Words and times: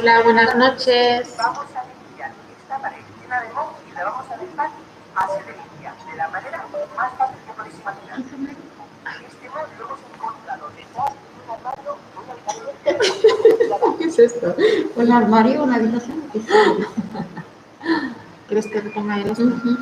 Hola, 0.00 0.22
buenas 0.22 0.56
noches. 0.56 1.34
Vamos 1.36 1.66
a 1.76 1.84
limpiar 1.84 2.32
esta 2.58 2.78
pared 2.78 3.02
llena 3.20 3.42
de 3.42 3.52
moho 3.52 3.74
y 3.86 3.92
la 3.92 4.04
vamos 4.04 4.24
a 4.30 4.36
dejar 4.38 4.70
así 5.14 5.42
de 5.44 5.52
limpia, 5.52 5.94
de 6.10 6.16
la 6.16 6.28
manera 6.28 6.64
más 6.96 7.12
fácil 7.18 7.36
que 7.46 7.52
podéis 7.52 7.78
imaginar. 7.78 8.18
Este 9.28 9.50
moho 9.50 9.66
lo 9.78 9.84
hemos 9.84 9.98
encontrado 10.14 10.70
detrás 10.74 11.12
de 11.12 11.18
un 11.44 11.50
armario, 11.50 11.98
un 12.16 12.30
armario 12.30 12.70
¿Qué 13.98 14.04
es 14.04 14.18
esto? 14.18 14.56
Un 14.96 15.12
armario, 15.12 15.64
una 15.64 15.74
habitación. 15.76 16.22
¿qué 16.32 16.38
es? 16.38 16.46
¿Quieres 18.48 18.66
que 18.68 18.80
te 18.80 18.88
ponga 18.88 19.18
esto? 19.18 19.42
Ujú. 19.42 19.76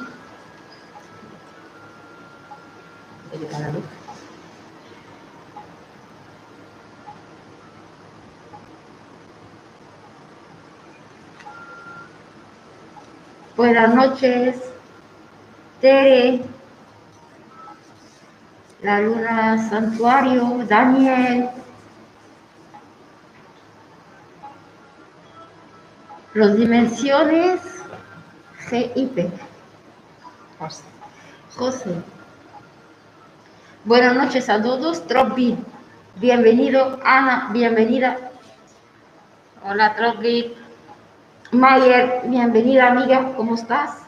Delicada 3.30 3.70
luz. 3.70 3.84
Buenas 13.68 13.94
noches, 13.94 14.56
Tere, 15.82 16.40
la 18.80 18.98
luna 19.00 19.68
santuario, 19.68 20.64
Daniel, 20.66 21.50
los 26.32 26.56
dimensiones 26.56 27.60
GIP, 28.70 29.30
José. 30.58 30.84
José. 31.54 31.90
Buenas 33.84 34.16
noches 34.16 34.48
a 34.48 34.62
todos, 34.62 35.06
Tropi, 35.06 35.58
bienvenido, 36.16 36.98
Ana, 37.04 37.50
bienvenida, 37.52 38.16
Hola, 39.62 39.94
Troglip. 39.94 40.67
Mayer, 41.50 42.22
bienvenida 42.26 42.88
amiga, 42.88 43.32
¿cómo 43.34 43.54
estás? 43.54 44.02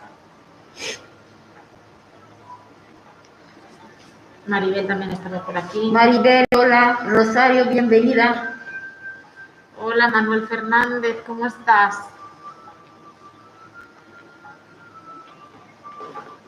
Maribel 4.47 4.87
también 4.87 5.13
estaba 5.13 5.45
por 5.47 5.57
aquí. 5.57 5.91
Maribel, 5.91 6.45
hola, 6.55 6.99
Rosario, 7.07 7.65
bienvenida. 7.67 8.59
Hola, 9.81 10.09
Manuel 10.09 10.47
Fernández, 10.49 11.23
¿cómo 11.27 11.47
estás? 11.47 12.01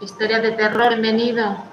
Historia 0.03 0.41
de 0.41 0.53
terror, 0.53 0.91
bienvenido. 0.91 1.72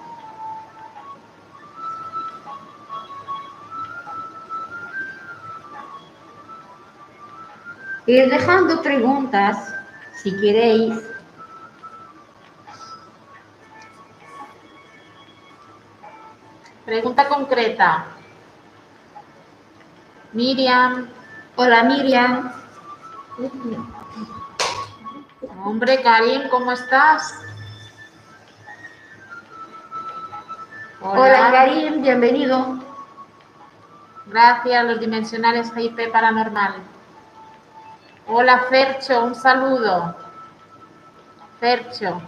Ir 8.09 8.27
dejando 8.27 8.81
preguntas, 8.81 9.55
si 10.23 10.35
queréis. 10.41 10.95
Pregunta 16.85 17.27
concreta. 17.27 18.07
Miriam, 20.33 21.07
Hola 21.55 21.83
Miriam. 21.83 22.51
hombre, 25.63 26.01
Karim, 26.01 26.49
¿cómo 26.49 26.71
estás? 26.71 27.31
Hola 30.99 31.51
Karim, 31.51 32.01
bienvenido. 32.01 32.79
Gracias, 34.25 34.85
los 34.85 34.99
dimensionales 34.99 35.71
GIP 35.75 36.11
Paranormal. 36.11 36.97
Hola, 38.31 38.59
Fercho, 38.69 39.25
un 39.25 39.33
saludo. 39.33 40.15
Fercho, 41.59 42.21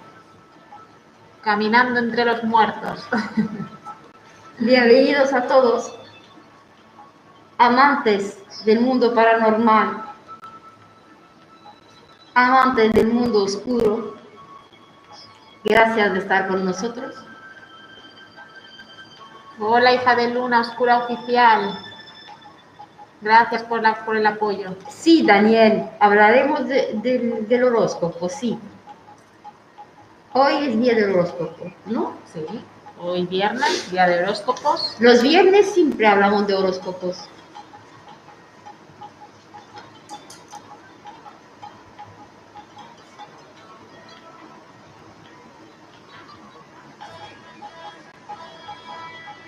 caminando 1.44 2.00
entre 2.00 2.26
los 2.26 2.44
muertos. 2.44 3.08
Bienvenidos 4.58 5.32
a 5.32 5.46
todos. 5.46 5.96
Amantes 7.60 8.44
del 8.66 8.80
mundo 8.80 9.14
paranormal. 9.14 10.06
Amantes 12.34 12.92
del 12.94 13.06
mundo 13.06 13.44
oscuro. 13.44 14.16
Gracias 15.64 16.14
de 16.14 16.18
estar 16.18 16.48
con 16.48 16.66
nosotros. 16.66 17.14
Hola, 19.60 19.94
hija 19.94 20.16
de 20.16 20.32
luna 20.32 20.62
oscura 20.62 20.98
oficial. 21.06 21.91
Gracias 23.22 23.64
por, 23.64 23.82
la- 23.82 24.04
por 24.04 24.18
el 24.18 24.26
apoyo. 24.26 24.76
Sí, 24.90 25.24
Daniel, 25.26 25.84
hablaremos 26.00 26.68
de- 26.68 26.92
del- 26.96 27.48
del 27.48 27.64
horóscopo, 27.66 28.28
sí. 28.30 28.58
Hoy 30.34 30.54
es 30.70 30.80
día 30.80 30.96
del 30.96 31.12
horóscopo, 31.14 31.72
¿no? 31.86 32.14
Sí, 32.34 32.44
hoy 33.00 33.26
viernes, 33.28 33.92
día 33.92 34.08
de 34.08 34.24
horóscopos. 34.24 34.96
Los 35.00 35.22
viernes 35.22 35.72
siempre 35.72 36.08
hablamos 36.08 36.48
de 36.48 36.56
horóscopos. 36.56 37.28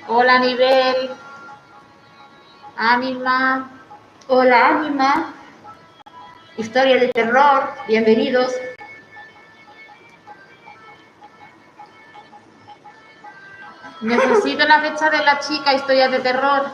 Hola, 0.07 0.39
nivel. 0.39 1.09
Ánima. 2.83 3.71
Hola, 4.27 4.67
Ánima. 4.67 5.33
Historia 6.57 6.97
de 6.97 7.07
terror, 7.13 7.69
bienvenidos. 7.87 8.51
Necesito 14.01 14.65
la 14.65 14.81
fecha 14.81 15.09
de 15.09 15.17
la 15.23 15.39
chica, 15.39 15.73
historias 15.73 16.11
de 16.11 16.19
terror. 16.19 16.65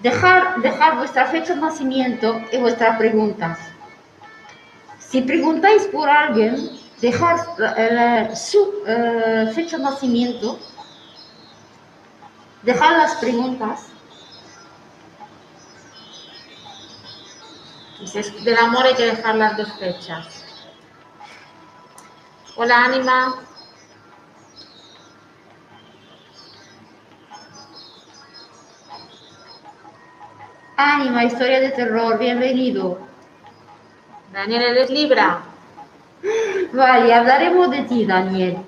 Dejar, 0.00 0.62
dejar 0.62 0.96
vuestra 0.96 1.26
fecha 1.26 1.54
de 1.54 1.60
nacimiento 1.60 2.40
y 2.50 2.56
vuestras 2.56 2.96
preguntas. 2.96 3.58
Si 4.98 5.20
preguntáis 5.20 5.84
por 5.88 6.08
alguien, 6.08 6.70
dejar 7.02 7.36
eh, 7.76 8.30
su 8.34 8.82
eh, 8.86 9.52
fecha 9.54 9.76
de 9.76 9.82
nacimiento, 9.82 10.58
dejar 12.62 12.92
las 12.96 13.16
preguntas. 13.16 13.90
Si 18.04 18.18
es 18.18 18.44
del 18.44 18.58
amor 18.58 18.84
hay 18.84 18.94
que 18.94 19.06
dejar 19.06 19.36
las 19.36 19.56
dos 19.56 19.72
fechas. 19.78 20.44
Hola, 22.56 22.84
Ánima. 22.84 23.36
Ánima, 30.76 31.24
historia 31.24 31.60
de 31.60 31.70
terror, 31.70 32.18
bienvenido. 32.18 32.98
Daniel, 34.30 34.62
¿eres 34.62 34.90
Libra? 34.90 35.40
Vale, 36.74 37.14
hablaremos 37.14 37.70
de 37.70 37.82
ti, 37.82 38.04
Daniel. 38.04 38.58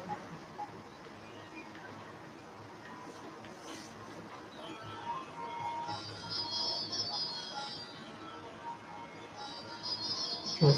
Bueno, 10.61 10.75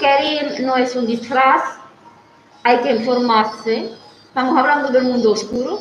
Karim 0.00 0.64
no 0.64 0.76
es 0.76 0.96
un 0.96 1.06
disfraz, 1.06 1.62
hay 2.62 2.78
que 2.78 2.92
informarse. 2.92 3.90
Estamos 4.24 4.56
hablando 4.56 4.88
del 4.88 5.04
mundo 5.04 5.32
oscuro. 5.32 5.80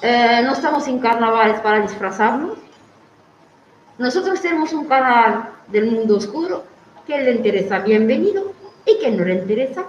Eh, 0.00 0.40
no 0.42 0.52
estamos 0.52 0.88
en 0.88 1.00
carnavales 1.00 1.60
para 1.60 1.80
disfrazarnos. 1.80 2.56
Nosotros 3.98 4.40
tenemos 4.40 4.72
un 4.72 4.86
canal 4.86 5.50
del 5.68 5.90
mundo 5.90 6.16
oscuro. 6.16 6.64
Que 7.06 7.18
le 7.18 7.32
interesa, 7.32 7.80
bienvenido. 7.80 8.54
Y 8.86 8.98
que 8.98 9.10
no 9.10 9.24
le 9.24 9.34
interesa, 9.34 9.84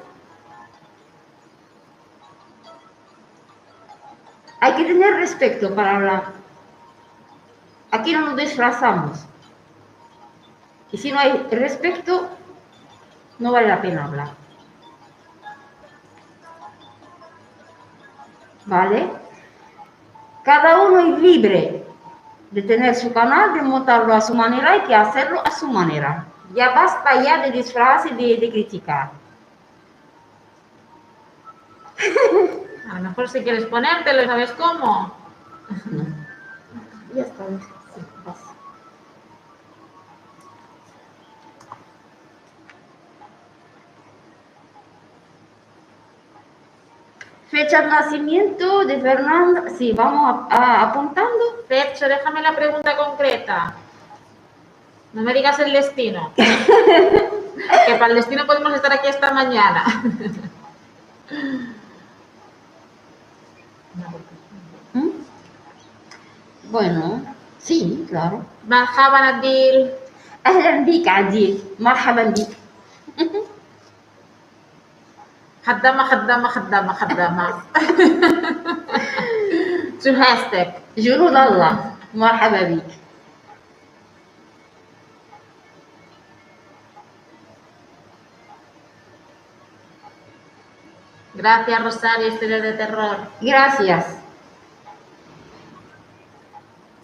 hay 4.66 4.74
que 4.74 4.86
tener 4.86 5.14
respeto 5.18 5.76
para 5.76 5.98
hablar. 5.98 6.24
Aquí 7.92 8.14
no 8.14 8.22
nos 8.22 8.36
disfrazamos. 8.36 9.24
Y 10.92 10.98
si 10.98 11.12
no 11.12 11.20
hay 11.20 11.34
respeto, 11.52 12.28
no 13.38 13.52
vale 13.52 13.68
la 13.68 13.80
pena 13.80 14.06
hablar. 14.06 14.30
¿Vale? 18.66 19.08
Cada 20.44 20.82
uno 20.82 21.00
es 21.00 21.20
libre 21.20 21.86
de 22.50 22.62
tener 22.64 22.96
su 22.96 23.14
canal, 23.14 23.54
de 23.54 23.62
montarlo 23.62 24.16
a 24.16 24.22
su 24.22 24.34
manera, 24.34 24.72
hay 24.72 24.82
que 24.82 24.96
hacerlo 24.96 25.44
a 25.46 25.52
su 25.52 25.68
manera. 25.68 26.26
Ya 26.56 26.72
basta 26.72 27.22
ya 27.22 27.38
de 27.44 27.52
disfraz 27.52 28.08
y 28.08 28.16
de, 28.16 28.38
de 28.38 28.50
criticar. 28.50 29.12
A 32.90 32.96
lo 32.96 33.10
mejor 33.10 33.28
si 33.30 33.44
quieres 33.44 33.66
ponértelo, 33.66 34.26
¿sabes 34.26 34.52
cómo? 34.54 35.16
Ya 37.16 37.22
está. 37.22 37.46
Sí, 37.48 38.02
pasa. 38.26 38.52
Fecha 47.50 47.82
de 47.82 47.88
nacimiento 47.88 48.86
de 48.86 49.00
Fernanda. 49.00 49.64
Sí, 49.78 49.94
vamos 49.94 50.48
a- 50.50 50.56
a- 50.56 50.82
apuntando. 50.90 51.44
Pecho, 51.68 52.08
déjame 52.08 52.42
la 52.42 52.56
pregunta 52.56 52.96
concreta. 52.98 53.74
No 55.14 55.22
me 55.22 55.34
digas 55.34 55.58
el 55.60 55.72
destino. 55.72 56.32
que 56.36 57.94
para 57.96 58.08
el 58.08 58.16
destino 58.16 58.46
podemos 58.46 58.74
estar 58.74 58.92
aquí 58.92 59.08
hasta 59.08 59.32
mañana. 59.32 59.84
Bueno, 66.76 67.22
sí, 67.58 68.06
claro. 68.10 68.44
مرحبا 68.68 69.18
عديل 69.18 69.90
أهلا 70.46 70.86
بك 70.86 71.08
عديل 71.08 71.64
مرحبا 71.80 72.24
بك 72.24 72.48
خدامة 75.68 76.04
خدامة 76.04 76.48
خدامة 76.50 76.94
خدامة 76.94 77.48
شو 80.04 80.12
هاستك؟ 80.14 80.74
جنود 80.98 81.36
الله 81.36 81.92
مرحبا 82.14 82.62
بك 82.64 82.92
Gracias 91.36 91.84
Rosario, 91.84 92.28
historias 92.28 92.64
de 92.64 92.74
terror. 92.74 93.18
Gracias. 93.42 94.25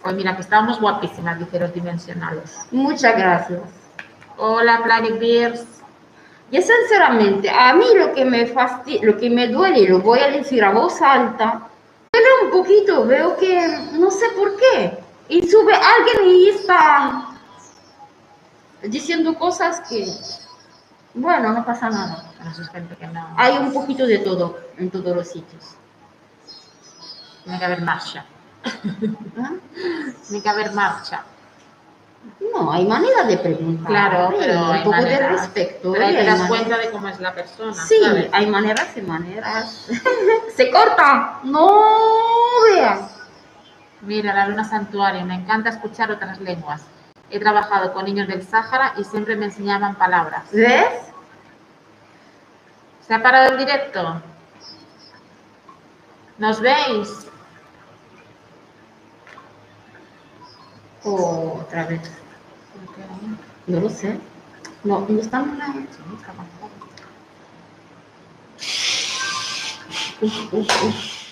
Pues 0.02 0.14
mira, 0.16 0.34
que 0.34 0.42
estábamos 0.42 0.80
guapísimas, 0.80 1.38
dice 1.38 1.60
los 1.60 1.72
dimensionales. 1.72 2.58
Muchas 2.72 3.16
gracias. 3.16 3.60
Hola, 4.36 4.80
Planet 4.82 5.18
Beers. 5.18 5.64
Y 6.50 6.60
sinceramente, 6.60 7.48
a 7.48 7.72
mí 7.74 7.86
lo 7.94 8.12
que 8.12 8.24
me 8.24 8.46
fastidia, 8.46 9.00
lo 9.04 9.16
que 9.16 9.30
me 9.30 9.48
duele, 9.48 9.88
lo 9.88 10.00
voy 10.00 10.18
a 10.18 10.28
decir 10.28 10.62
a 10.64 10.72
voz 10.72 11.00
alta, 11.00 11.68
duele 12.12 12.28
un 12.44 12.50
poquito, 12.50 13.06
veo 13.06 13.36
que 13.36 13.88
no 13.92 14.10
sé 14.10 14.26
por 14.36 14.56
qué. 14.56 14.98
Y 15.28 15.48
sube 15.48 15.72
alguien 15.72 16.36
y 16.36 16.48
está 16.50 17.28
diciendo 18.82 19.34
cosas 19.38 19.80
que, 19.88 20.06
bueno, 21.14 21.52
no 21.52 21.64
pasa 21.64 21.88
nada. 21.88 22.24
Hay 23.36 23.56
un 23.56 23.72
poquito 23.72 24.06
de 24.06 24.18
todo 24.18 24.58
en 24.76 24.90
todos 24.90 25.14
los 25.16 25.28
sitios. 25.28 25.76
Tiene 27.44 27.58
que 27.58 27.64
haber 27.64 27.82
marcha. 27.82 28.26
Tiene 30.28 30.42
que 30.42 30.48
haber 30.48 30.72
marcha. 30.72 31.24
No, 32.52 32.72
hay 32.72 32.86
manera 32.86 33.24
de 33.24 33.36
preguntar. 33.38 33.86
Claro, 33.86 34.32
¿eh? 34.32 34.36
pero 34.38 34.70
un 34.70 34.82
poco 34.84 35.02
de 35.02 35.28
respeto. 35.28 35.92
Pero 35.92 36.04
ahí 36.04 36.14
¿eh? 36.14 36.18
te 36.18 36.24
das 36.24 36.38
manera- 36.38 36.48
cuenta 36.48 36.78
de 36.78 36.90
cómo 36.90 37.08
es 37.08 37.20
la 37.20 37.34
persona. 37.34 37.74
Sí, 37.74 37.96
¿sabes? 38.04 38.28
hay 38.32 38.46
maneras 38.46 38.88
y 38.96 39.02
maneras. 39.02 39.88
Se 40.56 40.70
corta. 40.70 41.40
No 41.42 41.68
veas. 42.64 43.18
Mira, 44.02 44.34
la 44.34 44.48
luna 44.48 44.64
santuario, 44.64 45.24
me 45.24 45.34
encanta 45.34 45.70
escuchar 45.70 46.10
otras 46.10 46.40
lenguas. 46.40 46.82
He 47.30 47.38
trabajado 47.40 47.92
con 47.92 48.04
niños 48.04 48.28
del 48.28 48.46
Sáhara 48.46 48.94
y 48.98 49.04
siempre 49.04 49.36
me 49.36 49.46
enseñaban 49.46 49.94
palabras. 49.94 50.44
¿Ves? 50.52 50.86
¿Se 53.06 53.14
ha 53.14 53.22
parado 53.22 53.52
el 53.52 53.58
directo? 53.58 54.20
¿Nos 56.38 56.60
veis? 56.60 57.26
O 61.04 61.60
otra 61.60 61.86
vez. 61.86 62.00
No 63.66 63.80
lo 63.80 63.88
sé. 63.88 64.18
No, 64.84 65.00
no 65.00 65.08
uf, 70.20 70.52
uf. 70.52 71.22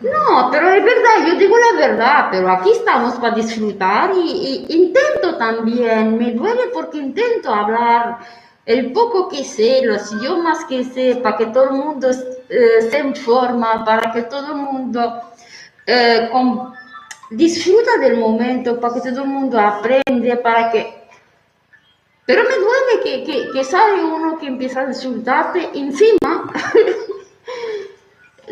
No, 0.00 0.50
pero 0.50 0.68
es 0.74 0.84
verdad, 0.84 1.26
yo 1.26 1.34
digo 1.36 1.56
la 1.56 1.88
verdad, 1.88 2.28
pero 2.30 2.50
aquí 2.50 2.70
estamos 2.70 3.14
para 3.14 3.34
disfrutar 3.34 4.12
y, 4.14 4.66
intento 4.68 5.36
también, 5.38 6.18
me 6.18 6.32
duele 6.32 6.68
porque 6.72 6.98
intento 6.98 7.52
hablar 7.52 8.18
el 8.66 8.92
poco 8.92 9.28
que 9.28 9.42
sé, 9.42 9.80
los 9.84 10.12
idiomas 10.12 10.64
que 10.66 10.84
sé, 10.84 11.16
para 11.22 11.38
que 11.38 11.46
todo 11.46 11.64
el 11.64 11.76
mundo 11.76 12.10
eh, 12.10 12.88
se 12.90 12.98
informa, 12.98 13.84
para 13.84 14.12
que 14.12 14.22
todo 14.22 14.48
el 14.48 14.58
mundo 14.58 15.22
eh, 15.86 16.28
disfruta 17.30 17.96
del 17.98 18.18
momento, 18.18 18.78
para 18.78 18.94
que 18.94 19.00
todo 19.00 19.22
el 19.22 19.28
mundo 19.28 19.58
aprende, 19.58 20.36
para 20.36 20.70
que... 20.70 21.06
Pero 22.26 22.42
me 22.42 22.56
duele 22.56 23.02
que, 23.04 23.24
que, 23.24 23.50
que 23.52 23.64
sale 23.64 24.04
uno 24.04 24.36
que 24.36 24.48
empieza 24.48 24.80
a 24.80 24.88
insultarte 24.88 25.70
encima 25.74 26.52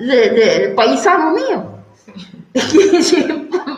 de- 0.01 0.31
del 0.31 0.75
paisano 0.75 1.31
mío. 1.33 1.71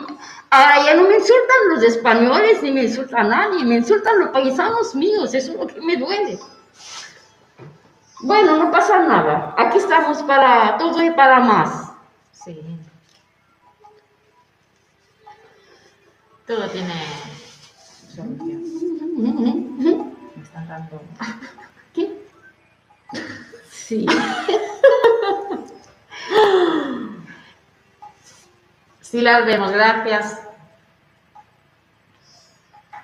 Ahora 0.49 0.83
ya 0.85 0.95
no 0.95 1.03
me 1.03 1.15
insultan 1.15 1.69
los 1.69 1.83
españoles 1.83 2.61
ni 2.63 2.71
me 2.71 2.83
insulta 2.83 3.21
nadie, 3.23 3.65
me 3.65 3.75
insultan 3.75 4.19
los 4.19 4.29
paisanos 4.29 4.95
míos, 4.95 5.33
eso 5.33 5.51
es 5.51 5.57
lo 5.59 5.67
que 5.67 5.81
me 5.81 5.97
duele. 5.97 6.39
Bueno, 8.21 8.55
no 8.57 8.71
pasa 8.71 8.99
nada, 8.99 9.53
aquí 9.57 9.77
estamos 9.77 10.23
para 10.23 10.77
todo 10.77 11.03
y 11.03 11.11
para 11.11 11.39
más. 11.41 11.91
Sí. 12.31 12.59
Todo 16.47 16.69
tiene 16.69 16.93
solución. 18.15 19.77
Me 20.35 20.43
están 20.43 20.67
dando... 20.69 21.01
¿Qué? 21.93 22.25
Sí. 23.69 24.05
Sí 29.17 29.23
las 29.23 29.47
vemos, 29.47 29.71
gracias. 29.71 30.39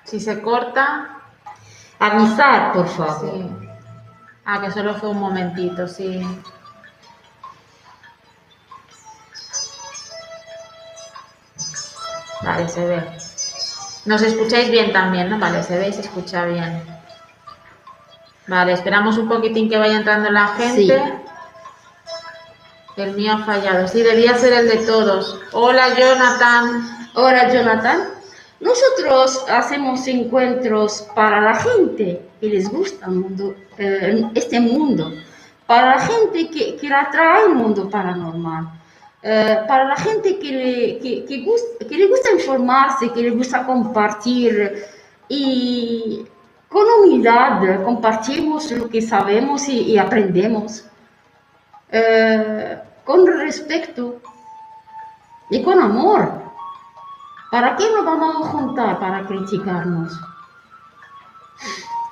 Si 0.04 0.20
se 0.20 0.40
corta... 0.42 1.08
Avisar, 1.98 2.72
por 2.72 2.86
favor. 2.86 3.32
Sí. 3.32 3.50
Ah, 4.44 4.60
que 4.60 4.70
solo 4.70 4.94
fue 4.94 5.08
un 5.08 5.18
momentito, 5.18 5.88
sí. 5.88 6.24
Vale, 12.42 12.68
se 12.68 12.86
ve. 12.86 13.18
Nos 14.04 14.22
escucháis 14.22 14.70
bien 14.70 14.92
también, 14.92 15.28
¿no? 15.28 15.40
Vale, 15.40 15.64
se 15.64 15.76
ve 15.76 15.88
y 15.88 15.92
se 15.94 16.02
escucha 16.02 16.44
bien. 16.44 16.80
Vale, 18.46 18.72
esperamos 18.74 19.18
un 19.18 19.28
poquitín 19.28 19.68
que 19.68 19.78
vaya 19.78 19.96
entrando 19.96 20.30
la 20.30 20.46
gente. 20.46 20.96
Sí. 20.96 21.23
El 22.96 23.14
mío 23.16 23.32
ha 23.32 23.44
fallado. 23.44 23.88
Sí, 23.88 24.02
debía 24.02 24.36
ser 24.36 24.52
el 24.52 24.68
de 24.68 24.76
todos. 24.86 25.40
Hola, 25.52 25.88
Jonathan. 25.98 27.08
Ahora, 27.14 27.52
Jonathan, 27.52 28.08
nosotros 28.60 29.44
hacemos 29.48 30.06
encuentros 30.06 31.06
para 31.14 31.40
la 31.40 31.54
gente 31.54 32.22
que 32.40 32.48
les 32.48 32.68
gusta 32.70 33.06
el 33.06 33.12
mundo, 33.12 33.54
eh, 33.78 34.24
este 34.34 34.60
mundo, 34.60 35.12
para 35.66 35.96
la 35.96 36.00
gente 36.00 36.48
que, 36.50 36.76
que 36.76 36.92
atrae 36.92 37.44
el 37.46 37.54
mundo 37.54 37.88
paranormal, 37.88 38.68
eh, 39.22 39.58
para 39.66 39.84
la 39.86 39.96
gente 39.96 40.38
que 40.38 40.52
le, 40.52 40.98
que, 40.98 41.24
que 41.24 41.44
gust- 41.44 41.86
que 41.88 41.96
le 41.96 42.06
gusta 42.08 42.32
informarse, 42.32 43.10
que 43.12 43.22
le 43.22 43.30
gusta 43.30 43.64
compartir 43.64 44.84
y 45.28 46.24
con 46.68 46.84
humildad 47.00 47.82
compartimos 47.84 48.70
lo 48.72 48.88
que 48.88 49.00
sabemos 49.00 49.68
y 49.68 49.96
aprendemos, 49.96 50.84
eh, 51.96 52.82
con 53.04 53.24
respeto 53.24 54.20
y 55.48 55.62
con 55.62 55.80
amor. 55.80 56.42
¿Para 57.52 57.76
qué 57.76 57.84
nos 57.94 58.04
vamos 58.04 58.34
a 58.34 58.50
juntar 58.50 58.98
para 58.98 59.24
criticarnos? 59.26 60.12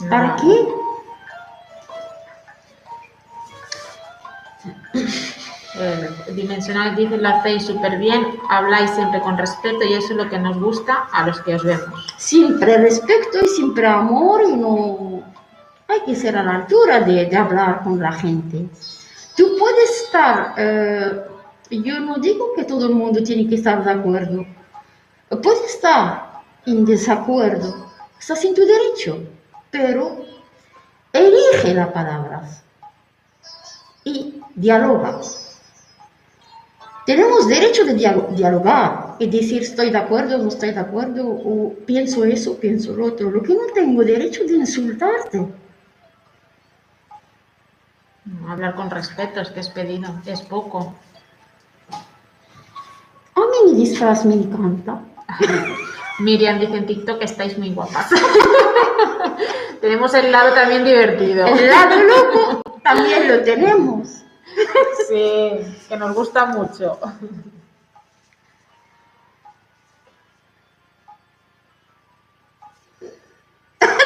¿Para 0.09 0.37
qué? 0.37 0.69
Eh, 5.75 6.11
dimensional 6.35 6.95
dice, 6.95 7.17
lo 7.17 7.29
hacéis 7.29 7.67
súper 7.67 7.99
bien, 7.99 8.25
habláis 8.49 8.91
siempre 8.91 9.21
con 9.21 9.37
respeto 9.37 9.83
y 9.83 9.95
eso 9.95 10.13
es 10.13 10.17
lo 10.17 10.29
que 10.29 10.39
nos 10.39 10.61
gusta 10.61 11.09
a 11.11 11.27
los 11.27 11.41
que 11.41 11.57
os 11.57 11.65
vemos. 11.65 12.15
Siempre 12.19 12.77
respeto 12.79 13.39
y 13.43 13.49
siempre 13.49 13.87
amor 13.89 14.43
y 14.49 14.53
no... 14.55 15.23
Hay 15.89 16.03
que 16.07 16.15
ser 16.15 16.37
a 16.37 16.45
la 16.45 16.55
altura 16.57 17.01
de, 17.01 17.27
de 17.27 17.37
hablar 17.37 17.83
con 17.83 17.99
la 17.99 18.13
gente. 18.13 18.69
Tú 19.37 19.57
puedes 19.59 20.03
estar 20.05 20.55
eh, 20.57 21.23
Yo 21.71 22.01
no 22.01 22.17
digo 22.19 22.53
que 22.55 22.65
todo 22.65 22.87
el 22.87 22.95
mundo 22.95 23.23
tiene 23.23 23.49
que 23.49 23.55
estar 23.57 23.83
de 23.85 23.91
acuerdo. 23.91 24.45
Puede 25.43 25.65
estar 25.67 26.43
en 26.67 26.85
desacuerdo, 26.85 27.87
estás 28.21 28.45
en 28.45 28.55
tu 28.55 28.61
derecho, 28.67 29.19
pero 29.71 30.25
elige 31.13 31.73
las 31.75 31.89
palabras 31.89 32.63
y 34.05 34.41
dialoga. 34.55 35.19
Tenemos 37.07 37.49
derecho 37.49 37.85
de 37.85 37.95
dialo- 37.95 38.29
dialogar 38.37 39.17
y 39.19 39.27
decir 39.29 39.63
estoy 39.63 39.91
de 39.91 39.99
acuerdo, 39.99 40.39
no 40.39 40.49
estoy 40.49 40.71
de 40.73 40.81
acuerdo, 40.81 41.27
o 41.27 41.75
pienso 41.87 42.25
eso, 42.25 42.57
pienso 42.59 42.93
lo 42.95 43.07
otro. 43.07 43.31
Lo 43.31 43.43
que 43.43 43.55
no 43.55 43.67
tengo 43.75 44.05
derecho 44.05 44.45
de 44.45 44.55
insultarte. 44.57 45.47
Hablar 48.49 48.75
con 48.77 48.91
respeto, 48.91 49.41
es 49.41 49.51
que 49.51 49.61
es 49.61 49.69
pedido, 49.69 50.15
es 50.27 50.43
poco. 50.43 50.95
A 53.35 53.41
mí 53.41 53.73
mi 53.73 53.75
disfraz 53.75 54.25
me 54.25 54.35
encanta. 54.35 55.01
Miriam 56.21 56.61
dice 56.61 56.77
en 56.77 56.87
TikTok 56.87 57.19
que 57.19 57.25
estáis 57.25 57.59
muy 57.59 57.73
guapas. 57.75 58.11
Tenemos 59.81 60.15
el 60.15 60.31
lado 60.31 60.55
también 60.55 60.85
divertido. 60.85 61.47
El 61.47 61.69
lado 61.69 62.03
loco 62.03 62.63
también 62.83 63.29
lo 63.29 63.43
tenemos. 63.43 64.19
Sí, 65.09 65.51
que 65.89 65.97
nos 65.97 66.15
gusta 66.15 66.47
mucho. 66.47 66.99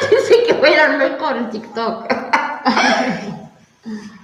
Dice 0.09 0.43
que 0.45 0.53
bailan 0.53 0.97
mejor 0.97 1.37
en 1.37 1.49
TikTok. 1.49 2.05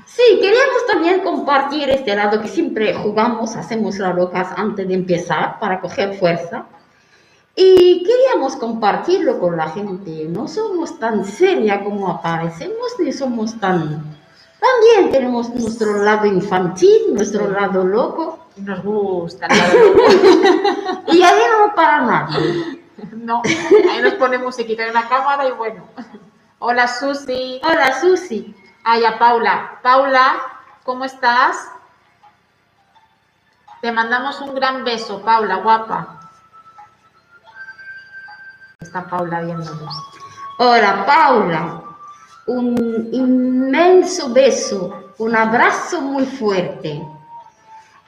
Sí, 0.05 0.22
queríamos 0.39 0.86
también 0.91 1.22
compartir 1.22 1.89
este 1.89 2.15
lado 2.15 2.41
que 2.41 2.48
siempre 2.48 2.93
jugamos, 2.93 3.55
hacemos 3.55 3.98
las 3.98 4.15
locas 4.15 4.50
antes 4.58 4.88
de 4.88 4.93
empezar 4.93 5.60
para 5.60 5.79
coger 5.79 6.17
fuerza. 6.20 6.65
Y 7.55 8.03
queríamos 8.03 8.55
compartirlo 8.55 9.39
con 9.39 9.58
la 9.58 9.70
gente. 9.70 10.25
No 10.29 10.48
somos 10.48 11.00
tan 11.00 11.24
seria 11.24 11.84
como 11.84 12.10
aparecemos, 12.10 12.93
ni 13.00 13.13
somos 13.13 13.60
tan... 13.60 14.03
También 14.60 15.12
tenemos 15.12 15.50
nuestro 15.50 16.03
lado 16.03 16.25
infantil, 16.25 17.13
nuestro 17.13 17.50
lado 17.50 17.84
loco. 17.84 18.39
Nos 18.58 18.84
gusta 18.84 19.48
el 19.48 19.58
lado 19.58 19.79
loco. 19.84 21.03
Y 21.13 21.22
ahí 21.22 21.41
no 21.60 21.75
para 21.75 22.01
nadie. 22.01 22.82
No, 23.13 23.41
ahí 23.46 24.01
nos 24.01 24.13
pone 24.13 24.38
musiquita 24.38 24.84
en 24.84 24.91
una 24.91 25.08
cámara 25.08 25.48
y 25.48 25.51
bueno. 25.51 25.84
Hola 26.60 26.88
Susi. 26.88 27.60
Hola, 27.63 28.00
Susi. 28.00 28.55
Ay, 28.84 29.06
a 29.06 29.18
Paula. 29.18 29.80
Paula, 29.82 30.36
¿cómo 30.84 31.06
estás? 31.06 31.70
Te 33.82 33.92
mandamos 33.92 34.40
un 34.42 34.54
gran 34.56 34.84
beso, 34.84 35.22
Paula, 35.22 35.56
guapa. 35.58 36.20
Está 38.80 39.08
Paula 39.08 39.42
viéndonos. 39.42 39.94
Hola, 40.58 41.06
Paula. 41.06 41.82
Un 42.46 43.10
inmenso 43.13 44.34
beso, 44.34 45.13
un 45.18 45.36
abrazo 45.36 46.02
muy 46.02 46.25
fuerte. 46.25 47.02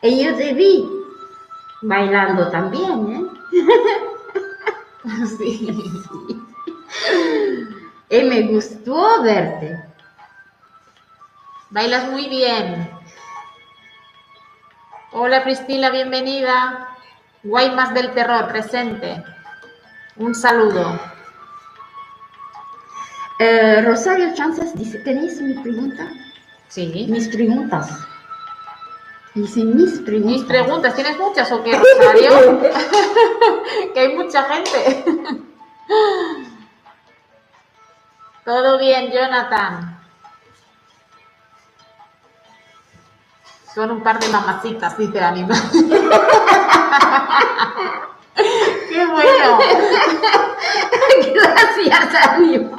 Y 0.02 0.26
yo 0.26 0.36
te 0.36 0.54
vi 0.54 0.86
bailando 1.82 2.50
también, 2.50 3.32
Sí. 5.38 5.70
¿eh? 8.10 8.20
Y 8.20 8.24
me 8.24 8.42
gustó 8.44 9.22
verte. 9.22 9.84
Bailas 11.76 12.10
muy 12.10 12.30
bien. 12.30 12.90
Hola 15.12 15.44
Priscila, 15.44 15.90
bienvenida. 15.90 16.88
Guaymas 17.44 17.94
del 17.94 18.14
terror, 18.14 18.48
presente. 18.48 19.22
Un 20.16 20.34
saludo. 20.34 20.98
Eh, 23.40 23.82
Rosario 23.82 24.34
Chances 24.34 24.74
dice, 24.74 25.00
¿tenéis 25.00 25.42
mi 25.42 25.54
pregunta? 25.56 26.08
Sí. 26.70 27.08
Mis 27.10 27.28
preguntas. 27.28 28.08
Dice 29.34 29.66
mis 29.66 30.00
preguntas. 30.00 30.32
Mis 30.32 30.44
preguntas, 30.46 30.96
¿tienes 30.96 31.18
muchas 31.18 31.52
o 31.52 31.62
qué, 31.62 31.78
Rosario? 31.78 32.62
que 33.94 34.00
hay 34.00 34.16
mucha 34.16 34.46
gente. 34.46 35.04
Todo 38.46 38.80
bien, 38.80 39.12
Jonathan. 39.12 39.95
Son 43.76 43.92
un 43.92 44.02
par 44.02 44.18
de 44.20 44.30
mamacitas, 44.30 44.98
dice 44.98 45.18
el 45.18 45.24
animal. 45.26 45.62
¡Qué 48.90 49.06
bueno! 49.06 49.60
Gracias, 51.36 52.16
amigo. 52.30 52.72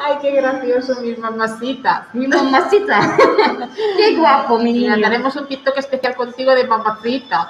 ¡Ay, 0.00 0.18
qué 0.22 0.30
gracioso, 0.30 1.00
mis 1.00 1.18
mamacitas! 1.18 2.14
Mi 2.14 2.28
mamacita. 2.28 3.16
Qué 3.96 4.14
guapo, 4.14 4.58
mi 4.58 4.72
niño. 4.72 5.04
haremos 5.04 5.34
un 5.34 5.48
TikTok 5.48 5.76
especial 5.78 6.14
contigo 6.14 6.54
de 6.54 6.68
mamacitas. 6.68 7.48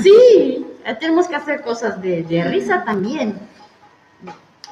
Sí, 0.00 0.64
tenemos 1.00 1.26
que 1.26 1.34
hacer 1.34 1.62
cosas 1.62 2.00
de, 2.00 2.22
de 2.22 2.44
risa 2.44 2.84
también. 2.84 3.40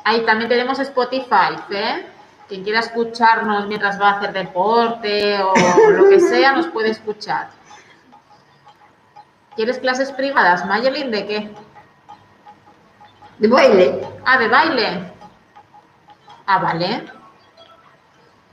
Ahí 0.04 0.20
también 0.24 0.48
tenemos 0.48 0.78
Spotify, 0.78 1.56
¿eh? 1.70 2.11
Quien 2.52 2.64
quiera 2.64 2.80
escucharnos 2.80 3.66
mientras 3.66 3.98
va 3.98 4.10
a 4.10 4.18
hacer 4.18 4.34
deporte 4.34 5.42
o 5.42 5.54
lo 5.90 6.10
que 6.10 6.20
sea, 6.20 6.52
nos 6.52 6.66
puede 6.66 6.90
escuchar. 6.90 7.48
¿Quieres 9.56 9.78
clases 9.78 10.12
privadas, 10.12 10.66
Mayelin? 10.66 11.10
¿De 11.10 11.26
qué? 11.26 11.50
De 13.38 13.48
baile. 13.48 14.06
Ah, 14.26 14.36
de 14.36 14.48
baile. 14.48 15.12
Ah, 16.44 16.58
vale. 16.58 17.06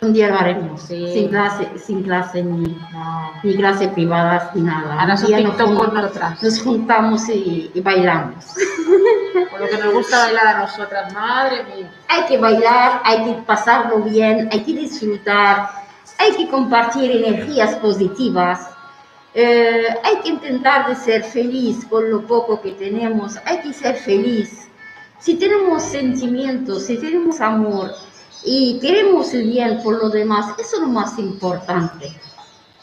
Un 0.02 0.14
día 0.14 0.30
lo 0.30 0.36
haremos. 0.40 0.82
Sí. 0.84 1.12
Sin 1.14 1.28
clase, 1.28 1.68
sin 1.78 2.04
clase 2.04 2.42
ni, 2.42 2.64
No. 2.94 3.32
ni 3.44 3.56
clase 3.58 3.90
privadas 3.90 4.56
ni 4.56 4.62
nada. 4.62 5.02
Ahora 5.02 5.18
son 5.18 5.32
nos 5.44 5.56
con 5.56 5.94
nosotras. 5.94 6.42
Nos 6.42 6.62
juntamos 6.62 7.28
y, 7.30 7.70
y 7.74 7.82
bailamos. 7.82 8.46
Por 9.52 9.60
lo 9.60 9.68
que 9.68 9.78
nos 9.78 9.94
gusta 9.94 10.20
bailar 10.20 10.48
a 10.48 10.60
nosotras, 10.60 11.14
madre 11.14 11.64
mía. 11.66 11.92
Hay 12.08 12.24
que 12.28 12.38
bailar, 12.38 13.02
hay 13.04 13.26
que 13.26 13.34
pasarlo 13.42 13.98
bien, 14.04 14.48
hay 14.52 14.64
que 14.64 14.74
disfrutar, 14.74 15.70
hay 16.18 16.32
que 16.34 16.48
compartir 16.48 17.12
energías 17.12 17.76
positivas. 17.76 18.70
eh, 19.34 19.84
hay 20.04 20.16
que 20.22 20.30
intentar 20.30 20.88
de 20.88 20.96
ser 20.96 21.24
feliz 21.24 21.86
con 21.90 22.10
lo 22.10 22.22
poco 22.26 22.60
que 22.62 22.72
tenemos, 22.72 23.38
hay 23.46 23.60
que 23.60 23.74
ser 23.74 23.96
feliz. 23.98 24.68
Si 25.20 25.36
tenemos 25.36 25.84
sentimientos, 25.84 26.86
si 26.86 26.98
tenemos 26.98 27.40
amor 27.42 27.92
y 28.44 28.80
queremos 28.80 29.34
el 29.34 29.50
bien 29.50 29.82
por 29.84 30.02
los 30.02 30.12
demás, 30.12 30.54
eso 30.60 30.76
es 30.78 30.82
lo 30.82 30.88
más 30.88 31.18
importante. 31.20 32.12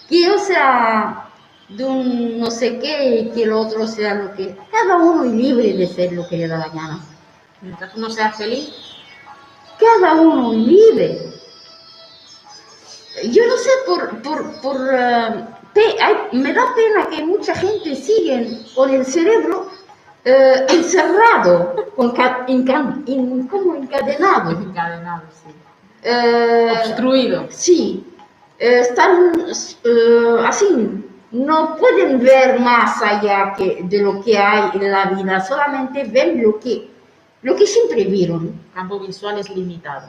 Que 0.08 0.22
yo 0.22 0.38
sea 0.38 1.30
de 1.68 1.84
un 1.84 2.38
no 2.38 2.50
sé 2.50 2.78
qué 2.78 3.16
y 3.20 3.30
que 3.30 3.42
el 3.44 3.52
otro 3.52 3.86
sea 3.86 4.14
lo 4.14 4.34
que... 4.34 4.56
Cada 4.70 4.96
uno 4.96 5.25
es 5.25 5.32
libre 5.32 5.72
de 5.72 5.86
ser 5.88 6.12
lo 6.12 6.28
que 6.28 6.36
le 6.38 6.48
da 6.48 6.58
la 6.58 6.68
gana. 6.68 7.00
Mientras 7.62 7.94
uno 7.96 8.08
sea 8.10 8.32
feliz, 8.32 8.70
Cada 9.78 10.14
uno 10.14 10.52
es 10.52 10.58
libre. 10.58 11.32
Yo 13.30 13.46
no 13.46 13.56
sé, 13.56 13.70
por, 13.86 14.22
por, 14.22 14.60
por, 14.60 14.76
eh, 14.92 15.44
pe- 15.72 15.96
hay- 16.02 16.38
me 16.38 16.52
da 16.52 16.75
pena 16.75 17.08
que 17.10 17.25
mucha 17.25 17.54
gente 17.54 17.94
sigue 17.96 18.58
con 18.75 18.90
el 18.90 19.04
cerebro 19.06 19.65
eh, 20.26 20.66
encerrado, 20.71 21.87
con 21.95 22.11
ca- 22.11 22.45
enca- 22.49 23.02
en- 23.06 23.47
como 23.47 23.76
encadenado. 23.76 24.50
encadenado, 24.50 25.23
sí. 25.30 25.54
Eh, 26.02 26.73
Obstruido. 26.85 27.47
sí, 27.49 28.04
eh, 28.59 28.80
están 28.80 29.33
eh, 29.85 30.37
así, 30.45 31.04
no 31.30 31.76
pueden 31.76 32.18
ver 32.18 32.59
más 32.61 33.00
allá 33.02 33.54
que, 33.56 33.80
de 33.85 33.99
lo 34.02 34.21
que 34.23 34.37
hay 34.37 34.71
en 34.75 34.90
la 34.90 35.06
vida, 35.06 35.40
solamente 35.40 36.04
ven 36.04 36.42
lo 36.42 36.59
que, 36.59 36.90
lo 37.42 37.54
que 37.54 37.66
siempre 37.66 38.04
vieron. 38.04 38.52
Campo 38.75 38.99
visual 39.00 39.38
es 39.38 39.49
limitado. 39.50 40.09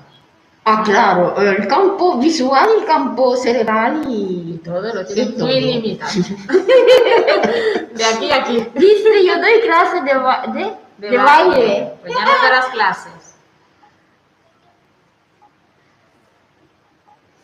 Ah, 0.69 0.83
claro, 0.83 1.33
el 1.39 1.65
campo 1.67 2.17
visual, 2.17 2.67
el 2.79 2.85
campo 2.85 3.37
cerebral 3.37 4.03
Y 4.09 4.59
todo 4.65 4.81
lo 4.93 5.05
tienes 5.05 5.37
todo. 5.37 5.45
muy 5.47 5.61
limitado. 5.61 6.11
De 7.93 8.03
aquí 8.05 8.31
a 8.31 8.35
aquí. 8.41 8.67
Dice, 8.75 9.25
yo 9.25 9.39
doy 9.39 9.61
clases 9.63 10.03
de, 10.03 10.13
ba- 10.15 10.43
de, 10.53 11.07
de 11.09 11.17
baile. 11.17 11.93
Pues 12.01 12.13
ya 12.13 12.25
nos 12.25 12.41
darás 12.41 12.65
clases. 12.65 13.13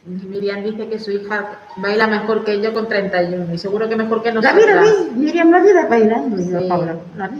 Miriam 0.06 0.62
dice 0.63 0.89
que 0.89 1.00
su 1.00 1.12
hija 1.12 1.60
baila 1.77 2.08
mejor 2.08 2.44
que 2.44 2.60
yo 2.62 2.74
con 2.74 2.89
31 2.89 3.53
y 3.53 3.58
seguro 3.58 3.88
que 3.88 3.96
mejor 3.96 4.22
que 4.22 4.32
vi, 4.32 4.42
la 4.42 4.51
vi, 4.82 5.12
Miriam 5.15 5.50
la 5.50 5.60
vida 5.60 5.86
bailando, 5.88 6.38
Sí. 6.38 6.68
Paula, 6.68 6.98
la. 7.15 7.32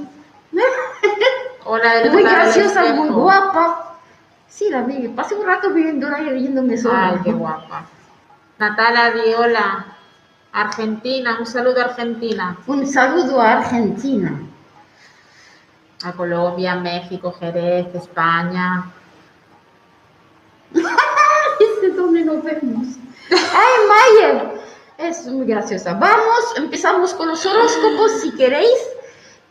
Hola, 1.66 1.94
Muy 2.12 2.24
graciosa, 2.24 2.94
muy 2.94 3.10
guapa. 3.10 3.93
Sí, 4.54 4.70
la 4.70 4.84
vi, 4.84 5.08
pasé 5.08 5.34
un 5.34 5.48
rato 5.48 5.72
viéndola 5.72 6.22
y 6.22 6.30
riéndome 6.30 6.78
sola. 6.78 7.10
Ay, 7.10 7.20
qué 7.24 7.32
guapa. 7.32 7.88
Natalia, 8.60 9.12
di 9.12 9.34
hola. 9.34 9.86
Argentina, 10.52 11.38
un 11.40 11.48
saludo 11.48 11.82
a 11.82 11.86
Argentina. 11.86 12.56
Un 12.68 12.86
saludo 12.86 13.42
a 13.42 13.54
Argentina. 13.54 14.40
A 16.04 16.12
Colombia, 16.14 16.76
México, 16.76 17.32
Jerez, 17.40 17.96
España. 17.96 18.92
¿Desde 20.72 21.96
dónde 21.96 22.24
nos 22.24 22.44
vemos? 22.44 22.88
¡Ay, 23.32 24.22
Maya! 24.22 24.52
Es 25.00 25.26
muy 25.26 25.48
graciosa. 25.48 25.96
Vamos, 25.96 26.54
empezamos 26.58 27.16
con 27.16 27.30
los 27.30 27.44
horóscopos 27.44 28.22
si 28.22 28.32
queréis. 28.36 28.78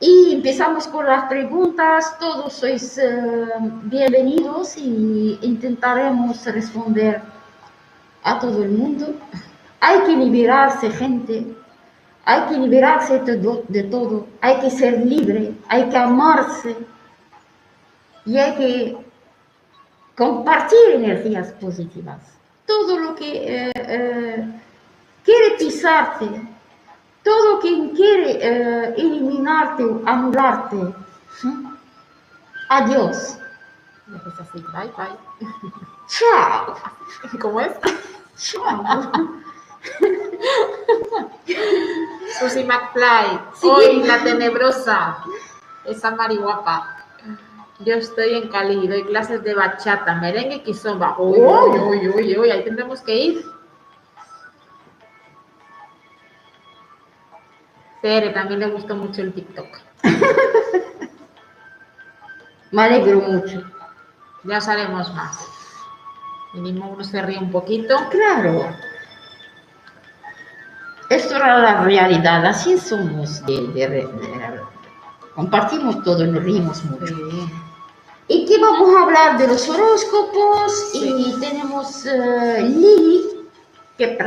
Y 0.05 0.33
empezamos 0.35 0.89
con 0.89 1.07
las 1.07 1.27
preguntas. 1.27 2.19
Todos 2.19 2.55
sois 2.55 2.99
eh, 2.99 3.07
bienvenidos 3.85 4.77
y 4.77 5.39
intentaremos 5.43 6.45
responder 6.47 7.23
a 8.25 8.37
todo 8.41 8.65
el 8.65 8.71
mundo. 8.71 9.15
Hay 9.79 10.01
que 10.01 10.17
liberarse, 10.17 10.91
gente. 10.91 11.55
Hay 12.25 12.41
que 12.49 12.59
liberarse 12.59 13.21
de 13.21 13.83
todo. 13.85 14.27
Hay 14.41 14.59
que 14.59 14.71
ser 14.71 15.07
libre. 15.07 15.55
Hay 15.69 15.89
que 15.89 15.97
amarse. 15.97 16.77
Y 18.27 18.39
hay 18.39 18.57
que 18.57 18.97
compartir 20.17 20.97
energías 20.97 21.53
positivas. 21.61 22.19
Todo 22.67 22.99
lo 22.99 23.15
que 23.15 23.67
eh, 23.69 23.73
eh, 23.77 24.61
quiere 25.23 25.51
pisarte, 25.57 26.27
todo 27.23 27.61
quien 27.61 27.91
quiere 27.91 28.39
eh, 28.41 28.95
eliminarte 28.97 29.85
o 29.85 30.03
anularte, 30.07 30.95
¿sí? 31.41 31.49
adiós. 32.69 33.39
Es 34.27 34.41
así, 34.41 34.65
bye, 34.73 34.91
bye. 34.97 35.17
Chao. 36.09 36.77
¿Cómo 37.41 37.61
es? 37.61 37.73
Chao. 38.37 39.13
Susie 42.39 42.65
McFly. 42.65 43.41
Sí. 43.55 43.69
Hoy 43.69 44.03
la 44.03 44.23
tenebrosa. 44.23 45.19
Esa 45.85 46.11
mariguapa. 46.13 46.99
Yo 47.81 47.95
estoy 47.95 48.35
en 48.35 48.49
Cali, 48.49 48.87
doy 48.87 49.05
clases 49.05 49.43
de 49.43 49.55
bachata, 49.55 50.15
merengue 50.17 50.57
y 50.57 50.61
kizomba. 50.61 51.17
Uy, 51.19 51.41
uy, 51.41 51.79
uy, 51.81 52.09
uy, 52.09 52.39
uy, 52.39 52.51
ahí 52.51 52.63
tendremos 52.63 53.01
que 53.01 53.15
ir. 53.17 53.52
Tere, 58.03 58.31
también 58.31 58.61
le 58.61 58.67
gustó 58.71 58.97
mucho 58.97 59.23
el 59.23 59.33
TikTok. 59.33 59.67
Me 62.73 62.83
alegro 62.83 63.21
mucho. 63.21 63.63
Ya 64.45 64.59
os 64.59 64.69
haremos 64.69 65.13
más. 65.15 65.47
Mínimo 66.55 66.91
uno 66.91 67.05
se 67.05 67.23
ríe 67.23 67.39
un 67.39 67.51
poquito. 67.53 67.95
Claro. 68.11 68.67
Esto 71.09 71.37
era 71.37 71.59
la 71.59 71.85
realidad, 71.85 72.45
así 72.47 72.79
somos. 72.79 73.45
de- 73.47 73.69
de- 73.69 73.89
de- 73.89 74.09
compartimos 75.35 76.03
todo 76.03 76.25
y 76.25 76.29
nos 76.29 76.43
rimos 76.43 76.83
mucho. 76.85 77.07
Sí. 77.07 77.53
Y 78.29 78.47
que 78.47 78.59
vamos 78.59 78.97
a 78.97 79.03
hablar 79.03 79.37
de 79.39 79.47
los 79.49 79.69
horóscopos 79.69 80.91
y 80.95 81.37
tenemos 81.41 82.07
eh, 82.07 82.63
Lili 82.63 83.23
que 83.99 84.19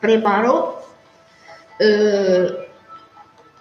preparó 0.00 0.80
eh, 1.78 2.61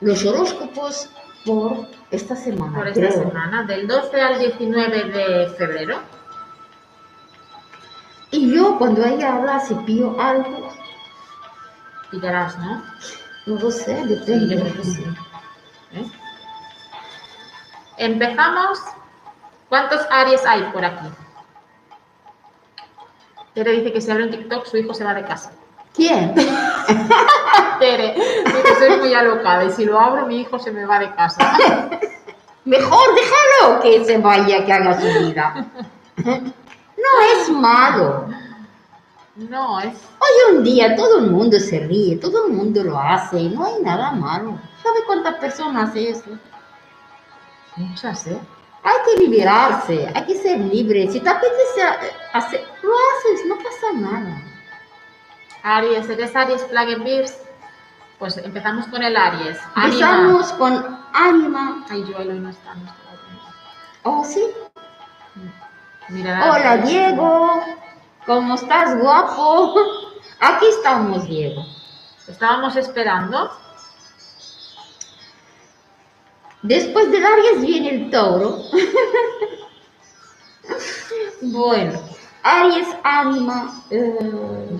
los 0.02 0.26
horóscopos 0.26 1.10
por 1.46 1.88
esta 2.12 2.36
semana. 2.36 2.78
Por 2.78 2.88
esta 2.88 3.00
creo. 3.00 3.12
semana, 3.28 3.64
del 3.64 3.88
12 3.88 4.22
al 4.22 4.40
19 4.40 5.04
de 5.06 5.50
febrero. 5.58 6.00
Y 8.32 8.54
yo 8.56 8.78
cuando 8.78 9.04
ella 9.06 9.36
habla 9.36 9.60
si 9.60 9.74
pido 9.76 10.20
algo, 10.20 10.72
Pillarás, 12.10 12.58
¿no? 12.60 12.84
no 13.46 13.56
lo 13.60 13.72
sé, 13.72 14.02
Sí, 14.02 14.08
depende. 14.10 14.56
yo 14.56 14.62
creo 14.62 14.74
que 14.76 14.84
sí. 14.84 15.04
¿Eh? 15.94 16.12
Empezamos. 17.98 18.80
¿Cuántos 19.70 20.06
Aries 20.12 20.46
hay 20.46 20.64
por 20.74 20.84
aquí? 20.84 21.08
Tere 23.54 23.72
dice 23.72 23.94
que 23.94 24.02
si 24.02 24.12
abre 24.12 24.26
un 24.26 24.32
TikTok 24.32 24.66
su 24.66 24.78
hijo 24.78 24.94
se 24.94 25.04
va 25.06 25.14
de 25.14 25.24
casa. 25.24 25.54
¿Quién? 25.94 26.34
Tere, 27.80 28.14
dice 28.46 28.76
soy 28.80 28.98
muy 29.00 29.14
alocada 29.14 29.66
y 29.66 29.72
si 29.72 29.86
lo 29.86 30.00
abro 30.00 30.26
mi 30.26 30.42
hijo 30.42 30.60
se 30.60 30.72
me 30.72 30.86
va 30.86 31.00
de 31.00 31.14
casa. 31.16 31.54
Mejor 32.66 33.16
déjalo 33.16 33.80
que 33.82 34.06
se 34.06 34.18
vaya, 34.20 34.66
que 34.66 34.72
haga 34.72 35.00
su 35.00 35.08
vida. 35.26 35.66
No 36.18 37.22
es 37.36 37.50
malo. 37.50 38.28
No, 39.36 39.80
es 39.80 39.94
Hoy 40.20 40.56
un 40.56 40.64
día 40.64 40.96
todo 40.96 41.20
el 41.20 41.32
mundo 41.32 41.60
se 41.60 41.80
ríe, 41.80 42.18
todo 42.18 42.46
el 42.46 42.54
mundo 42.54 42.84
lo 42.84 43.00
hace 43.00 43.40
y 43.40 43.50
no 43.50 43.66
hay 43.66 43.82
nada 43.82 44.12
malo. 44.12 44.60
¿Sabe 44.84 45.00
cuántas 45.08 45.36
personas 45.36 45.90
hacen 45.90 46.08
eso? 46.08 46.30
muchas, 47.78 48.28
¿eh? 48.28 48.38
Hay 48.84 48.96
que 49.06 49.24
liberarse, 49.24 50.12
hay 50.14 50.26
que 50.26 50.36
ser 50.36 50.60
libre. 50.60 51.08
Si 51.10 51.20
te 51.20 51.30
apetece 51.30 51.82
hacer, 52.34 52.62
lo 52.84 52.92
haces, 52.92 53.46
no 53.48 53.56
pasa 53.58 53.94
nada. 53.96 54.51
Aries, 55.64 56.10
¿eres 56.10 56.36
Aries 56.36 56.64
Plague 56.64 56.96
Bears? 56.98 57.38
Pues 58.20 58.38
empezamos 58.38 58.88
con 58.88 59.04
el 59.04 59.16
Aries. 59.16 59.58
Empezamos 59.76 60.54
con 60.54 61.00
ánima. 61.14 61.86
Ay, 61.90 62.04
Joel 62.12 62.30
hoy 62.30 62.40
no 62.40 62.50
está. 62.50 62.76
Oh, 64.04 64.24
sí. 64.24 64.44
Mira, 66.10 66.52
Hola, 66.52 66.78
Diego. 66.78 67.64
¿Cómo 68.26 68.56
estás, 68.56 68.98
guapo? 69.00 69.76
Aquí 70.40 70.66
estamos, 70.68 71.28
Diego. 71.28 71.66
Estábamos 72.28 72.76
esperando. 72.76 73.52
Después 76.64 77.12
del 77.12 77.26
Aries 77.26 77.62
viene 77.62 77.90
el 77.90 78.12
Tauro. 78.12 78.60
bueno, 81.42 82.00
Aries, 82.43 82.87
Ánima, 83.03 83.83
eh, 83.91 84.19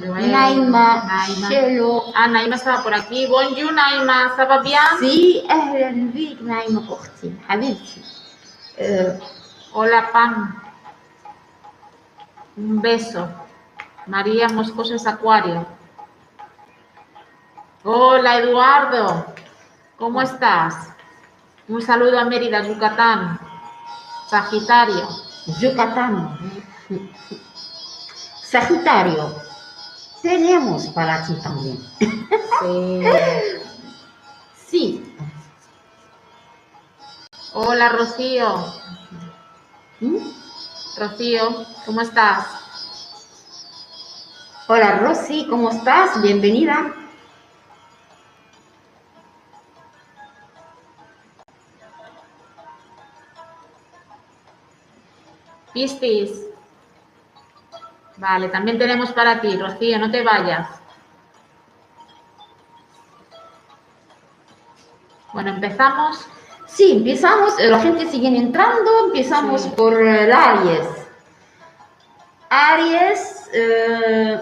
Joel, 0.07 0.31
Naima, 0.31 1.03
Naima. 1.05 1.49
Shelo. 1.49 2.05
Ah, 2.15 2.29
Naima 2.29 2.55
estaba 2.57 2.83
por 2.83 2.95
aquí. 2.95 3.27
Bonjour, 3.27 3.73
Naima. 3.73 4.37
¿Ça 4.37 4.45
va 4.45 4.59
bien? 4.63 4.99
Sí, 5.01 5.43
أهلا 5.51 6.11
بك 6.15 6.43
نايمة 6.43 6.93
أختي 6.95 7.33
حبيبتي. 7.49 8.01
آه، 8.79 9.19
Hola, 9.75 10.11
Pam. 10.13 10.63
Un 12.57 12.81
beso. 12.81 13.29
María 14.07 14.49
Moscoso 14.49 14.95
es 14.95 15.07
Acuario. 15.07 15.67
Hola, 17.85 18.37
Eduardo. 18.39 19.27
¿Cómo 19.99 20.23
estás? 20.23 20.75
Un 21.69 21.83
saludo 21.83 22.19
a 22.19 22.25
Mérida, 22.25 22.63
Yucatán. 22.63 23.39
Sagitario. 24.31 25.09
Yucatán. 25.61 26.39
Sagitario. 28.52 29.34
Tenemos 30.22 30.88
para 30.88 31.26
ti 31.26 31.34
también. 31.42 31.80
Sí. 32.60 33.02
Sí. 34.68 35.16
Hola, 37.54 37.88
Rocío. 37.90 38.74
¿Mm? 40.02 40.18
Rocío, 40.98 41.66
¿cómo 41.86 42.02
estás? 42.02 42.46
Hola 44.68 45.00
Rosy, 45.00 45.48
¿cómo 45.50 45.70
estás? 45.70 46.22
Bienvenida. 46.22 46.94
Piscis. 55.74 56.51
Vale, 58.22 58.50
también 58.50 58.78
tenemos 58.78 59.12
para 59.14 59.42
ti, 59.42 59.58
Rocío, 59.58 59.98
no 59.98 60.12
te 60.12 60.22
vayas. 60.22 60.70
Bueno, 65.34 65.50
empezamos. 65.50 66.28
Sí, 66.68 66.92
empezamos, 66.98 67.60
eh, 67.60 67.68
la 67.68 67.80
gente 67.80 68.06
sigue 68.06 68.28
entrando, 68.28 69.06
empezamos 69.08 69.64
Sí. 69.64 69.74
por 69.76 70.00
el 70.00 70.32
Aries. 70.32 70.88
Aries, 72.52 73.50
eh, 73.54 74.40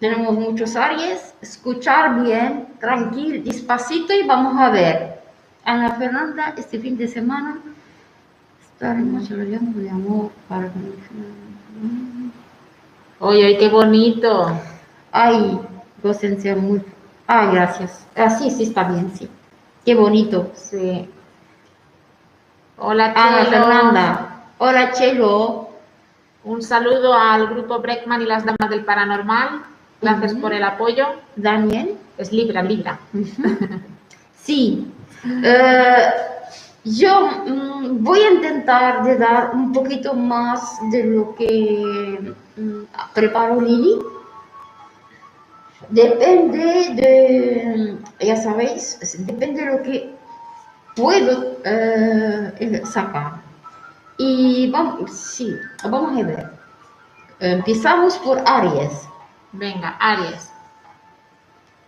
tenemos 0.00 0.32
muchos 0.32 0.74
Aries, 0.74 1.34
escuchar 1.42 2.22
bien, 2.22 2.66
tranquilo, 2.80 3.42
despacito 3.44 4.14
y 4.14 4.26
vamos 4.26 4.58
a 4.58 4.70
ver. 4.70 5.20
Ana 5.66 5.96
Fernanda, 5.96 6.54
este 6.56 6.78
fin 6.78 6.96
de 6.96 7.08
semana 7.08 7.58
estaremos 8.72 9.28
rodeando 9.28 9.78
de 9.80 9.90
amor 9.90 10.30
para... 10.48 10.70
Oye, 13.24 13.44
oye, 13.46 13.56
qué 13.56 13.68
bonito. 13.68 14.50
Ay, 15.12 15.60
gócense 16.02 16.56
muy... 16.56 16.82
Ay, 17.28 17.50
gracias. 17.52 18.04
Así 18.16 18.50
sí 18.50 18.64
está 18.64 18.82
bien, 18.82 19.12
sí. 19.16 19.28
Qué 19.84 19.94
bonito. 19.94 20.50
Sí. 20.54 21.08
Hola, 22.78 23.12
Ana 23.14 23.44
Chelo. 23.44 23.50
Fernanda. 23.50 24.44
Hola, 24.58 24.90
Chelo. 24.90 25.68
Un 26.42 26.62
saludo 26.62 27.14
al 27.14 27.46
grupo 27.46 27.78
Breckman 27.78 28.22
y 28.22 28.26
las 28.26 28.44
Damas 28.44 28.68
del 28.68 28.84
Paranormal. 28.84 29.66
Gracias 30.00 30.34
por 30.34 30.52
el 30.52 30.64
apoyo. 30.64 31.06
Daniel. 31.36 31.96
Es 32.18 32.32
Libra, 32.32 32.60
Libra. 32.60 32.98
Sí, 34.34 34.92
eh, 35.44 36.10
yo 36.82 37.28
mm, 37.46 38.02
voy 38.02 38.18
a 38.18 38.32
intentar 38.32 39.04
de 39.04 39.16
dar 39.16 39.52
un 39.54 39.72
poquito 39.72 40.14
más 40.14 40.80
de 40.90 41.04
lo 41.04 41.36
que 41.36 42.34
mm, 42.56 42.82
preparó 43.14 43.60
Lili. 43.60 43.98
Depende 45.88 46.64
de, 46.94 47.98
ya 48.24 48.36
sabéis, 48.36 48.98
depende 49.26 49.64
de 49.64 49.72
lo 49.72 49.82
que 49.82 50.14
puedo 50.94 51.56
eh, 51.64 52.82
sacar. 52.84 53.40
Y 54.16 54.70
vamos, 54.70 55.10
sí, 55.10 55.54
vamos 55.82 56.18
a 56.20 56.24
ver. 56.24 56.50
Empezamos 57.40 58.16
por 58.18 58.40
Aries. 58.46 59.08
Venga, 59.52 59.96
Aries. 59.98 60.50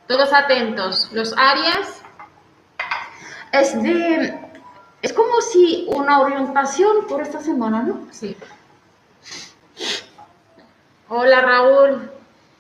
Todos 0.09 0.33
atentos. 0.33 1.11
Los 1.13 1.33
Aries, 1.37 2.03
Es 3.53 3.81
de, 3.81 4.35
es 5.01 5.13
como 5.13 5.41
si 5.41 5.87
una 5.89 6.21
orientación 6.21 7.07
por 7.09 7.23
esta 7.23 7.41
semana, 7.41 7.83
¿no? 7.83 8.09
sí. 8.11 8.37
Hola 11.09 11.41
Raúl. 11.43 12.11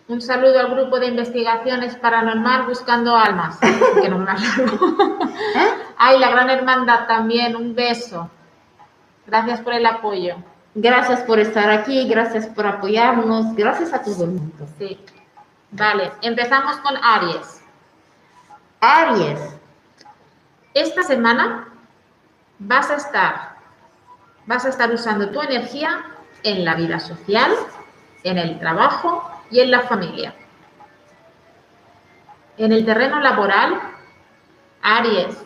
Un 0.07 0.21
saludo 0.21 0.61
al 0.61 0.75
grupo 0.75 1.01
de 1.01 1.07
investigaciones 1.07 1.97
paranormal 1.97 2.67
buscando 2.67 3.17
almas. 3.17 3.59
Que 4.03 4.09
no 4.09 4.19
me. 4.19 4.33
¿Eh? 4.33 5.75
Ay, 5.97 6.19
la 6.19 6.31
gran 6.31 6.51
hermandad 6.51 7.07
también. 7.07 7.57
Un 7.57 7.75
beso. 7.75 8.29
Gracias 9.27 9.61
por 9.61 9.73
el 9.73 9.87
apoyo. 9.87 10.37
Gracias 10.75 11.21
por 11.21 11.39
estar 11.39 11.71
aquí, 11.71 12.09
gracias 12.09 12.47
por 12.47 12.67
apoyarnos, 12.67 13.55
gracias 13.55 13.93
a 13.93 14.03
todo 14.03 14.25
el 14.25 14.31
mundo. 14.33 14.67
Sí. 14.77 14.99
Vale, 15.71 16.11
empezamos 16.21 16.77
con 16.79 16.97
Aries. 16.97 17.63
Aries, 18.81 19.41
Esta 20.75 21.05
semana 21.05 21.69
vas 22.59 22.91
a 22.91 22.97
estar, 22.97 23.55
vas 24.47 24.65
a 24.65 24.69
estar 24.69 24.91
usando 24.91 25.31
tu 25.31 25.41
energía 25.41 26.05
en 26.43 26.65
la 26.65 26.75
vida 26.75 26.99
social, 26.99 27.53
en 28.25 28.39
el 28.39 28.59
trabajo 28.59 29.31
y 29.51 29.61
en 29.61 29.71
la 29.71 29.83
familia. 29.83 30.35
En 32.57 32.73
el 32.73 32.85
terreno 32.85 33.21
laboral, 33.21 33.81
Aries, 34.83 35.45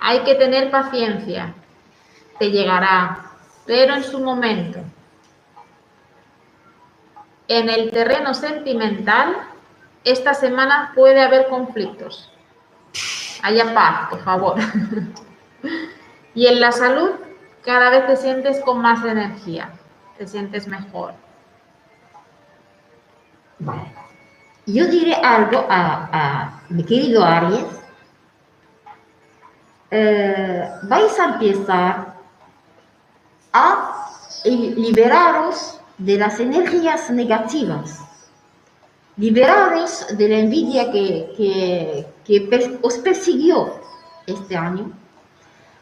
hay 0.00 0.20
que 0.20 0.34
tener 0.36 0.70
paciencia. 0.70 1.54
Te 2.38 2.50
llegará, 2.50 3.30
pero 3.66 3.94
en 3.94 4.04
su 4.04 4.20
momento. 4.20 4.80
En 7.48 7.68
el 7.68 7.90
terreno 7.90 8.32
sentimental, 8.32 9.36
esta 10.04 10.34
semana 10.34 10.92
puede 10.94 11.20
haber 11.20 11.48
conflictos. 11.48 12.30
Haya 13.42 13.74
paz, 13.74 14.08
por 14.10 14.22
favor. 14.22 14.56
y 16.34 16.46
en 16.46 16.60
la 16.60 16.72
salud, 16.72 17.10
cada 17.62 17.90
vez 17.90 18.06
te 18.06 18.16
sientes 18.16 18.60
con 18.60 18.80
más 18.80 19.04
energía, 19.04 19.70
te 20.18 20.26
sientes 20.26 20.66
mejor. 20.68 21.23
Yo 24.66 24.86
diré 24.86 25.14
algo 25.14 25.66
a, 25.68 26.08
a 26.12 26.62
mi 26.70 26.82
querido 26.84 27.22
Aries. 27.24 27.64
Eh, 29.90 30.68
vais 30.84 31.18
a 31.20 31.24
empezar 31.34 32.14
a 33.52 34.06
liberaros 34.44 35.78
de 35.98 36.16
las 36.18 36.40
energías 36.40 37.10
negativas, 37.10 38.00
liberaros 39.16 40.06
de 40.16 40.28
la 40.28 40.38
envidia 40.38 40.90
que, 40.90 41.32
que- 41.36 42.06
que 42.24 42.78
os 42.82 42.98
persiguió 42.98 43.80
este 44.26 44.56
año. 44.56 44.90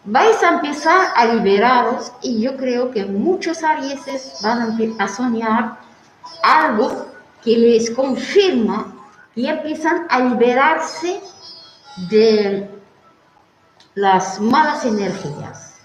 Vais 0.04 0.42
a 0.42 0.48
empezar 0.54 1.12
a 1.14 1.24
liberaros 1.26 2.12
y 2.22 2.42
yo 2.42 2.56
creo 2.56 2.90
que 2.90 3.06
muchos 3.06 3.62
arieses 3.62 4.40
van 4.42 4.76
a 4.98 5.08
soñar 5.08 5.78
algo 6.42 7.06
que 7.42 7.57
les 7.57 7.90
confirma 7.90 8.92
y 9.35 9.46
empiezan 9.46 10.07
a 10.09 10.20
liberarse 10.20 11.20
de 12.11 12.70
las 13.94 14.40
malas 14.40 14.85
energías. 14.85 15.81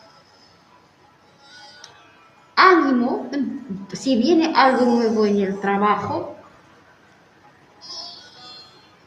Ánimo, 2.55 3.29
si 3.93 4.17
viene 4.17 4.53
algo 4.55 4.85
nuevo 4.85 5.25
en 5.25 5.39
el 5.41 5.59
trabajo, 5.59 6.35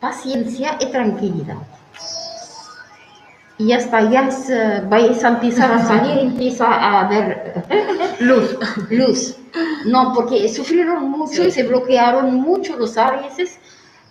paciencia 0.00 0.78
y 0.80 0.86
tranquilidad. 0.90 1.58
Y 3.60 3.72
hasta 3.72 4.10
ya 4.10 4.26
es, 4.26 4.50
vais 4.88 5.22
a 5.22 5.28
empezar 5.28 5.70
a 5.70 5.86
salir, 5.86 6.18
empieza 6.18 6.66
a 6.66 7.00
haber 7.02 7.62
Luz. 8.20 8.56
luz. 8.90 9.36
No, 9.84 10.12
porque 10.14 10.48
sufrieron 10.48 11.10
mucho 11.10 11.44
y 11.44 11.50
se 11.50 11.64
bloquearon 11.64 12.34
mucho 12.34 12.76
los 12.76 12.96
arieses 12.96 13.58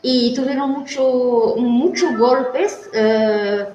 y 0.01 0.33
tuvieron 0.35 0.71
mucho, 0.71 1.55
muchos 1.57 2.17
golpes, 2.17 2.89
eh, 2.93 3.65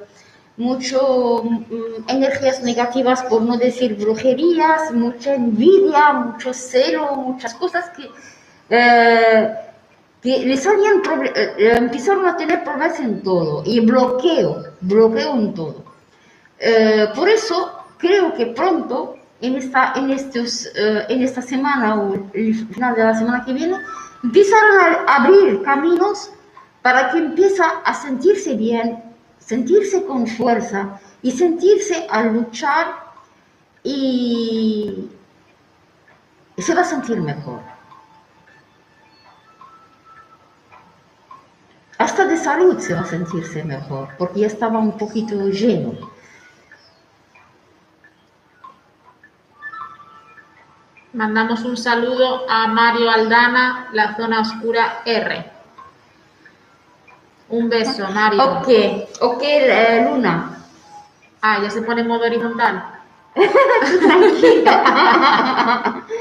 mucho 0.56 1.42
mm, 1.44 2.08
energías 2.08 2.62
negativas, 2.62 3.22
por 3.24 3.42
no 3.42 3.56
decir 3.56 3.96
brujerías, 3.96 4.92
mucha 4.92 5.34
envidia, 5.34 6.12
mucho 6.12 6.54
celo, 6.54 7.16
muchas 7.16 7.54
cosas 7.54 7.90
que, 7.90 8.08
eh, 8.70 9.54
habían 10.32 11.02
proble- 11.02 11.32
eh, 11.34 11.76
empezaron 11.76 12.26
a 12.26 12.36
tener 12.36 12.64
problemas 12.64 12.98
en 13.00 13.22
todo 13.22 13.62
y 13.66 13.80
bloqueo, 13.80 14.64
bloqueo 14.80 15.34
en 15.34 15.54
todo. 15.54 15.84
Eh, 16.58 17.08
por 17.14 17.28
eso 17.28 17.72
creo 17.98 18.32
que 18.34 18.46
pronto, 18.46 19.16
en 19.40 19.56
esta, 19.56 19.92
en, 19.96 20.10
estos, 20.10 20.66
eh, 20.74 21.04
en 21.10 21.22
esta 21.22 21.42
semana 21.42 22.00
o 22.00 22.14
el 22.32 22.54
final 22.68 22.94
de 22.94 23.04
la 23.04 23.14
semana 23.14 23.44
que 23.44 23.52
viene, 23.52 23.76
empiezan 24.22 24.62
a 25.06 25.16
abrir 25.16 25.62
caminos 25.62 26.30
para 26.80 27.10
que 27.10 27.18
empiece 27.18 27.62
a 27.62 27.92
sentirse 27.94 28.54
bien, 28.54 29.02
sentirse 29.38 30.04
con 30.04 30.26
fuerza 30.26 30.98
y 31.22 31.30
sentirse 31.32 32.06
a 32.08 32.22
luchar 32.22 32.86
y 33.82 35.10
se 36.56 36.74
va 36.74 36.80
a 36.80 36.84
sentir 36.84 37.20
mejor. 37.20 37.73
Hasta 42.14 42.26
de 42.26 42.38
salud 42.38 42.78
se 42.78 42.94
va 42.94 43.00
a 43.00 43.06
sentirse 43.06 43.64
mejor, 43.64 44.10
porque 44.16 44.38
ya 44.38 44.46
estaba 44.46 44.78
un 44.78 44.96
poquito 44.96 45.34
lleno. 45.48 45.94
Mandamos 51.12 51.64
un 51.64 51.76
saludo 51.76 52.48
a 52.48 52.68
Mario 52.68 53.10
Aldana, 53.10 53.88
la 53.92 54.14
zona 54.14 54.42
oscura 54.42 55.02
R. 55.04 55.50
Un 57.48 57.68
beso, 57.68 58.08
Mario. 58.10 58.44
Ok, 58.44 58.68
ok, 59.20 59.42
eh, 59.42 60.06
Luna. 60.08 60.56
Ah, 61.42 61.58
ya 61.64 61.68
se 61.68 61.82
pone 61.82 62.02
en 62.02 62.06
modo 62.06 62.26
horizontal. 62.26 62.94
Tranquila. 63.34 64.84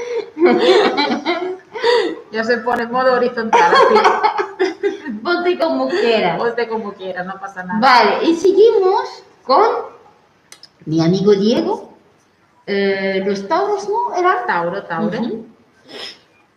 Ya 2.34 2.42
se 2.42 2.58
pone 2.58 2.82
en 2.82 2.90
modo 2.90 3.14
horizontal, 3.14 3.72
así. 3.72 3.94
Ponte 5.22 5.58
como 5.58 5.88
quieras. 5.88 6.38
Ponte 6.38 6.68
como 6.68 6.92
quieras, 6.94 7.26
no 7.26 7.38
pasa 7.38 7.64
nada. 7.64 7.80
Vale, 7.80 8.24
y 8.24 8.34
seguimos 8.34 9.22
con 9.44 9.94
mi 10.86 11.00
amigo 11.00 11.32
Diego. 11.32 11.94
Eh, 12.66 13.22
los 13.24 13.46
tauros, 13.46 13.88
¿no? 13.88 14.14
¿Eran? 14.14 14.46
Tauro, 14.46 14.82
Tauro. 14.84 15.18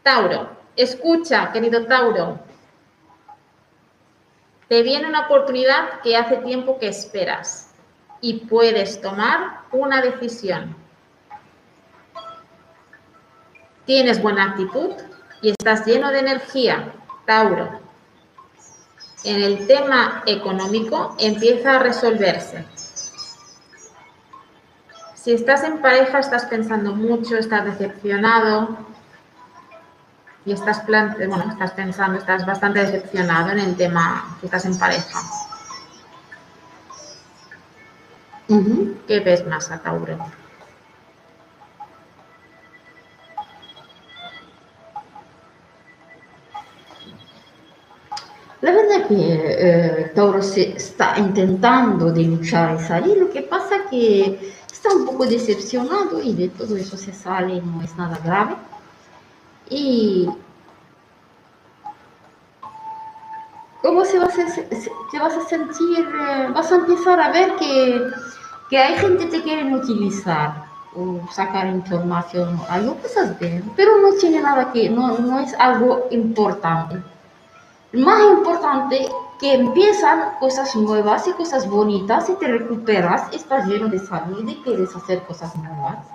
Tauro, 0.04 0.50
escucha, 0.76 1.52
querido 1.52 1.86
Tauro. 1.86 2.40
Te 4.70 4.84
viene 4.84 5.08
una 5.08 5.26
oportunidad 5.26 6.02
que 6.02 6.16
hace 6.16 6.38
tiempo 6.38 6.78
que 6.80 6.88
esperas 6.88 7.74
y 8.22 8.46
puedes 8.46 9.02
tomar 9.02 9.62
una 9.72 10.02
decisión. 10.02 10.76
Tienes 13.86 14.22
buena 14.22 14.52
actitud 14.52 14.92
y 15.42 15.52
estás 15.52 15.86
lleno 15.86 16.12
de 16.12 16.20
energía, 16.20 16.94
Tauro. 17.26 17.87
En 19.28 19.44
el 19.44 19.68
tema 19.68 20.24
económico 20.26 21.14
empieza 21.20 21.76
a 21.76 21.80
resolverse. 21.80 22.64
Si 25.16 25.34
estás 25.34 25.66
en 25.66 25.82
pareja, 25.82 26.20
estás 26.20 26.46
pensando 26.46 26.96
mucho, 26.96 27.36
estás 27.36 27.66
decepcionado 27.66 28.78
y 30.46 30.54
estás, 30.54 30.86
bueno, 30.88 31.44
estás 31.52 31.72
pensando, 31.72 32.18
estás 32.18 32.46
bastante 32.46 32.80
decepcionado 32.80 33.50
en 33.50 33.60
el 33.60 33.76
tema 33.76 34.38
que 34.40 34.46
estás 34.46 34.64
en 34.64 34.80
pareja. 34.80 35.20
¿Qué 39.10 39.20
ves 39.20 39.46
más 39.46 39.70
Tauro? 39.84 40.20
La 48.62 48.72
verdad 48.72 49.08
que 49.08 49.16
eh, 49.20 50.12
Tauro 50.16 50.42
se 50.42 50.72
está 50.76 51.18
intentando 51.20 52.12
de 52.12 52.24
luchar 52.24 52.76
y 52.76 52.84
salir, 52.84 53.18
lo 53.18 53.30
que 53.30 53.44
pasa 53.44 53.86
que 53.90 54.52
está 54.72 54.96
un 54.96 55.06
poco 55.06 55.28
decepcionado 55.28 56.22
y 56.24 56.34
de 56.34 56.50
todo 56.50 56.76
eso 56.76 56.98
se 56.98 57.14
sale, 57.14 57.62
no 57.62 57.84
es 57.84 57.96
nada 57.96 58.18
grave. 58.24 58.56
Y 59.70 60.28
¿cómo 63.84 64.04
se 64.06 64.18
va 64.18 64.26
a 64.26 64.30
te 65.12 65.20
vas 65.20 65.34
a 65.34 65.42
sentir? 65.48 66.00
eh, 66.00 66.48
vas 66.54 66.72
a 66.72 66.76
empezar 66.76 67.20
a 67.20 67.32
ver 67.32 67.56
que, 67.58 68.02
que 68.72 68.78
hay 68.80 68.96
gente 68.98 69.26
que 69.26 69.38
te 69.38 69.44
quieren 69.44 69.74
utilizar 69.74 70.66
o 70.96 71.22
sacar 71.32 71.68
información, 71.68 72.60
algo 72.70 72.96
cosas 72.96 73.38
bien, 73.40 73.72
pero 73.76 73.98
no 74.02 74.14
tiene 74.20 74.42
nada 74.42 74.72
que, 74.72 74.90
no, 74.90 75.20
no 75.20 75.40
es 75.40 75.54
algo 75.60 76.08
importante. 76.10 77.04
Más 77.94 78.22
importante 78.22 79.08
que 79.40 79.54
empiezan 79.54 80.38
cosas 80.40 80.76
nuevas 80.76 81.28
y 81.28 81.32
cosas 81.34 81.70
bonitas 81.70 82.30
y 82.30 82.34
te 82.36 82.48
recuperas, 82.48 83.34
estás 83.34 83.68
lleno 83.68 83.88
de 83.88 84.00
salud 84.00 84.48
y 84.48 84.56
quieres 84.58 84.96
hacer 84.96 85.24
cosas 85.24 85.56
nuevas. 85.56 86.06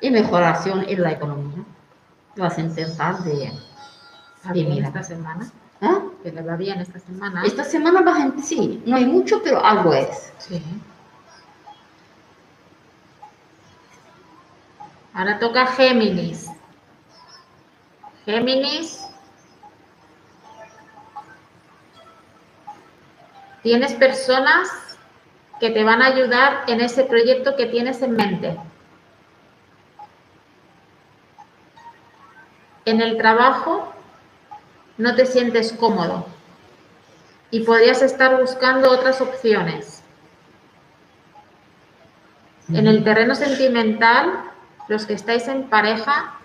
Y 0.00 0.10
mejoración 0.10 0.84
en 0.88 1.02
la 1.02 1.12
economía. 1.12 1.64
Vas 2.36 2.58
a 2.58 2.60
intentar 2.60 3.18
de... 3.24 3.52
Mira. 4.52 4.88
esta 4.88 5.02
semana. 5.02 5.50
¿ah? 5.80 6.00
Que 6.22 6.30
le 6.30 6.42
va 6.42 6.56
bien 6.56 6.80
esta 6.80 6.98
semana. 6.98 7.42
Esta 7.44 7.64
semana 7.64 8.02
va 8.02 8.14
gente, 8.14 8.42
sí, 8.42 8.82
no 8.86 8.96
hay 8.96 9.04
mucho, 9.04 9.42
pero 9.42 9.64
algo 9.64 9.92
es. 9.92 10.32
Sí. 10.38 10.62
Ahora 15.14 15.38
toca 15.38 15.66
Géminis. 15.66 16.50
Géminis. 18.24 19.05
Tienes 23.66 23.94
personas 23.94 24.96
que 25.58 25.70
te 25.70 25.82
van 25.82 26.00
a 26.00 26.06
ayudar 26.06 26.62
en 26.68 26.80
ese 26.80 27.02
proyecto 27.02 27.56
que 27.56 27.66
tienes 27.66 28.00
en 28.00 28.12
mente. 28.12 28.56
En 32.84 33.00
el 33.00 33.18
trabajo 33.18 33.92
no 34.98 35.16
te 35.16 35.26
sientes 35.26 35.72
cómodo 35.72 36.28
y 37.50 37.64
podrías 37.64 38.02
estar 38.02 38.40
buscando 38.40 38.88
otras 38.88 39.20
opciones. 39.20 40.04
En 42.68 42.86
el 42.86 43.02
terreno 43.02 43.34
sentimental, 43.34 44.44
los 44.86 45.06
que 45.06 45.14
estáis 45.14 45.48
en 45.48 45.64
pareja, 45.64 46.36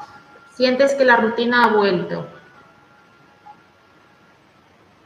sientes 0.55 0.95
que 0.95 1.05
la 1.05 1.17
rutina 1.17 1.65
ha 1.65 1.67
vuelto. 1.67 2.40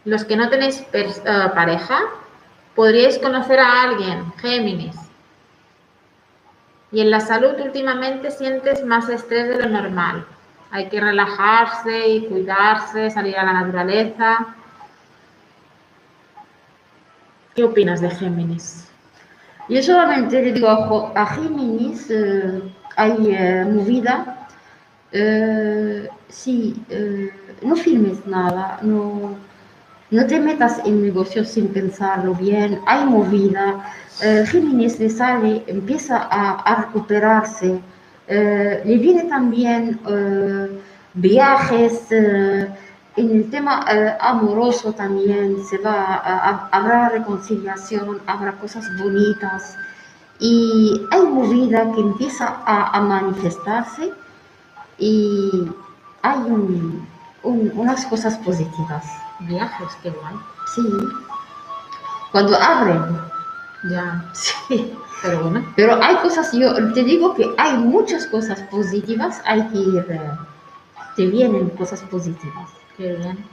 Los 0.06 0.24
que 0.24 0.38
no 0.38 0.50
tenéis 0.50 0.86
eh, 0.94 1.08
pareja, 1.56 2.00
podríais 2.76 3.18
conocer 3.18 3.60
a 3.60 3.82
alguien, 3.82 4.32
Géminis. 4.38 4.96
Y 6.92 7.02
en 7.02 7.10
la 7.10 7.20
salud 7.20 7.60
últimamente 7.60 8.30
sientes 8.30 8.86
más 8.86 9.10
estrés 9.10 9.50
de 9.50 9.64
lo 9.64 9.68
normal. 9.68 10.26
Hay 10.70 10.90
que 10.90 11.02
relajarse 11.02 12.08
y 12.08 12.28
cuidarse, 12.28 13.10
salir 13.10 13.36
a 13.38 13.46
la 13.46 13.54
naturaleza. 13.54 14.56
¿Qué 17.56 17.64
opinas 17.64 18.00
de 18.00 18.12
Géminis? 18.12 18.88
Yo 19.68 19.82
solamente 19.82 20.40
le 20.40 20.54
digo 20.54 20.70
a, 20.70 21.20
a 21.20 21.26
Géminis, 21.26 22.12
eh, 22.12 22.62
hay 22.96 23.16
eh, 23.32 23.66
movida, 23.68 24.48
sí, 26.28 26.76
no 27.62 27.76
filmes 27.76 28.28
nada, 28.28 28.80
no, 28.82 29.38
no 30.12 30.26
te 30.28 30.40
metas 30.40 30.80
en 30.86 31.02
negocios 31.02 31.50
sin 31.50 31.68
pensarlo 31.70 32.34
bien, 32.36 32.80
hay 32.86 33.06
movida, 33.06 33.92
eh, 34.22 34.46
Géminis 34.48 35.00
le 35.00 35.10
sale, 35.10 35.64
empieza 35.68 36.18
a, 36.32 36.76
recuperarse, 36.86 37.80
eh, 38.28 38.82
le 38.86 38.98
viene 38.98 39.24
también 39.24 40.00
eh, 40.08 40.80
viajes, 41.14 42.06
eh, 42.12 42.68
en 43.18 43.32
el 43.32 43.50
tema 43.50 43.86
eh, 43.90 44.14
amoroso 44.20 44.92
también. 44.94 45.64
Se 45.70 45.78
va, 45.78 46.16
a- 46.16 46.70
habrá 46.72 47.10
reconciliación, 47.10 48.22
habrá 48.28 48.54
cosas 48.54 48.86
bonitas. 49.02 49.78
Y 50.40 51.02
hay 51.12 51.22
movida 51.24 51.92
que 51.94 52.02
empieza 52.02 52.58
a, 52.66 53.00
manifestarse 53.02 54.12
y 54.98 55.72
hay 56.22 56.38
un- 56.40 57.08
un- 57.44 57.72
unas 57.76 58.06
cosas 58.08 58.38
positivas. 58.40 59.25
Viajes, 59.40 59.96
qué 60.02 60.10
guay. 60.10 60.36
Sí. 60.74 60.82
Cuando 62.32 62.56
abren, 62.58 63.22
Ya, 63.90 64.26
sí. 64.34 64.98
pero 65.22 65.44
bueno. 65.44 65.66
Pero 65.76 66.02
hay 66.04 66.16
cosas, 66.18 66.52
yo 66.54 66.74
te 66.94 67.04
digo 67.04 67.34
que 67.36 67.54
hay 67.58 67.74
muchas 67.78 68.28
cosas 68.28 68.62
positivas, 68.64 69.42
hay 69.46 69.68
que 69.70 69.78
ir, 69.78 70.06
eh, 70.10 70.32
te 71.16 71.26
vienen 71.28 71.70
cosas 71.72 72.02
positivas. 72.02 72.70
Qué 72.98 73.14
bien. 73.14 73.46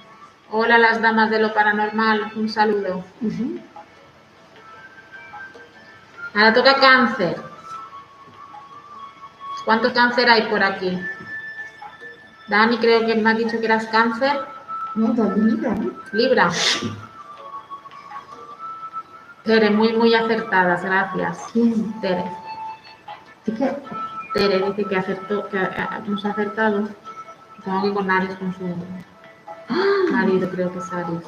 Hola 0.50 0.78
las 0.78 1.00
damas 1.00 1.30
de 1.30 1.38
lo 1.38 1.54
paranormal, 1.54 2.32
un 2.36 2.48
saludo. 2.48 3.04
Ujú. 3.20 3.58
Ahora 6.34 6.52
toca 6.52 6.74
cáncer. 6.76 7.36
¿Cuánto 9.64 9.92
cáncer 9.92 10.28
hay 10.28 10.42
por 10.48 10.62
aquí? 10.62 10.98
Dani, 12.48 12.78
creo 12.78 13.06
que 13.06 13.14
me 13.14 13.30
has 13.30 13.38
dicho 13.38 13.58
que 13.60 13.66
eras 13.66 13.86
cáncer. 13.86 14.40
No, 14.94 15.14
también 15.14 15.46
Libra, 15.48 15.74
¿no? 15.74 15.90
Libra. 16.12 16.50
Tere, 19.44 19.70
muy, 19.70 19.92
muy 19.94 20.14
acertadas, 20.14 20.84
gracias. 20.84 21.38
¿Quién? 21.52 22.00
Tere. 22.00 22.24
¿De 23.44 23.54
qué? 23.54 23.76
Tere 24.34 24.58
dice 24.60 24.84
que 24.84 24.96
acertó, 24.96 25.48
que 25.48 25.58
ah, 25.58 26.00
hemos 26.06 26.24
acertado. 26.24 26.88
Tengo 27.64 27.82
que 27.82 27.94
con 27.94 28.10
Aries 28.10 28.36
con 28.38 28.54
su 28.54 28.76
marido, 30.12 30.48
creo 30.50 30.72
que 30.72 30.78
es 30.78 30.92
Aries. 30.92 31.24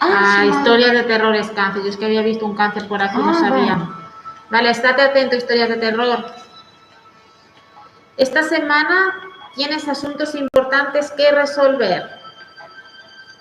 Ah, 0.00 0.40
sí. 0.42 0.48
historias 0.48 0.92
de 0.92 1.02
terror 1.04 1.34
es 1.34 1.48
cáncer. 1.50 1.82
Yo 1.82 1.88
es 1.88 1.96
que 1.96 2.04
había 2.04 2.22
visto 2.22 2.44
un 2.46 2.54
cáncer 2.56 2.86
por 2.86 3.02
aquí, 3.02 3.16
no 3.16 3.30
Ah, 3.30 3.34
sabía. 3.34 3.74
bueno. 3.76 3.94
Vale, 4.50 4.70
estate 4.70 5.02
atento, 5.02 5.36
historias 5.36 5.68
de 5.70 5.76
terror. 5.76 6.24
Esta 8.16 8.42
semana 8.44 9.14
tienes 9.54 9.88
asuntos 9.88 10.34
importantes 10.34 11.10
que 11.12 11.30
resolver. 11.30 12.10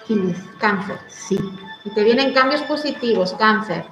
¿Quién 0.08 0.30
es? 0.30 0.38
Cáncer. 0.60 0.99
Sí. 1.10 1.39
Y 1.86 1.89
te 1.93 2.04
vienen 2.04 2.34
cambios 2.34 2.62
positivos, 2.63 3.34
cáncer. 3.34 3.86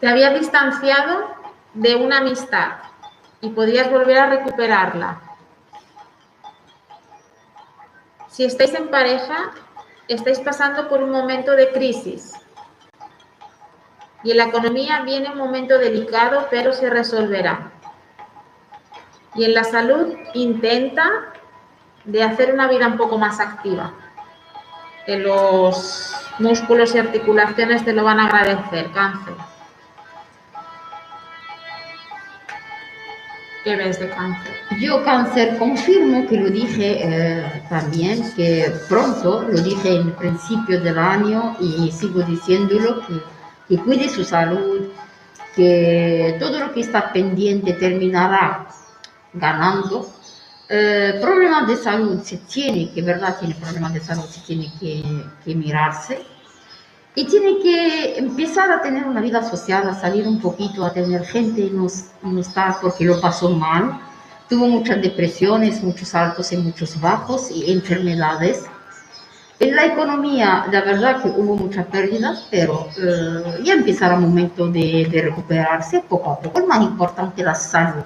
Te 0.00 0.08
habías 0.08 0.34
distanciado 0.34 1.34
de 1.74 1.96
una 1.96 2.18
amistad 2.18 2.72
y 3.40 3.50
podrías 3.50 3.90
volver 3.90 4.18
a 4.18 4.26
recuperarla. 4.26 5.20
Si 8.28 8.44
estáis 8.44 8.74
en 8.74 8.88
pareja, 8.88 9.52
estáis 10.06 10.38
pasando 10.40 10.88
por 10.88 11.02
un 11.02 11.10
momento 11.10 11.52
de 11.52 11.72
crisis. 11.72 12.34
Y 14.22 14.32
en 14.32 14.36
la 14.36 14.44
economía 14.44 15.02
viene 15.02 15.30
un 15.30 15.38
momento 15.38 15.78
delicado, 15.78 16.46
pero 16.50 16.72
se 16.72 16.90
resolverá. 16.90 17.72
Y 19.38 19.44
en 19.44 19.54
la 19.54 19.62
salud 19.62 20.16
intenta 20.34 21.08
de 22.04 22.24
hacer 22.24 22.52
una 22.52 22.66
vida 22.66 22.88
un 22.88 22.96
poco 22.96 23.18
más 23.18 23.38
activa 23.38 23.92
que 25.06 25.16
los 25.16 26.12
músculos 26.40 26.92
y 26.96 26.98
articulaciones 26.98 27.84
te 27.84 27.92
lo 27.92 28.02
van 28.02 28.18
a 28.18 28.26
agradecer, 28.26 28.90
cáncer. 28.90 29.34
¿Qué 33.62 33.76
ves 33.76 34.00
de 34.00 34.10
cáncer? 34.10 34.54
Yo 34.80 35.04
cáncer 35.04 35.56
confirmo 35.56 36.26
que 36.26 36.36
lo 36.36 36.50
dije 36.50 36.98
eh, 37.00 37.62
también, 37.70 38.34
que 38.34 38.72
pronto, 38.88 39.42
lo 39.42 39.62
dije 39.62 40.00
en 40.00 40.08
el 40.08 40.12
principio 40.14 40.80
del 40.80 40.98
año 40.98 41.56
y 41.60 41.92
sigo 41.92 42.22
diciéndolo, 42.22 43.06
que, 43.06 43.22
que 43.68 43.82
cuide 43.84 44.08
su 44.08 44.24
salud, 44.24 44.88
que 45.54 46.36
todo 46.40 46.58
lo 46.58 46.72
que 46.72 46.80
está 46.80 47.12
pendiente 47.12 47.74
terminará 47.74 48.66
ganando. 49.32 50.10
Eh, 50.70 51.18
problemas 51.20 51.66
de 51.66 51.76
salud 51.76 52.20
se 52.22 52.36
tiene 52.38 52.90
que, 52.92 53.00
¿verdad? 53.02 53.36
Tiene 53.38 53.54
problemas 53.54 53.94
de 53.94 54.00
salud, 54.00 54.24
se 54.24 54.40
tiene 54.40 54.70
que, 54.78 55.02
que 55.44 55.54
mirarse. 55.54 56.24
Y 57.14 57.24
tiene 57.24 57.58
que 57.60 58.18
empezar 58.18 58.70
a 58.70 58.80
tener 58.80 59.04
una 59.04 59.20
vida 59.20 59.42
social, 59.42 59.88
a 59.88 59.94
salir 59.94 60.28
un 60.28 60.40
poquito, 60.40 60.84
a 60.84 60.92
tener 60.92 61.24
gente 61.24 61.68
no, 61.72 61.86
no 62.22 62.40
estar 62.40 62.80
porque 62.80 63.04
lo 63.04 63.20
pasó 63.20 63.50
mal. 63.50 63.98
Tuvo 64.48 64.68
muchas 64.68 65.02
depresiones, 65.02 65.82
muchos 65.82 66.14
altos 66.14 66.52
y 66.52 66.58
muchos 66.58 67.00
bajos 67.00 67.50
y 67.50 67.72
enfermedades. 67.72 68.64
En 69.58 69.74
la 69.74 69.86
economía, 69.86 70.66
la 70.70 70.82
verdad 70.82 71.20
que 71.20 71.28
hubo 71.28 71.56
muchas 71.56 71.86
pérdidas, 71.86 72.46
pero 72.50 72.88
eh, 72.96 73.62
ya 73.64 73.74
empezará 73.74 74.14
el 74.14 74.20
momento 74.20 74.68
de, 74.68 75.08
de 75.10 75.22
recuperarse 75.22 76.00
poco 76.08 76.30
a 76.30 76.40
poco. 76.40 76.60
El 76.60 76.66
más 76.68 76.82
importante, 76.82 77.42
la 77.42 77.56
salud. 77.56 78.04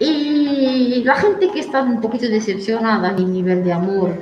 Y 0.00 1.02
la 1.04 1.16
gente 1.16 1.50
que 1.50 1.60
está 1.60 1.82
un 1.82 2.00
poquito 2.00 2.26
decepcionada 2.28 3.08
en 3.10 3.16
el 3.18 3.32
nivel 3.32 3.64
de 3.64 3.72
amor, 3.72 4.16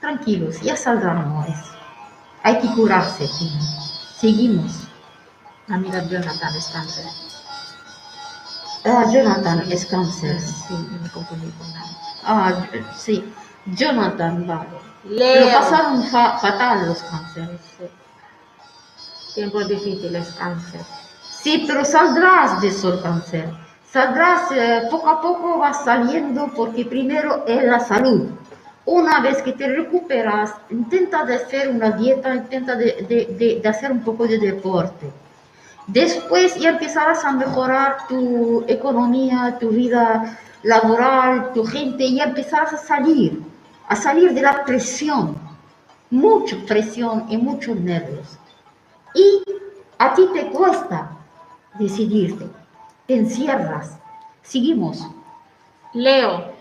tranquilos, 0.00 0.60
ya 0.62 0.76
saldrán 0.76 1.18
amores. 1.18 1.58
Hay 2.42 2.58
que 2.60 2.68
curarse. 2.68 3.26
Seguimos. 4.18 4.72
Mira, 5.68 6.02
Jonathan 6.06 6.56
es 6.56 6.66
cáncer. 6.72 7.04
Ah, 8.86 9.04
Jonathan 9.12 9.64
es 9.70 9.84
cáncer. 9.86 10.40
Sí, 10.40 10.74
me 11.02 11.08
confundí 11.10 11.50
con 11.52 11.70
nada. 11.74 11.86
Ah, 12.24 12.66
sí. 12.96 13.32
Jonathan, 13.66 14.46
vale. 14.46 14.68
Lo 15.04 15.10
Leo. 15.16 15.58
pasaron 15.58 16.02
fa- 16.04 16.38
fatal 16.38 16.86
los 16.86 16.98
cánceres. 17.02 17.60
sí. 17.78 17.84
Tiempos 19.34 19.68
difíciles, 19.68 20.32
cáncer. 20.38 20.80
Sí, 21.22 21.64
pero 21.66 21.84
saldrás 21.84 22.60
de 22.62 22.72
sol 22.72 23.00
cáncer. 23.02 23.48
Saldrás 23.92 24.52
eh, 24.52 24.82
poco 24.90 25.08
a 25.08 25.20
poco, 25.20 25.58
vas 25.58 25.84
saliendo 25.84 26.48
porque 26.54 26.84
primero 26.84 27.44
es 27.46 27.64
la 27.64 27.80
salud. 27.80 28.28
Una 28.86 29.20
vez 29.20 29.42
que 29.42 29.52
te 29.52 29.66
recuperas, 29.68 30.52
intenta 30.70 31.24
de 31.24 31.34
hacer 31.36 31.68
una 31.68 31.90
dieta, 31.90 32.34
intenta 32.34 32.74
de, 32.76 33.04
de- 33.08 33.60
de- 33.62 33.68
hacer 33.68 33.90
un 33.92 34.00
poco 34.00 34.26
de 34.26 34.38
deporte. 34.38 35.10
Después 35.86 36.54
ya 36.56 36.70
empezarás 36.70 37.24
a 37.24 37.32
mejorar 37.32 38.06
tu 38.08 38.64
economía, 38.68 39.56
tu 39.58 39.70
vida 39.70 40.38
laboral, 40.62 41.52
tu 41.52 41.64
gente, 41.64 42.04
y 42.04 42.20
empezarás 42.20 42.72
a 42.74 42.76
salir, 42.76 43.42
a 43.88 43.96
salir 43.96 44.32
de 44.32 44.42
la 44.42 44.64
presión, 44.64 45.36
mucha 46.10 46.56
presión 46.66 47.26
y 47.28 47.36
muchos 47.36 47.76
nervios. 47.76 48.38
Y 49.14 49.42
a 49.98 50.14
ti 50.14 50.28
te 50.32 50.46
cuesta 50.46 51.10
decidirte, 51.78 52.46
te 53.10 53.16
encierras. 53.16 53.98
Seguimos. 54.42 55.04
Leo. 55.94 56.52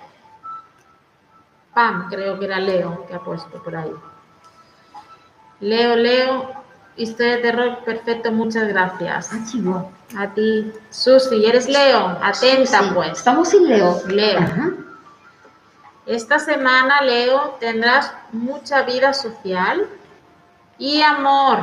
Pam, 1.76 2.08
creo 2.10 2.40
que 2.40 2.46
era 2.46 2.60
Leo 2.60 3.06
que 3.06 3.14
ha 3.14 3.20
puesto 3.20 3.62
por 3.62 3.76
ahí. 3.76 3.94
Leo, 5.60 5.96
Leo. 5.96 6.50
Historia 6.98 7.36
de 7.36 7.42
terror, 7.44 7.84
perfecto, 7.86 8.32
muchas 8.32 8.68
gracias. 8.68 9.30
Ah, 9.32 9.46
chivo. 9.48 9.92
A 10.18 10.34
ti. 10.34 10.74
Susi, 10.90 11.46
¿eres 11.46 11.70
Leo? 11.70 12.18
Atenta, 12.20 12.96
pues. 12.96 13.20
Estamos 13.20 13.50
sin 13.50 13.68
Leo. 13.70 14.02
Leo. 14.08 14.40
Ajá. 14.40 14.72
Esta 16.08 16.40
semana, 16.40 17.02
Leo, 17.02 17.58
tendrás 17.60 18.12
mucha 18.32 18.82
vida 18.82 19.14
social 19.14 19.88
y 20.80 21.04
amor. 21.04 21.60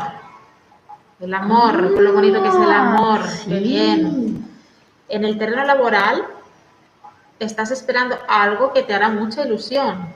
El 1.19 1.35
amor, 1.35 1.75
lo 1.75 2.13
bonito 2.13 2.41
que 2.41 2.49
es 2.51 2.55
el 2.55 2.71
amor. 2.71 3.21
Qué 3.23 3.59
Sí. 3.59 3.59
bien. 3.59 4.46
En 5.09 5.25
el 5.25 5.39
terreno 5.39 5.65
laboral, 5.65 6.25
estás 7.39 7.71
esperando 7.71 8.19
algo 8.29 8.73
que 8.73 8.83
te 8.83 8.95
hará 8.95 9.09
mucha 9.09 9.45
ilusión. 9.45 10.09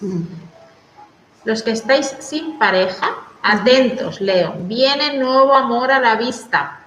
Mm. 0.00 0.22
Los 1.44 1.62
que 1.62 1.72
estáis 1.72 2.14
sin 2.20 2.58
pareja, 2.58 3.08
atentos, 3.42 4.20
Leo. 4.20 4.54
Viene 4.60 5.18
nuevo 5.18 5.54
amor 5.54 5.90
a 5.90 5.98
la 5.98 6.16
vista. 6.16 6.80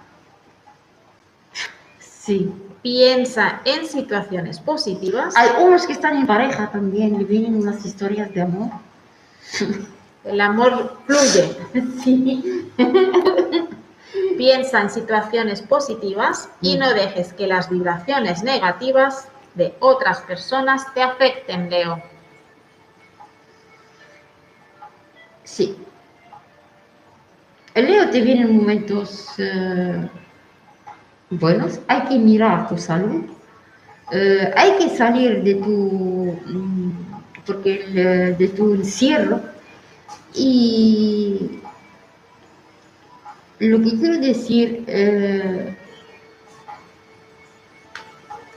Sí. 1.99 2.53
Piensa 2.81 3.61
en 3.65 3.87
situaciones 3.87 4.59
positivas. 4.59 5.35
Hay 5.35 5.49
unos 5.63 5.87
que 5.87 5.93
están 5.93 6.17
en 6.17 6.27
pareja 6.27 6.69
también, 6.71 7.17
le 7.17 7.23
vienen 7.23 7.55
unas 7.55 7.83
historias 7.85 8.31
de 8.33 8.41
amor. 8.41 8.69
El 10.23 10.41
amor 10.41 10.97
fluye. 11.05 11.57
Sí. 12.03 12.71
Piensa 14.37 14.81
en 14.81 14.89
situaciones 14.89 15.61
positivas 15.61 16.49
y 16.61 16.77
no 16.77 16.93
dejes 16.93 17.33
que 17.33 17.47
las 17.47 17.69
vibraciones 17.69 18.43
negativas 18.43 19.27
de 19.55 19.73
otras 19.79 20.21
personas 20.21 20.93
te 20.93 21.01
afecten, 21.01 21.69
Leo. 21.69 22.01
Sí. 25.43 25.77
El 27.73 27.87
Leo 27.87 28.09
te 28.09 28.21
viene 28.21 28.41
en 28.41 28.57
momentos 28.57 29.27
eh, 29.37 30.09
buenos, 31.29 31.79
hay 31.87 32.01
que 32.03 32.17
mirar 32.17 32.67
tu 32.67 32.77
salud, 32.77 33.25
eh, 34.11 34.51
hay 34.55 34.77
que 34.77 34.89
salir 34.95 35.43
de 35.43 35.55
tu, 35.55 36.39
mm, 36.45 36.91
porque 37.45 37.83
el, 37.83 37.97
eh, 37.97 38.35
de 38.37 38.47
tu 38.49 38.73
encierro 38.75 39.41
y 40.33 41.59
lo 43.59 43.81
que 43.81 43.97
quiero 43.97 44.17
decir, 44.19 44.83
eh, 44.87 45.75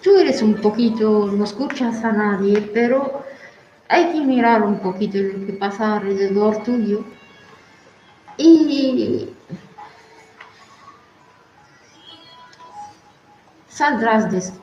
tú 0.03 0.17
eres 0.17 0.43
un 0.43 0.55
poquito, 0.55 1.27
no 1.27 1.45
escuchas 1.45 2.03
a 2.05 2.13
nadie, 2.13 2.61
pero 2.75 3.23
hay 3.89 4.13
que 4.13 4.21
mirar 4.21 4.63
un 4.63 4.81
poquito 4.81 5.19
lo 5.19 5.47
que 5.47 5.53
pasa 5.53 5.95
alrededor 5.95 6.63
tuyo 6.63 7.05
y 8.37 9.29
saldrás 13.69 14.31
de 14.31 14.39
esto. 14.39 14.61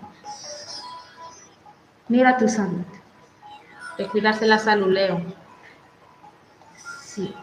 Mira 2.07 2.37
tu 2.37 2.47
salud. 2.47 2.83
De 3.97 4.07
cuidarse 4.07 4.45
la 4.45 4.59
salud, 4.59 4.91
Leo. 4.91 5.21
Sí. 7.01 7.33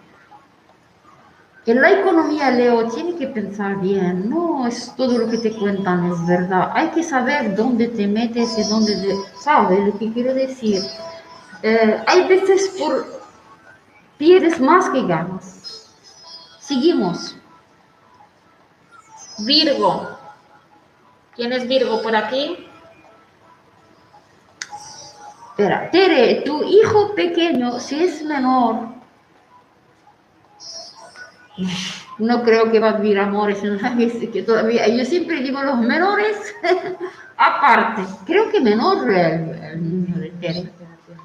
En 1.65 1.81
la 1.81 1.93
economía, 1.93 2.51
Leo, 2.51 2.89
tiene 2.89 3.15
que 3.17 3.29
pensar 3.29 3.79
bien. 3.81 4.29
No 4.29 4.67
es 4.67 4.93
todo 4.97 5.17
lo 5.19 5.29
que 5.31 5.39
te 5.39 5.53
cuentan, 5.57 6.11
es 6.13 6.27
verdad. 6.27 6.71
Hay 6.75 6.89
que 6.89 7.03
saber 7.05 7.55
dónde 7.55 7.89
te 7.89 8.07
metes 8.09 8.59
y 8.59 8.65
dónde... 8.65 8.97
de- 8.97 9.17
¿Sabes 9.41 9.79
lo 9.87 9.97
que 9.99 10.13
quiero 10.13 10.35
decir? 10.35 10.83
Eh, 11.63 12.03
hay 12.07 12.27
veces 12.27 12.75
por... 12.79 13.07
pierdes 14.19 14.61
más 14.61 14.89
que 14.91 15.07
ganas. 15.07 15.89
Seguimos. 16.59 17.37
Virgo. 19.39 20.09
¿Quién 21.37 21.53
es 21.53 21.67
Virgo 21.69 22.03
por 22.03 22.17
aquí? 22.17 22.67
Espera, 25.51 25.91
Tere, 25.91 26.43
tu 26.45 26.63
hijo 26.65 27.15
pequeño, 27.15 27.79
si 27.79 28.03
es 28.03 28.23
menor, 28.25 28.89
no 32.19 32.43
creo 32.43 32.71
que 32.71 32.81
va 32.81 32.91
a 32.91 32.93
vivir 32.93 33.19
amores 33.19 33.63
en 33.63 33.81
la 33.81 33.91
vez 33.91 34.15
que 34.33 34.43
todavía. 34.43 34.89
Yo 34.89 35.05
siempre 35.05 35.41
digo 35.43 35.63
los 35.63 35.79
menores 35.79 36.37
aparte. 37.37 38.03
Creo 38.27 38.51
que 38.51 38.61
menor 38.61 39.11
el, 39.11 39.51
el 39.63 39.83
niño 39.83 40.19
de 40.19 40.31
Tere. 40.31 40.73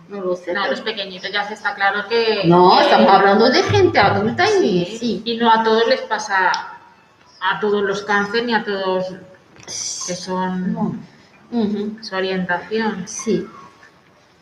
No 0.09 0.21
lo 0.21 0.35
sé. 0.35 0.53
No, 0.53 0.67
los 0.67 0.81
pequeñitos 0.81 1.31
ya 1.31 1.45
se 1.45 1.53
está 1.53 1.75
claro 1.75 2.07
que... 2.07 2.43
No, 2.45 2.79
estamos 2.79 3.11
hablando 3.11 3.49
de 3.49 3.61
gente 3.63 3.99
adulta 3.99 4.45
y 4.45 4.85
Sí, 4.85 4.97
sí. 4.97 5.21
Y 5.25 5.37
no 5.37 5.51
a 5.51 5.63
todos 5.63 5.85
les 5.87 5.99
pasa, 6.01 6.49
a 7.41 7.59
todos 7.59 7.83
los 7.83 8.03
cáncer 8.03 8.45
ni 8.45 8.53
a 8.53 8.63
todos 8.63 9.05
que 9.65 10.15
son 10.15 10.73
No. 10.73 10.95
Ujú, 11.51 11.97
su 12.01 12.15
orientación. 12.15 13.05
Sí. 13.05 13.45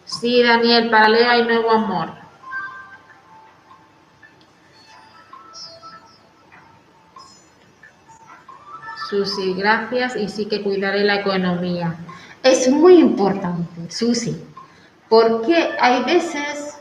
Sí, 0.06 0.44
Daniel, 0.44 0.90
para 0.90 1.10
Leo 1.10 1.30
hay 1.30 1.44
nuevo 1.46 1.72
amor. 1.72 2.25
Susi, 9.10 9.54
gracias 9.54 10.16
y 10.16 10.28
sí 10.28 10.46
que 10.46 10.62
cuidaré 10.62 11.04
la 11.04 11.16
economía. 11.22 11.96
Es 12.42 12.70
muy 12.70 13.00
importante, 13.00 13.90
Susi, 13.90 14.36
porque 15.10 15.70
hay 15.80 16.04
veces 16.04 16.76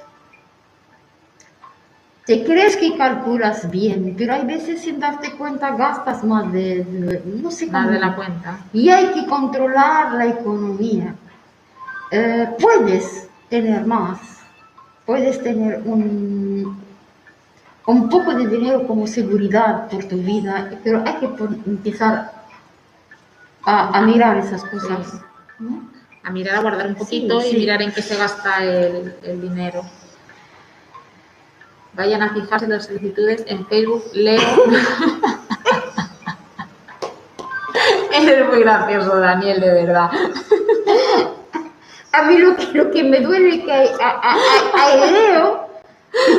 te 2.26 2.42
crees 2.42 2.76
que 2.76 2.96
calculas 2.96 3.70
bien, 3.70 4.14
pero 4.16 4.32
hay 4.32 4.46
veces 4.46 4.80
sin 4.80 4.98
darte 4.98 5.32
cuenta 5.32 5.76
gastas 5.76 6.24
más 6.24 6.50
de, 6.52 7.22
no 7.26 7.50
sé 7.50 7.66
Más 7.66 7.90
de 7.90 7.98
la 7.98 8.16
cuenta. 8.16 8.60
Y 8.72 8.88
hay 8.88 9.08
que 9.08 9.26
controlar 9.26 10.14
la 10.14 10.26
economía. 10.28 11.14
Eh, 12.10 12.48
puedes 12.58 13.28
tener 13.50 13.84
más, 13.86 14.18
puedes 15.04 15.42
tener 15.42 15.82
un, 15.84 16.83
un 17.86 18.08
poco 18.08 18.34
de 18.34 18.46
dinero 18.46 18.86
como 18.86 19.06
seguridad 19.06 19.88
por 19.88 20.04
tu 20.04 20.16
vida, 20.16 20.70
pero 20.82 21.02
hay 21.06 21.14
que 21.14 21.26
empezar 21.66 22.32
a, 23.64 23.98
a 23.98 24.00
mirar 24.02 24.38
esas 24.38 24.64
cosas. 24.64 25.20
¿no? 25.58 25.90
A 26.22 26.30
mirar, 26.30 26.56
a 26.56 26.60
guardar 26.62 26.86
un 26.86 26.94
poquito 26.94 27.40
Sí, 27.40 27.48
y 27.48 27.50
sí. 27.50 27.56
mirar 27.58 27.82
en 27.82 27.92
qué 27.92 28.00
se 28.00 28.16
gasta 28.16 28.64
el, 28.64 29.14
el 29.22 29.40
dinero. 29.42 29.82
Vayan 31.92 32.22
a 32.22 32.32
fijarse 32.32 32.64
en 32.64 32.72
las 32.72 32.86
solicitudes 32.86 33.44
en 33.46 33.66
Facebook. 33.66 34.02
Leo. 34.14 34.40
Eres 38.12 38.48
muy 38.48 38.60
gracioso, 38.60 39.16
Daniel, 39.20 39.60
de 39.60 39.72
verdad. 39.72 40.10
A 42.12 42.22
mí 42.22 42.38
lo 42.38 42.54
que, 42.56 42.66
lo 42.72 42.90
que 42.92 43.02
me 43.02 43.18
duele 43.20 43.56
es 43.56 43.64
que 43.64 43.72
hay, 43.72 43.88
a, 44.00 44.08
a, 44.08 44.34
a- 44.34 44.92
a 45.02 45.10
Leo 45.10 45.63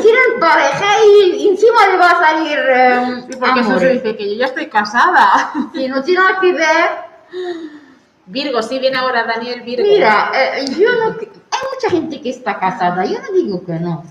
tienen 0.01 0.39
pareja 0.39 0.85
y 1.05 1.47
encima 1.49 1.87
le 1.87 1.97
va 1.97 2.11
a 2.11 2.19
salir 2.19 2.59
eh, 2.59 3.37
porque 3.39 3.59
eso 3.59 3.79
se 3.79 3.89
dice 3.89 4.15
que 4.15 4.31
yo 4.31 4.39
ya 4.39 4.45
estoy 4.45 4.67
casada. 4.67 5.51
Y 5.73 5.87
no 5.87 6.01
tiene 6.01 6.21
ver. 6.53 6.89
Virgo, 8.27 8.61
sí 8.61 8.79
viene 8.79 8.97
ahora 8.97 9.23
Daniel 9.23 9.61
Virgo. 9.61 9.85
Mira, 9.85 10.31
eh, 10.33 10.65
yo 10.79 10.91
no, 10.93 11.09
hay 11.09 11.59
mucha 11.73 11.89
gente 11.89 12.21
que 12.21 12.29
está 12.29 12.59
casada, 12.59 13.05
yo 13.05 13.19
no 13.21 13.31
digo 13.33 13.65
que 13.65 13.73
no. 13.73 14.03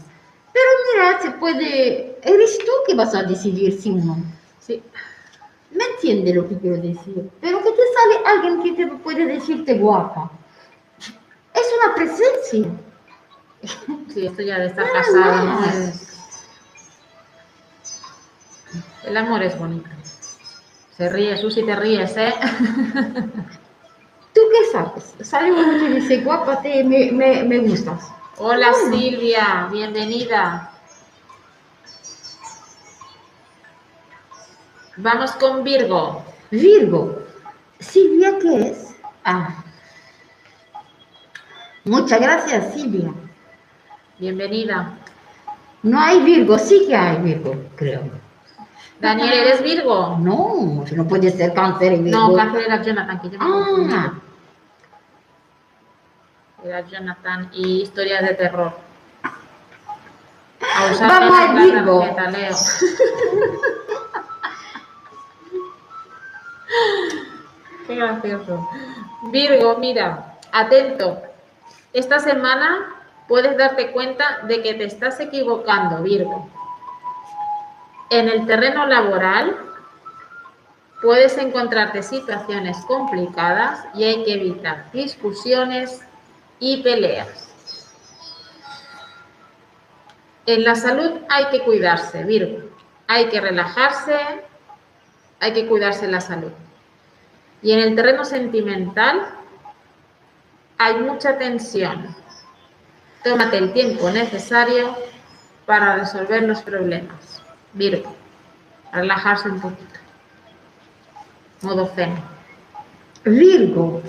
Pero 0.53 0.67
mira, 0.93 1.21
se 1.21 1.31
puede, 1.33 2.19
eres 2.23 2.59
tú 2.59 2.73
que 2.87 2.95
vas 2.95 3.15
a 3.15 3.25
decidir 3.25 3.81
si 3.81 3.91
o 3.91 3.95
no. 3.97 4.17
Sí. 4.61 4.83
¿Me 5.73 5.85
entiende 5.85 6.33
lo 6.33 6.49
que 6.49 6.57
quiero 6.59 6.77
decir? 6.77 7.29
Pero 7.41 7.59
que 7.59 7.71
te 7.71 7.83
sale 7.95 8.27
alguien 8.27 8.63
que 8.63 8.85
te 8.85 8.87
puede 8.99 9.27
decirte 9.27 9.75
guapa. 9.79 10.31
Es 11.55 11.67
una 11.83 11.95
presencia. 11.95 12.71
Sí, 14.15 14.27
esto 14.27 14.43
ya 14.43 14.59
de 14.59 14.67
estar 14.67 14.91
casado, 14.93 15.45
¿no? 15.45 15.61
más. 15.61 15.75
Es- 15.75 16.09
El 19.05 19.17
amor 19.17 19.43
es 19.43 19.59
bonito. 19.59 19.89
Se 20.97 21.09
ríe, 21.09 21.37
Susi, 21.37 21.63
te 21.65 21.75
ríes, 21.75 22.17
¿eh? 22.17 22.33
¿Tú 24.35 24.41
qué 24.51 24.71
sabes? 24.73 25.15
Sale 25.29 25.53
uno 25.53 25.79
que 25.79 25.95
dice 25.95 26.19
guapa, 26.23 26.63
te, 26.63 26.83
me, 26.85 27.11
me, 27.13 27.43
me 27.45 27.59
gustas. 27.59 28.05
Hola 28.39 28.71
Bueno. 28.71 28.97
Silvia, 28.97 29.69
bienvenida. 29.71 30.71
Vamos 34.97 35.33
con 35.33 35.65
Virgo. 35.65 36.25
Virgo. 36.51 37.19
Silvia, 37.81 38.39
¿qué 38.41 38.69
es? 38.69 38.95
Ah. 39.25 39.63
Muchas 41.85 42.21
gracias, 42.21 42.73
Silvia. 42.75 43.13
Bienvenida. 44.19 44.99
No 45.83 45.99
hay 46.01 46.21
Virgo, 46.23 46.57
sí 46.59 46.87
que 46.87 46.95
hay 46.95 47.21
Virgo, 47.21 47.57
creo. 47.75 48.03
Daniel, 49.01 49.33
¿eres 49.33 49.61
Virgo? 49.63 50.17
No, 50.21 50.85
no 50.95 51.09
puede 51.09 51.31
ser 51.31 51.53
cáncer 51.53 51.95
y 51.95 51.99
Virgo. 52.03 52.29
No, 52.29 52.35
cáncer 52.37 52.63
era 52.63 52.81
Jonathan, 52.83 53.21
que 53.21 53.31
yo 53.31 53.39
me. 53.39 53.45
Ah, 53.93 54.15
Era 56.65 56.81
Jonathan 56.87 57.51
y 57.53 57.83
historias 57.83 58.23
de 58.23 58.35
terror. 58.35 58.73
A 60.63 61.07
Vamos 61.09 61.39
al 61.39 61.55
Virgo. 61.57 62.05
Qué 67.87 67.95
gracioso. 67.97 68.69
Virgo, 69.31 69.77
mira, 69.79 70.37
atento. 70.53 71.21
Esta 71.93 72.19
semana 72.21 72.95
puedes 73.29 73.57
darte 73.57 73.93
cuenta 73.93 74.41
de 74.45 74.63
que 74.63 74.75
te 74.75 74.85
estás 74.85 75.21
equivocando, 75.21 76.03
Virgo. 76.03 76.49
En 78.11 78.29
el 78.29 78.47
terreno 78.47 78.87
laboral 78.87 79.57
puedes 81.03 81.37
encontrarte 81.39 82.03
situaciones 82.03 82.77
complicadas 82.87 83.85
y 83.95 84.05
hay 84.05 84.25
que 84.25 84.35
evitar 84.35 84.91
discusiones 84.93 86.03
y 86.59 86.83
peleas. 86.83 87.51
En 90.47 90.65
la 90.65 90.75
salud 90.75 91.23
hay 91.29 91.47
que 91.47 91.61
cuidarse, 91.61 92.23
Virgo. 92.25 92.69
Hay 93.07 93.29
que 93.29 93.41
relajarse, 93.41 94.17
hay 95.41 95.53
que 95.53 95.67
cuidarse 95.67 96.07
la 96.07 96.21
salud. 96.21 96.53
Y 97.63 97.73
en 97.73 97.81
el 97.81 97.95
terreno 97.95 98.25
sentimental 98.25 99.27
hay 100.77 100.97
mucha 100.97 101.39
tensión. 101.39 102.15
Tómate 103.25 103.57
el 103.57 103.73
tiempo 103.73 104.11
necesario 104.11 104.95
para 105.65 105.97
resolver 105.97 106.43
los 106.43 106.61
problemas. 106.61 107.43
Virgo, 107.73 108.15
relajarse 108.93 109.49
un 109.49 109.61
poquito. 109.63 109.99
Modo 111.63 111.87
zen. 111.87 112.15
Virgo. 113.25 114.03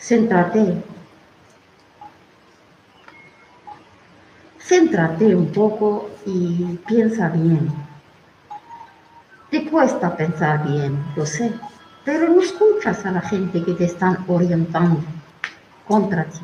Céntrate. 0.00 0.82
Céntrate 4.58 5.36
un 5.36 5.52
poco 5.52 6.10
y 6.26 6.80
piensa 6.84 7.28
bien. 7.28 7.91
Te 9.52 9.70
cuesta 9.70 10.16
pensar 10.16 10.66
bien, 10.66 11.04
lo 11.14 11.24
sé, 11.26 11.52
pero 12.04 12.28
no 12.28 12.40
escuchas 12.42 13.06
a 13.06 13.12
la 13.12 13.20
gente 13.20 13.62
que 13.64 13.74
te 13.74 13.84
están 13.84 14.24
orientando 14.26 15.00
contra 15.86 16.24
ti. 16.24 16.40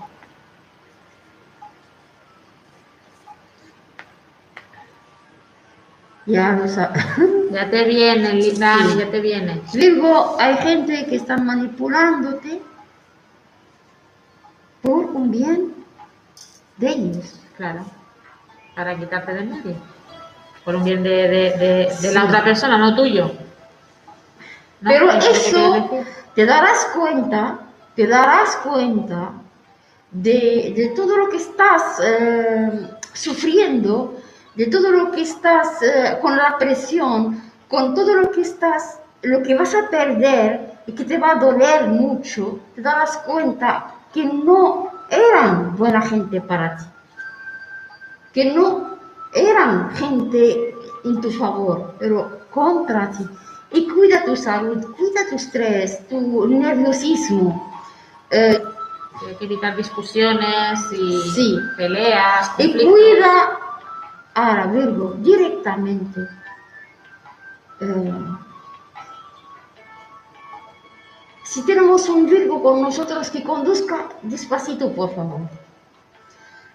Ya 6.26 6.52
lo 6.52 6.68
sabes. 6.68 7.04
Ya 7.50 7.70
te 7.70 7.84
viene, 7.84 8.34
Li- 8.34 8.58
Dani, 8.58 8.98
ya 8.98 9.10
te 9.10 9.20
viene. 9.20 9.62
Virgo, 9.72 10.36
hay 10.38 10.54
gente 10.58 11.06
que 11.06 11.16
está 11.16 11.38
manipulándote 11.38 12.60
por 14.82 15.06
un 15.06 15.30
bien 15.30 15.72
de 16.76 16.88
ellos. 16.88 17.40
Claro. 17.56 17.86
Para 18.76 18.98
quitarte 18.98 19.32
del 19.32 19.48
medio. 19.48 19.76
Por 20.68 20.76
un 20.76 20.84
bien 20.84 21.02
de, 21.02 21.10
de- 21.28 21.50
de- 21.56 21.88
de 22.02 22.12
la 22.12 22.26
otra 22.26 22.44
persona, 22.44 22.76
no 22.76 22.94
tuyo. 22.94 23.24
¿No? 24.82 24.90
Pero 24.90 25.06
¿Es 25.08 25.14
lo 25.14 25.18
que 25.18 25.26
quieres 25.26 25.46
eso 25.48 25.90
te 26.34 26.44
darás 26.44 26.90
cuenta, 26.94 27.58
te 27.96 28.06
darás 28.06 28.54
cuenta 28.56 29.30
de, 30.10 30.74
de 30.76 30.92
todo 30.94 31.16
lo 31.16 31.30
que 31.30 31.38
estás 31.38 31.98
eh, 32.04 32.86
sufriendo, 33.14 34.16
de 34.56 34.66
todo 34.66 34.90
lo 34.90 35.10
que 35.10 35.22
estás 35.22 35.80
eh, 35.80 36.18
con 36.20 36.36
la 36.36 36.58
presión, 36.58 37.40
con 37.66 37.94
todo 37.94 38.12
lo 38.12 38.30
que 38.30 38.42
estás, 38.42 39.00
lo 39.22 39.42
que 39.42 39.54
vas 39.54 39.74
a 39.74 39.88
perder 39.88 40.70
y 40.86 40.92
que 40.92 41.06
te 41.06 41.16
va 41.16 41.30
a 41.30 41.36
doler 41.36 41.86
mucho, 41.86 42.60
te 42.74 42.82
darás 42.82 43.16
cuenta 43.24 43.86
que 44.12 44.22
no 44.22 44.90
eran 45.08 45.74
buena 45.78 46.02
gente 46.02 46.42
para 46.42 46.76
ti, 46.76 46.84
que 48.34 48.52
no 48.52 48.87
eran 49.34 49.90
gente 49.96 50.74
en 51.04 51.20
tu 51.20 51.30
favor, 51.30 51.94
pero 51.98 52.40
contra 52.50 53.10
ti. 53.10 53.26
Y 53.72 53.86
cuida 53.88 54.24
tu 54.24 54.34
salud, 54.34 54.82
cuida 54.96 55.28
tu 55.28 55.36
estrés, 55.36 56.06
tu 56.08 56.46
nerviosismo. 56.48 57.72
Eh, 58.30 58.62
Hay 59.26 59.34
que 59.34 59.46
evitar 59.46 59.76
discusiones 59.76 60.78
y 60.92 61.20
Sí. 61.34 61.58
peleas. 61.76 62.52
y 62.58 62.68
conflictos. 62.68 62.88
cuida 62.92 63.58
a 64.34 64.54
la 64.54 64.66
Virgo 64.66 65.14
directamente. 65.18 66.20
Eh, 67.80 68.12
si 71.42 71.62
tenemos 71.64 72.08
un 72.08 72.26
Virgo 72.26 72.62
con 72.62 72.80
nosotros 72.82 73.30
que 73.30 73.42
conduzca 73.42 74.08
despacito, 74.22 74.92
por 74.92 75.14
favor. 75.14 75.40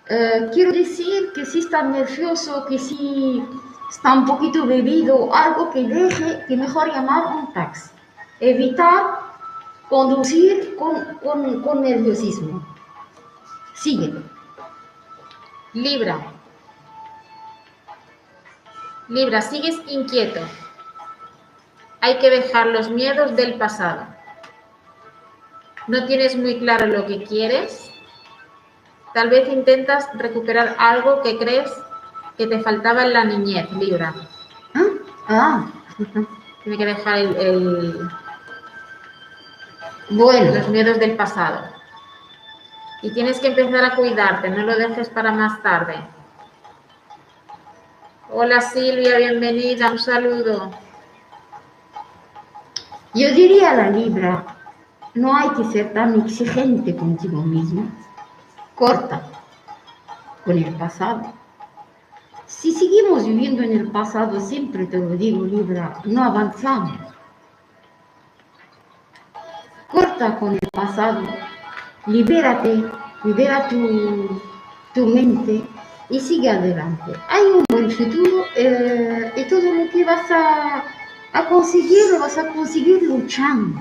Eh, 0.10 0.50
quiero 0.54 0.72
decir 0.72 1.32
que 1.34 1.46
si 1.46 1.60
está 1.60 1.84
nervioso, 1.84 2.66
que 2.66 2.78
si 2.78 3.44
está 3.90 4.14
un 4.14 4.26
poquito 4.26 4.66
bebido, 4.66 5.34
algo 5.34 5.72
que 5.72 5.84
deje, 5.84 6.46
que 6.48 6.58
mejor 6.58 6.88
llamar 6.90 7.26
un 7.28 7.54
taxi. 7.54 7.90
Evitar 8.40 9.20
conducir 9.88 10.76
con, 10.76 11.20
con, 11.24 11.62
con 11.62 11.82
nerviosismo. 11.82 12.66
Sigue. 13.76 14.14
Libra. 15.74 16.18
Libra, 19.08 19.42
sigues 19.42 19.80
inquieto. 19.88 20.42
Hay 22.02 22.18
que 22.20 22.30
dejar 22.30 22.68
los 22.68 22.90
miedos 22.90 23.36
del 23.36 23.58
pasado. 23.58 24.06
No 25.88 26.06
tienes 26.06 26.36
muy 26.36 26.60
claro 26.60 26.88
lo 26.88 27.06
que 27.06 27.24
quieres. 27.24 27.93
Tal 29.14 29.30
vez 29.30 29.48
intentas 29.50 30.08
recuperar 30.16 30.76
algo 30.80 31.22
que 31.22 31.38
crees 31.38 31.72
que 32.38 32.48
te 32.48 32.60
faltaba 32.62 33.04
en 33.04 33.14
la 33.14 33.24
niñez, 33.26 33.72
Libra. 33.74 34.14
Ah, 34.74 34.82
ah, 35.30 35.66
Tiene 36.64 36.78
que 36.78 36.86
dejar 36.86 37.18
el- 37.20 37.36
el- 37.36 38.10
bueno, 40.10 40.54
los 40.56 40.68
miedos 40.70 40.98
del 41.00 41.16
pasado. 41.16 41.60
Y 43.02 43.14
tienes 43.14 43.40
que 43.40 43.48
empezar 43.48 43.84
a 43.84 43.96
cuidarte, 43.96 44.50
no 44.50 44.64
lo 44.64 44.76
dejes 44.78 45.10
para 45.10 45.32
más 45.34 45.62
tarde. 45.62 45.96
Hola 48.32 48.62
Silvia, 48.62 49.18
bienvenida, 49.18 49.92
un 49.92 50.00
saludo. 50.00 50.72
yo 53.16 53.30
diría 53.32 53.72
a 53.72 53.76
la 53.76 53.90
Libra, 53.92 54.44
no 55.14 55.36
hay 55.36 55.50
que 55.50 55.66
ser 55.66 55.94
tan 55.94 56.20
exigente 56.22 56.96
contigo 56.96 57.44
mismo. 57.44 57.86
Corta 58.86 59.22
con 60.44 60.58
el 60.58 60.76
pasado. 60.76 61.34
Si 62.46 62.74
seguimos 62.74 63.26
viviendo 63.26 63.64
en 63.64 63.72
el 63.72 63.90
pasado, 63.90 64.42
siempre 64.42 64.86
te 64.88 64.98
lo 64.98 65.12
digo, 65.12 65.46
Libra, 65.46 66.02
no 66.04 66.22
avanzamos. 66.22 66.92
Corta 69.90 70.38
con 70.38 70.56
el 70.56 70.70
pasado, 70.74 71.22
libérate, 72.08 72.84
libera 73.24 73.70
tu, 73.70 74.42
tu 74.94 75.08
mente 75.08 75.64
y 76.10 76.20
sigue 76.20 76.50
adelante. 76.50 77.14
Hay 77.30 77.42
un 77.42 77.64
buen 77.70 77.90
futuro 77.90 78.44
eh, 78.58 79.32
y 79.34 79.48
todo 79.48 79.62
lo 79.62 79.90
que 79.92 80.04
vas 80.04 80.30
a, 80.30 80.84
a 81.32 81.46
conseguir 81.48 82.12
lo 82.12 82.20
vas 82.20 82.38
a 82.38 82.50
conseguir 82.50 83.02
luchando. 83.04 83.80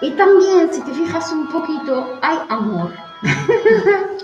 Y 0.00 0.12
también, 0.12 0.72
si 0.72 0.80
te 0.82 0.92
fijas 0.92 1.32
un 1.32 1.48
poquito, 1.48 2.18
hay 2.22 2.38
amor. 2.48 2.94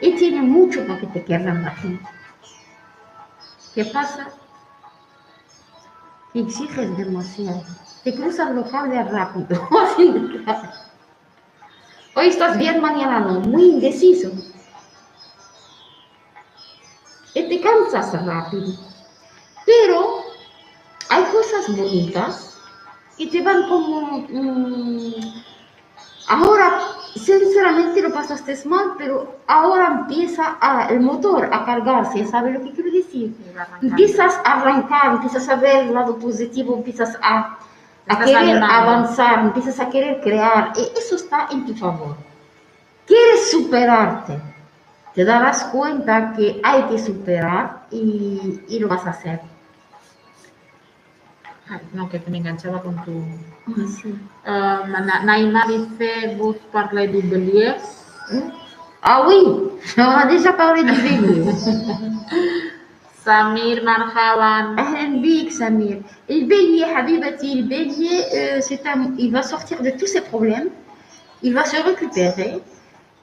y 0.00 0.14
tiene 0.14 0.42
mucho 0.42 0.86
para 0.86 1.00
que 1.00 1.08
te 1.08 1.24
quieran 1.24 1.64
la 1.64 1.72
gente. 1.72 2.08
¿Qué 3.74 3.84
pasa? 3.86 4.28
Que 6.32 6.40
exiges 6.40 6.96
demasiado. 6.96 7.64
Te 8.04 8.14
cruzas 8.14 8.52
los 8.52 8.70
cables 8.70 9.10
rápido. 9.10 9.68
Hoy 12.14 12.28
estás 12.28 12.56
bien, 12.58 12.80
mañana 12.80 13.20
no. 13.20 13.40
Muy 13.40 13.70
indeciso. 13.70 14.30
Y 17.34 17.48
te 17.48 17.60
cansas 17.60 18.24
rápido. 18.24 18.72
Pero 19.66 20.22
hay 21.08 21.24
cosas 21.24 21.76
bonitas 21.76 22.57
que 23.18 23.26
te 23.26 23.42
van 23.42 23.68
como... 23.68 24.24
mm, 24.28 25.12
ahora, 26.28 26.78
sinceramente 27.14 28.00
lo 28.00 28.12
pasaste 28.12 28.56
mal, 28.66 28.92
pero 28.96 29.36
ahora 29.46 29.86
empieza 30.00 30.56
a- 30.60 30.86
el 30.88 31.00
motor 31.00 31.48
a 31.52 31.64
cargarse. 31.64 32.24
¿Sabes 32.26 32.54
lo 32.54 32.62
que 32.62 32.72
quiero 32.72 32.90
decir? 32.92 33.34
Y. 33.82 33.88
Empiezas 33.88 34.40
a 34.44 34.52
arrancar, 34.60 35.12
empiezas 35.14 35.48
a 35.48 35.56
ver 35.56 35.86
el 35.86 35.94
lado 35.94 36.16
positivo, 36.16 36.74
empiezas 36.76 37.18
a, 37.22 37.58
querer 38.24 38.36
animando. 38.36 38.66
avanzar, 38.66 39.40
empiezas 39.40 39.80
a 39.80 39.88
querer 39.90 40.20
crear. 40.20 40.72
Y 40.76 40.98
eso 40.98 41.16
está 41.16 41.48
en 41.50 41.66
tu 41.66 41.74
favor. 41.74 42.16
Quieres 43.06 43.50
superarte. 43.50 44.38
Te 45.14 45.24
darás 45.24 45.64
cuenta 45.64 46.32
que 46.34 46.60
hay 46.62 46.82
que 46.84 46.98
superar 46.98 47.86
y, 47.90 48.60
y 48.68 48.78
lo 48.78 48.86
vas 48.88 49.04
a 49.06 49.10
hacer. 49.10 49.40
Ah, 51.70 51.80
no, 51.92 52.08
que 52.08 52.18
me 52.30 52.38
enganchaba 52.38 52.80
con 52.80 52.96
tu... 53.04 53.12
Uh, 53.12 53.86
sí. 53.86 54.14
Ah, 54.46 54.84
uh, 54.86 55.24
Naïma 55.26 55.66
dice, 55.66 56.36
vous 56.38 56.54
parlez 56.72 57.08
du 57.08 57.20
bélier. 57.22 57.74
Hmm? 58.30 58.50
Ah 59.02 59.26
oui, 59.28 59.36
on 59.98 60.02
a 60.02 60.26
déjà 60.26 60.52
parlé 60.54 60.82
du 60.82 60.92
bélier. 60.92 61.44
Samir 63.22 63.84
Marhawan. 63.84 64.76
Big 65.20 65.50
Samir. 65.50 65.98
Le 66.28 66.46
bélier, 66.46 66.84
Habibati, 66.84 67.60
le 67.60 67.68
bélier, 67.68 68.22
euh, 68.34 68.58
c'est 68.62 68.86
un... 68.86 69.12
il 69.18 69.30
va 69.30 69.42
sortir 69.42 69.82
de 69.82 69.90
tous 69.90 70.06
ses 70.06 70.22
problèmes, 70.22 70.70
il 71.42 71.52
va 71.52 71.64
se 71.64 71.76
récupérer. 71.82 72.62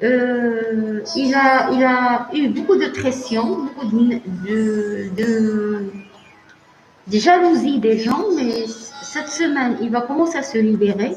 Euh, 0.04 1.02
il, 1.16 1.34
a, 1.34 1.72
il 1.72 1.84
a 1.84 2.28
eu 2.34 2.50
beaucoup 2.50 2.76
de 2.76 2.88
pression, 2.88 3.66
beaucoup 3.66 3.88
de, 3.88 4.20
de, 4.46 5.10
de 5.16 5.92
de 7.08 7.18
jalousie 7.18 7.80
des 7.80 8.00
gens 8.00 8.26
mais 8.36 8.66
cette 9.04 9.30
semaine 9.30 9.78
il 9.82 9.90
va 9.92 10.02
commencer 10.02 10.38
à 10.38 10.44
se 10.44 10.58
libérer 10.58 11.14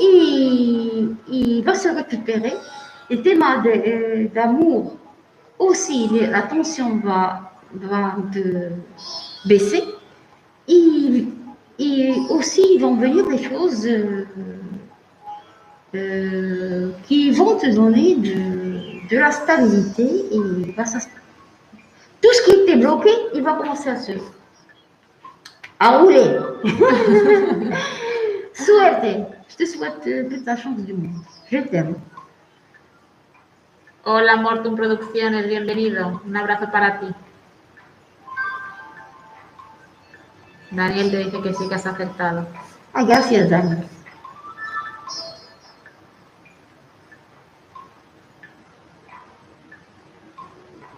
et 0.00 1.06
il 1.30 1.62
va 1.64 1.74
se 1.74 1.88
récupérer 1.88 2.54
le 3.10 3.22
thème 3.22 3.40
de- 3.64 3.70
euh, 3.70 4.28
d'amour 4.34 4.96
aussi 5.58 6.08
les- 6.08 6.26
la 6.26 6.42
tension 6.42 6.96
va 6.98 7.50
va 7.74 8.16
peu 8.32 8.68
baisser. 9.46 9.82
Et, 10.68 11.24
aussi, 12.30 12.62
ils 12.74 12.80
vont 12.80 12.94
venir 12.94 13.26
des 13.26 13.42
choses 13.42 13.84
euh, 13.86 14.24
euh, 15.94 16.90
qui 17.06 17.30
vont 17.32 17.56
te 17.56 17.66
donner 17.74 18.14
de, 18.16 19.08
de 19.10 19.18
la 19.18 19.32
stabilité. 19.32 20.04
Et 20.30 20.74
tout 22.22 22.32
ce 22.32 22.42
qui 22.44 22.50
était 22.62 22.76
bloqué, 22.76 23.10
il 23.34 23.42
va 23.42 23.54
commencer 23.54 23.90
à 23.90 23.96
se 23.96 24.12
rouler. 25.88 26.40
Suerte. 28.54 29.26
Je 29.48 29.56
te 29.56 29.66
souhaite 29.66 30.06
euh, 30.06 30.28
toute 30.28 30.46
la 30.46 30.56
chance 30.56 30.78
du 30.78 30.92
monde. 30.92 31.22
Je 31.50 31.58
t'aime. 31.58 31.96
Hola, 34.04 34.36
Mortum 34.36 34.76
Producciones, 34.76 35.46
bienvenido. 35.46 36.20
Un 36.26 36.36
abrazo 36.36 36.70
para 36.70 37.00
ti. 37.00 37.06
Daniel 40.70 41.10
te 41.10 41.18
dice 41.18 41.40
que 41.40 41.54
sí 41.54 41.68
que 41.68 41.74
has 41.74 41.86
acertado. 41.86 42.46
Ah, 42.92 43.04
gracias, 43.04 43.48
Dani. 43.48 43.76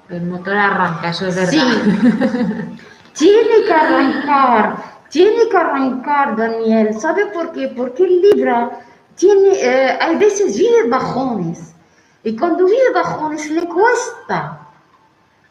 El 0.09 0.23
motor 0.27 0.57
arranca, 0.57 1.11
eso 1.11 1.27
es 1.27 1.35
verdad. 1.35 1.51
Sí. 1.51 2.77
Tiene 3.17 3.65
que 3.65 3.73
arrancar, 3.73 4.77
tiene 5.09 5.49
que 5.49 5.57
arrancar, 5.57 6.37
Daniel. 6.37 7.01
¿Sabe 7.01 7.27
por 7.27 7.53
qué? 7.53 7.69
Porque 7.69 8.05
el 8.05 8.21
Libra 8.21 8.79
tiene, 9.15 9.53
eh, 9.55 9.99
a 9.99 10.11
veces 10.13 10.59
vive 10.59 10.89
bajones. 10.89 11.75
Y 12.23 12.37
cuando 12.37 12.67
vive 12.67 12.91
bajones 12.93 13.51
le 13.51 13.67
cuesta, 13.67 14.69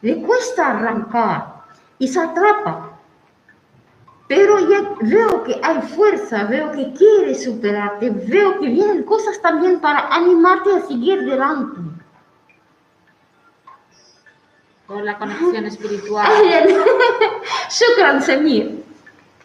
le 0.01 0.22
cuesta 0.22 0.72
arrancar 0.72 1.63
y 1.97 2.07
se 2.07 2.20
atrapa. 2.20 2.91
Pero 4.28 4.59
ya 4.59 4.95
veo 5.01 5.43
que 5.43 5.59
hay 5.63 5.82
fuerza, 5.82 6.43
veo 6.43 6.72
que 6.72 6.93
quiere 6.93 7.34
superarte, 7.34 8.09
veo 8.09 8.59
que 8.59 8.68
vienen 8.68 9.03
cosas 9.03 9.41
también 9.41 9.80
para 9.80 10.07
animarte 10.13 10.76
a 10.76 10.82
seguir 10.82 11.20
adelante 11.20 11.80
Por 14.87 15.05
la 15.05 15.18
conexión 15.18 15.64
espiritual. 15.66 16.26
أهلا 16.26 16.85
شكرا 17.68 18.20
سمير 18.20 18.74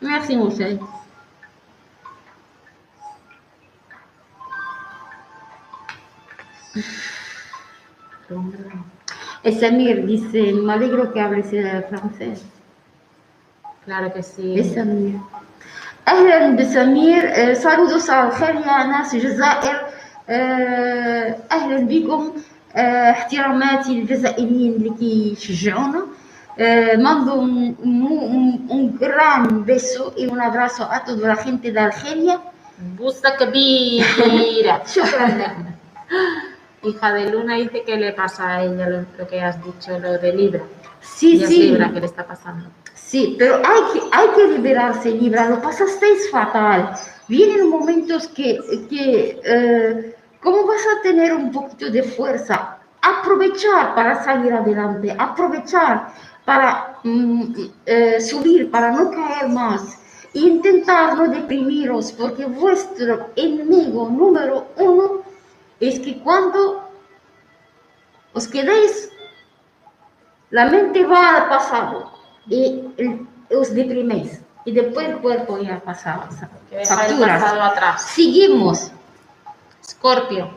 ميرسي 0.02 0.36
مون 0.36 0.56
شيري 0.58 0.80
Et 9.44 9.52
Samir 9.60 10.06
dice, 10.06 10.54
me 10.54 10.74
alegro 10.74 11.14
que 11.14 11.22
hables 11.22 11.54
eh, 11.54 11.86
francés. 11.90 12.44
Claro 13.86 14.12
que 14.14 14.20
Et 14.20 14.24
sí. 14.24 14.64
سمير 14.64 15.20
أهلا 16.08 16.56
بسمير 16.56 17.24
آه، 17.30 17.54
saludos 17.54 18.10
على 18.10 18.28
الخير 18.28 18.56
يا 18.56 18.84
ناس 18.84 19.14
الجزائر 19.16 19.86
آه، 20.30 21.36
أهلا 21.52 21.78
بكم 21.88 22.34
آه، 22.36 22.40
احتراماتي 22.76 23.94
للجزائريين 24.02 24.74
اللي 24.74 24.90
كيشجعونا 25.00 26.02
آه، 26.60 26.96
mando 26.96 27.32
un, 27.34 27.76
un- 27.84 28.60
un 28.70 28.98
gran 29.00 29.66
beso 29.66 30.14
y 30.18 30.26
un 30.28 30.40
abrazo 30.40 30.84
a 30.90 31.04
toda 31.04 31.28
la 31.28 31.36
gente 31.36 31.72
de 31.72 31.80
Argelia 31.80 32.40
Busta 33.00 33.30
Kabira. 33.38 34.82
شكرا 34.88 35.28
لكم 35.28 35.66
Hija 36.84 37.14
de 37.14 37.30
Luna 37.32 37.56
dice 37.56 37.82
que 37.84 37.96
le 37.98 38.12
pasa 38.14 38.44
a 38.56 38.64
ella 38.64 38.86
lo, 38.94 39.00
lo 39.18 39.28
que 39.28 39.42
has 39.42 39.58
dicho, 39.64 39.98
lo 40.00 40.12
de 40.20 40.32
Libra. 40.34 40.62
Sí, 41.02 41.30
Ella 41.36 41.44
es 41.44 41.50
sí, 41.50 41.58
Libra, 41.64 41.92
que 41.94 42.00
le 42.00 42.06
está 42.06 42.24
pasando. 42.34 42.66
sí, 42.94 43.36
pero 43.40 43.56
hay 43.70 43.82
que, 43.92 44.00
hay 44.18 44.28
que 44.36 44.44
liberarse, 44.56 45.10
Libra, 45.22 45.50
lo 45.50 45.58
pasasteis 45.68 46.22
fatal. 46.36 46.82
Vienen 47.28 47.62
momentos 47.76 48.22
que, 48.38 48.50
que 48.92 49.06
eh, 49.54 50.16
¿cómo 50.43 50.67
vas 50.67 50.83
a 50.87 51.03
tener 51.03 51.33
un 51.35 51.51
poquito 51.51 51.91
de 51.91 52.03
fuerza? 52.03 52.79
Aprovechar 53.03 53.95
para 53.95 54.23
salir 54.23 54.53
adelante, 54.53 55.15
aprovechar 55.19 56.13
para 56.45 56.99
mm, 57.03 57.55
eh, 57.87 58.21
subir, 58.21 58.71
para 58.71 58.91
no 58.91 59.11
caer 59.11 59.49
más. 59.49 59.99
Intentar 60.33 61.17
no 61.17 61.29
deprimiros, 61.29 62.13
porque 62.13 62.45
vuestro 62.45 63.31
enemigo 63.35 64.09
número 64.09 64.69
uno 64.77 65.23
es 65.81 65.99
que 65.99 66.19
cuando 66.21 66.89
os 68.33 68.47
quedéis 68.47 69.11
la 70.51 70.67
mente 70.67 71.05
va 71.05 71.37
al 71.37 71.49
pasado 71.49 72.13
y 72.49 72.85
os 73.55 73.73
depriméis. 73.73 74.41
Y 74.65 74.73
después 74.73 75.09
el 75.09 75.19
cuerpo 75.19 75.59
ya 75.59 75.81
pasa. 75.81 76.29
Que 76.69 76.77
deja 76.77 76.95
el 76.95 77.11
Facturas. 77.11 77.43
pasado 77.43 77.63
atrás. 77.63 78.03
Seguimos. 78.03 78.93
Scorpio. 79.91 80.49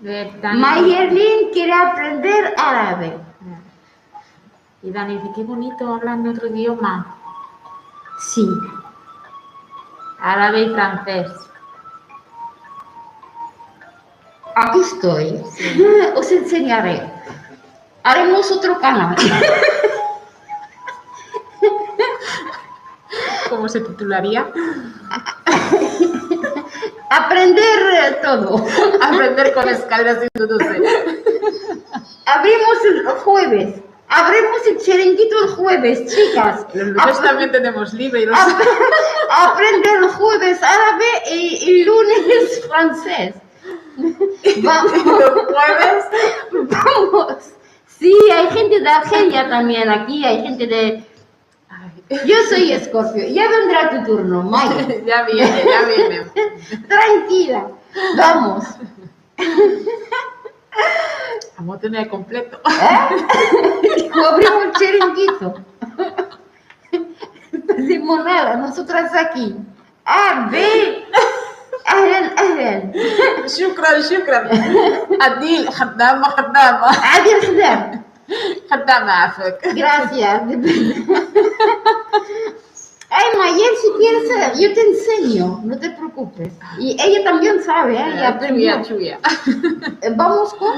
Mayerlin 0.00 1.50
quiere 1.52 1.72
aprender 1.72 2.54
árabe. 2.56 3.18
Y 4.82 4.90
Dani 4.90 5.16
dice, 5.16 5.30
qué 5.34 5.42
bonito 5.42 5.94
hablando 5.94 6.30
otro 6.30 6.46
idioma. 6.48 7.16
Sí. 8.18 8.46
Árabe 10.20 10.62
y 10.62 10.70
francés. 10.70 11.32
Aquí 14.54 14.80
estoy. 14.80 15.42
Os 16.14 16.30
enseñaré. 16.30 17.02
Haremos 18.04 18.52
otro 18.52 18.78
canal. 18.78 19.16
¿Cómo 23.48 23.68
se 23.68 23.80
titularía? 23.80 24.46
aprender 27.10 27.80
eh, 27.94 28.18
todo. 28.22 28.64
Aprender 29.02 29.52
con 29.54 29.68
escaleras 29.68 30.18
introduce. 30.22 30.82
Abrimos 32.26 32.84
el 32.84 33.06
jueves. 33.06 33.74
Abrimos 34.08 34.66
el 34.70 34.78
chiringuito 34.78 35.36
el 35.44 35.48
jueves, 35.50 36.14
chicas. 36.14 36.66
Los 36.74 36.86
lunes 36.88 37.22
también 37.22 37.50
tenemos 37.50 37.92
libre 37.94 38.20
y 38.22 38.26
los... 38.26 38.38
Ap- 38.38 38.60
Aprender 39.30 39.96
el 39.96 40.08
jueves 40.08 40.62
árabe 40.62 41.04
y, 41.32 41.70
y 41.70 41.84
lunes 41.84 42.62
francés. 42.68 43.34
Vamos. 44.62 44.92
jueves 44.92 46.04
Vamos. 46.52 47.36
Sí, 47.86 48.14
hay 48.32 48.46
gente 48.50 48.80
de 48.80 48.88
Argelia 48.88 49.48
también 49.48 49.88
aquí, 49.88 50.24
hay 50.24 50.42
gente 50.42 50.66
de... 50.66 51.04
Yo 52.25 52.35
soy 52.49 52.71
Escorpio, 52.71 53.23
ya 53.27 53.47
vendrá 53.49 53.89
tu 53.91 54.03
turno, 54.05 54.41
Maya. 54.43 54.87
ya 55.05 55.23
viene, 55.23 55.63
ya 55.63 55.81
viene. 55.87 56.25
Tranquila, 56.87 57.67
vamos. 58.17 58.65
Vamos 61.57 61.77
a 61.77 61.79
tener 61.79 62.07
completo. 62.09 62.59
¿Eh? 62.67 64.09
Abrimos 64.27 64.63
el 64.65 64.71
chiringuito. 64.73 65.55
No 67.51 67.73
decimos 67.75 68.25
nada, 68.25 68.55
nosotras 68.55 69.13
aquí. 69.15 69.55
A, 70.05 70.47
B. 70.51 70.57
أهلا 71.89 72.37
أهلا 72.39 72.91
شكرا 73.47 74.01
شكرا 74.01 74.49
عديل 75.21 75.69
خدامة 75.73 76.23
خدامة 76.29 76.87
عادل 77.05 77.41
سلام 77.41 78.03
خدامة 78.71 79.11
عفك 79.11 79.59
Gracias. 79.73 80.41
Ay, 83.10 83.38
Mayer, 83.38 83.70
si 83.80 83.90
quieres, 83.98 84.58
yo 84.58 84.74
te 84.74 84.80
enseño, 84.80 85.60
no 85.62 85.78
te 85.78 85.90
preocupes. 85.90 86.52
Y 86.78 86.96
ella 87.00 87.22
también 87.22 87.62
sabe, 87.62 87.94
¿eh? 87.96 88.14
Ya 88.16 88.28
aprendió. 88.28 88.82
Chuya. 88.82 89.20
Eh, 90.02 90.12
Vamos 90.16 90.54
con 90.54 90.72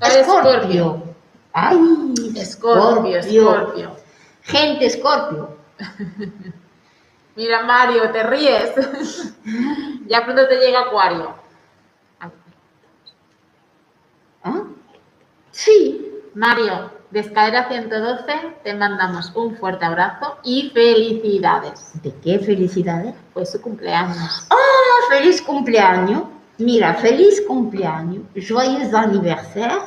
Escorpio. 0.00 1.02
Ay, 1.52 2.14
Escorpio, 2.36 3.18
Escorpio. 3.18 3.96
Gente, 4.42 4.86
Escorpio. 4.86 5.56
Mira, 7.36 7.62
Mario, 7.62 8.10
te 8.10 8.22
ríes. 8.24 8.72
ya 10.06 10.24
pronto 10.24 10.48
te 10.48 10.56
llega 10.58 10.80
Acuario. 10.82 11.34
¿Ah? 14.44 14.64
Sí. 15.50 16.08
Mario, 16.34 16.90
de 17.12 17.20
Escalera 17.20 17.68
112 17.68 18.56
te 18.64 18.74
mandamos 18.74 19.32
un 19.34 19.54
fuerte 19.56 19.84
abrazo 19.84 20.38
y 20.42 20.70
felicidades. 20.70 21.92
¿De 22.02 22.14
qué 22.24 22.38
felicidades? 22.38 23.14
Pues 23.34 23.52
su 23.52 23.60
cumpleaños. 23.60 24.46
Oh, 24.50 25.10
feliz 25.10 25.42
cumpleaños! 25.42 26.22
Mira, 26.56 26.94
feliz 26.94 27.42
cumpleaños, 27.46 28.22
joyeux 28.34 28.94
anniversaire, 28.94 29.80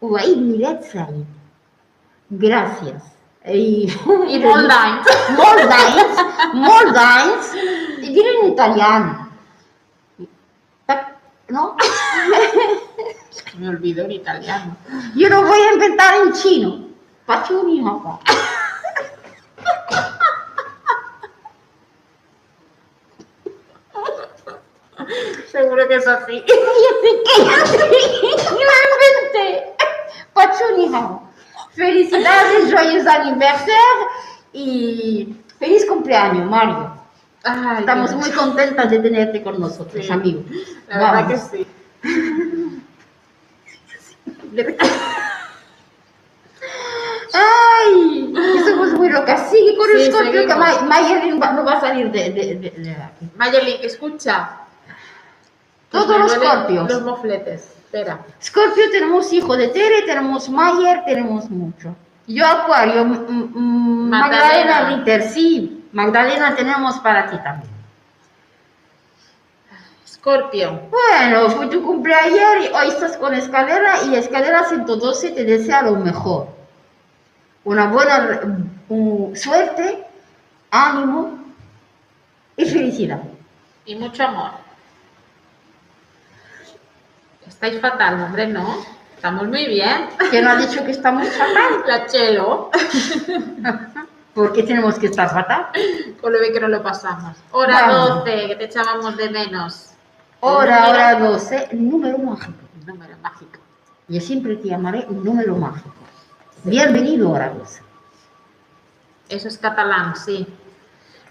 Milet 0.00 0.82
Said. 0.82 1.24
Gracias. 2.28 3.02
Y, 3.46 3.88
y 4.28 4.38
more 4.44 4.62
dines. 4.62 5.06
More 6.54 6.84
dines. 6.92 7.54
En 8.02 8.48
italiano. 8.52 9.28
¿No? 11.48 11.76
Me 13.58 13.68
olvidó 13.68 14.04
el 14.04 14.12
italiano. 14.12 14.76
Yo 15.14 15.28
lo 15.28 15.42
voy 15.42 15.58
a 15.58 15.72
inventar 15.74 16.14
en 16.22 16.32
chino. 16.32 16.86
Pachuni, 17.26 17.80
papá. 17.82 18.20
Seguro 25.50 25.86
que 25.88 25.96
es 25.96 26.06
así. 26.06 26.42
Yo 26.46 26.54
lo 27.48 28.76
inventé. 28.98 29.74
Pachuni, 30.32 30.88
papá. 30.90 31.20
Felicidades, 31.74 32.70
joyeux 32.72 33.06
anniversaire 33.06 34.06
y 34.52 35.34
feliz 35.58 35.86
cumpleaños, 35.86 36.48
Mario. 36.50 36.94
Ay, 37.44 37.78
Estamos 37.80 38.10
Dios. 38.10 38.20
muy 38.22 38.30
contentas 38.30 38.90
de 38.90 38.98
tenerte 39.00 39.42
con 39.42 39.58
nosotros, 39.58 40.04
Sí. 40.06 40.12
amigos. 40.12 40.44
La 40.88 40.98
verdad 40.98 41.28
que 41.28 41.36
sí. 41.38 41.66
Ay, 47.34 48.32
que 48.34 48.70
somos 48.70 48.92
muy 48.92 49.08
locas. 49.08 49.50
Sigue 49.50 49.76
con 49.76 49.86
Sí, 49.86 49.92
el 50.02 50.12
Scorpio 50.12 50.46
que 50.46 50.54
Mayerlin 50.84 51.40
va- 51.40 51.52
no 51.52 51.64
va 51.64 51.72
a 51.74 51.80
salir 51.80 52.10
de, 52.10 52.30
de, 52.30 52.54
de- 52.56 52.70
de 52.70 52.90
aquí. 52.92 53.28
Mayerlin, 53.36 53.76
escucha. 53.82 54.50
Todos 55.90 56.18
los 56.18 56.32
Scorpios. 56.32 56.90
Los 56.90 57.02
mofletes. 57.02 57.68
Espera. 57.84 58.20
Scorpio 58.42 58.90
tenemos 58.90 59.32
hijo 59.32 59.56
de 59.56 59.68
Tere, 59.68 60.02
tenemos 60.02 60.48
Mayer, 60.48 61.04
tenemos 61.04 61.50
mucho. 61.50 61.94
Yo 62.26 62.46
Acuario, 62.46 63.04
Magdalena. 63.04 64.18
Magdalena 64.28 64.88
Ritter, 64.90 65.22
sí. 65.28 65.84
Magdalena 65.92 66.54
tenemos 66.54 66.98
para 67.00 67.28
ti 67.30 67.36
también. 67.42 67.71
Scorpio. 70.22 70.82
Bueno, 70.88 71.50
fue 71.50 71.66
tu 71.66 71.82
cumpleaños 71.82 72.64
y 72.64 72.72
hoy 72.72 72.88
estás 72.90 73.16
con 73.16 73.34
Escalera 73.34 74.04
y 74.04 74.14
Escalera 74.14 74.62
112 74.68 75.32
te 75.32 75.42
desea 75.42 75.82
lo 75.82 75.96
mejor. 75.96 76.46
Una 77.64 77.88
buena 77.88 78.40
mm, 78.88 79.34
suerte, 79.34 80.06
ánimo 80.70 81.40
y 82.56 82.64
felicidad. 82.64 83.20
Y 83.84 83.96
mucho 83.96 84.22
amor. 84.22 84.52
Estáis 87.44 87.80
fatal, 87.80 88.22
hombre, 88.22 88.46
¿no? 88.46 88.76
Estamos 89.16 89.48
muy 89.48 89.66
bien. 89.66 90.06
¿Quién 90.30 90.46
ha 90.46 90.54
dicho 90.54 90.84
que 90.84 90.92
estamos 90.92 91.26
fatal? 91.30 91.82
La 91.84 92.06
chelo. 92.06 92.70
¿Por 94.34 94.52
qué 94.52 94.62
tenemos 94.62 95.00
que 95.00 95.06
estar 95.06 95.28
fatal? 95.30 95.66
Con 96.20 96.32
lo 96.32 96.38
bien 96.38 96.52
que 96.52 96.60
nos 96.60 96.70
lo 96.70 96.80
pasamos. 96.80 97.36
Hora 97.50 97.88
Vamos. 97.88 98.24
12, 98.24 98.46
que 98.46 98.54
te 98.54 98.64
echábamos 98.66 99.16
de 99.16 99.28
menos. 99.28 99.91
Hora, 100.44 100.88
hora 100.90 101.20
12, 101.20 101.68
número 101.74 102.18
mágico. 102.18 102.58
Número 102.84 103.16
mágico. 103.22 103.60
Yo 104.08 104.20
siempre 104.20 104.56
te 104.56 104.68
llamaré 104.70 105.06
un 105.08 105.22
número 105.24 105.54
mágico. 105.54 105.94
Bienvenido, 106.64 107.30
hora 107.30 107.50
12. 107.50 107.80
Eso 109.28 109.46
es 109.46 109.56
catalán, 109.56 110.16
sí. 110.16 110.44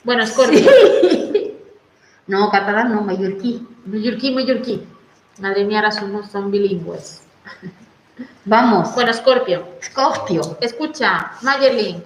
Bueno, 0.06 0.26
Scorpio. 0.26 0.60
Sí. 0.60 1.48
No, 2.28 2.50
catalán 2.50 2.94
no, 2.94 3.02
mallorquí. 3.02 3.68
Mallorquí, 3.86 4.32
mallorquí. 4.34 4.88
Madre 5.40 5.66
mía, 5.66 5.80
ahora 5.80 5.92
somos, 5.92 6.32
son 6.32 6.50
bilingües. 6.50 7.24
Vamos, 8.46 8.96
Bueno, 8.96 9.12
Scorpio. 9.12 9.68
Scorpio. 9.84 10.58
Escucha, 10.62 11.34
Mayerlink. 11.42 12.06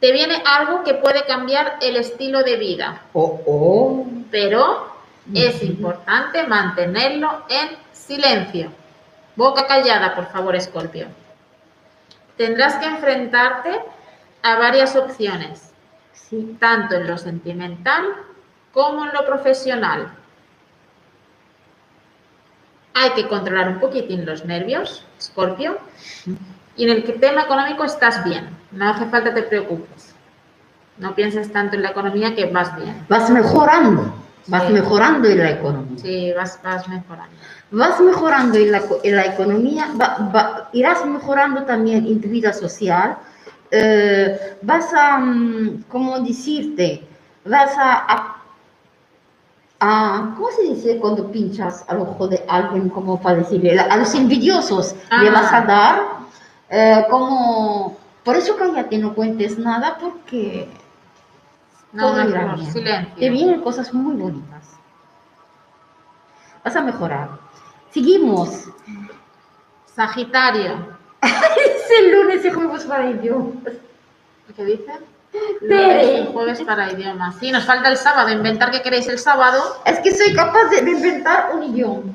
Te 0.00 0.10
viene 0.10 0.42
algo 0.44 0.82
que 0.82 0.94
puede 0.94 1.24
cambiar 1.26 1.76
el 1.82 1.94
estilo 1.96 2.42
de 2.42 2.56
vida, 2.56 3.02
Oh, 3.12 3.40
oh. 3.46 4.06
pero 4.32 4.93
es 5.32 5.62
importante 5.62 6.46
mantenerlo 6.46 7.44
en 7.48 7.70
silencio. 7.92 8.70
Boca 9.36 9.66
callada, 9.66 10.14
por 10.14 10.26
favor, 10.26 10.60
Scorpio. 10.60 11.06
Tendrás 12.36 12.74
que 12.76 12.86
enfrentarte 12.86 13.80
a 14.42 14.56
varias 14.58 14.94
opciones, 14.96 15.70
Sí. 16.12 16.56
tanto 16.60 16.96
en 16.96 17.06
lo 17.06 17.16
sentimental 17.18 18.04
como 18.72 19.04
en 19.04 19.12
lo 19.12 19.24
profesional. 19.26 20.12
Hay 22.94 23.10
que 23.10 23.26
controlar 23.28 23.68
un 23.68 23.80
poquitín 23.80 24.24
los 24.24 24.44
nervios, 24.44 25.04
Scorpio, 25.20 25.78
y 26.76 26.84
en 26.84 26.90
el 26.90 27.04
que 27.04 27.14
tema 27.14 27.42
económico 27.42 27.84
estás 27.84 28.24
bien. 28.24 28.48
No 28.70 28.88
hace 28.90 29.06
falta 29.06 29.34
te 29.34 29.42
preocupes. 29.42 30.14
No 30.98 31.14
pienses 31.14 31.52
tanto 31.52 31.74
en 31.76 31.82
la 31.82 31.90
economía 31.90 32.34
que 32.36 32.46
vas 32.46 32.74
bien. 32.76 33.04
Vas 33.08 33.28
mejorando, 33.30 34.14
vas 34.46 34.66
Sí. 34.66 34.72
mejorando 34.72 35.28
en 35.28 35.38
la 35.38 35.50
economía. 35.50 35.98
Sí, 35.98 36.32
vas, 36.36 36.58
vas 36.62 36.86
mejorando. 36.88 37.34
Vas 37.70 38.00
mejorando 38.00 38.58
en 38.58 38.72
la, 38.72 38.82
en 39.02 39.16
la 39.16 39.24
economía, 39.26 39.88
va- 40.00 40.30
va- 40.34 40.68
irás 40.72 41.04
mejorando 41.06 41.62
también 41.64 42.06
en 42.06 42.20
tu 42.20 42.28
vida 42.28 42.52
social. 42.52 43.16
eh, 43.76 44.56
vas 44.62 44.92
a, 44.94 45.18
mm, 45.18 45.84
¿cómo 45.88 46.20
decirte? 46.20 47.04
Vas 47.44 47.76
a, 47.76 47.92
a- 48.06 48.36
a- 49.80 50.34
¿cómo 50.36 50.48
se 50.52 50.62
dice 50.62 50.98
cuando 50.98 51.30
pinchas 51.32 51.84
al 51.88 51.98
ojo 52.00 52.28
de 52.28 52.44
alguien, 52.46 52.88
como 52.88 53.20
para 53.20 53.38
decirle? 53.38 53.78
A 53.80 53.96
los 53.96 54.14
envidiosos 54.14 54.94
le 55.20 55.28
Ah. 55.28 55.32
vas 55.32 55.52
a 55.52 55.60
dar, 55.62 56.02
eh, 56.70 57.04
como, 57.10 57.96
por 58.22 58.36
eso 58.36 58.54
cállate, 58.56 58.96
no 58.98 59.14
cuentes 59.14 59.58
nada, 59.58 59.98
porque 60.00 60.68
No, 61.94 62.08
todo 62.08 62.28
irá 62.28 62.42
mejor, 62.42 62.58
bien. 62.58 62.72
silencio. 62.72 63.14
Te 63.16 63.30
vienen 63.30 63.60
cosas 63.62 63.94
muy 63.94 64.16
bonitas. 64.16 64.76
Vas 66.64 66.76
a 66.76 66.80
mejorar. 66.82 67.30
Seguimos. 67.90 68.68
Sagitario. 69.86 70.94
Es 71.24 71.90
el 72.00 72.12
lunes 72.12 72.44
y 72.44 72.50
juegos 72.50 72.84
para 72.84 73.08
idiomas. 73.10 73.72
¿Qué 74.56 74.64
dice? 74.64 74.92
Lunes 75.60 76.28
y 76.28 76.32
jueves 76.32 76.62
para 76.62 76.92
idiomas. 76.92 77.36
Sí, 77.36 77.50
nos 77.50 77.64
falta 77.64 77.88
el 77.88 77.96
sábado. 77.96 78.30
Inventar 78.30 78.70
qué 78.70 78.82
queréis 78.82 79.06
el 79.08 79.18
sábado. 79.18 79.62
Es 79.84 80.00
que 80.00 80.14
soy 80.14 80.34
capaz 80.34 80.64
de 80.70 80.90
inventar 80.90 81.50
un 81.54 81.62
idioma. 81.62 82.12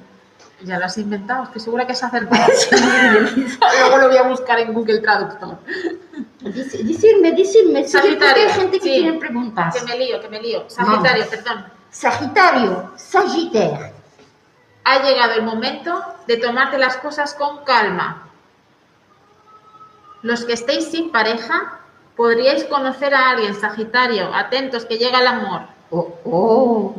Ya 0.64 0.78
lo 0.78 0.86
has 0.86 0.98
inventado, 0.98 1.44
estoy 1.46 1.62
segura 1.62 1.88
que 1.88 1.94
es 1.94 2.04
acertado. 2.04 2.52
Luego 3.80 3.98
lo 3.98 4.08
voy 4.10 4.18
a 4.18 4.24
buscar 4.24 4.60
en 4.60 4.74
Google 4.74 5.00
Traductor. 5.00 5.58
Sí, 6.42 7.02
porque 7.24 7.88
Sagitario, 7.88 8.44
hay 8.48 8.54
gente 8.54 8.80
que 8.80 8.84
sí. 8.84 8.92
tiene 8.92 9.20
preguntas. 9.20 9.76
Que 9.76 9.86
me 9.86 9.98
lío, 9.98 10.20
que 10.20 10.30
me 10.30 10.42
lío. 10.42 10.70
Sagitario, 10.70 11.30
perdón. 11.30 11.66
Sagitario, 11.90 12.92
Sagittaire. 12.96 13.94
Ha 14.84 15.04
llegado 15.04 15.34
el 15.34 15.44
momento 15.44 16.02
de 16.28 16.38
tomarte 16.38 16.78
las 16.78 16.98
cosas 16.98 17.34
con 17.34 17.64
calma. 17.64 18.30
Los 20.22 20.44
que 20.46 20.54
estéis 20.54 20.86
sin 20.90 21.12
pareja, 21.12 21.80
podríais 22.16 22.66
conocer 22.66 23.14
a 23.14 23.30
alguien, 23.30 23.56
Sagitario. 23.56 24.34
Atentos, 24.34 24.86
que 24.86 24.98
llega 24.98 25.22
el 25.22 25.28
amor. 25.28 25.62
Oh, 25.92 26.14
oh, 26.26 26.96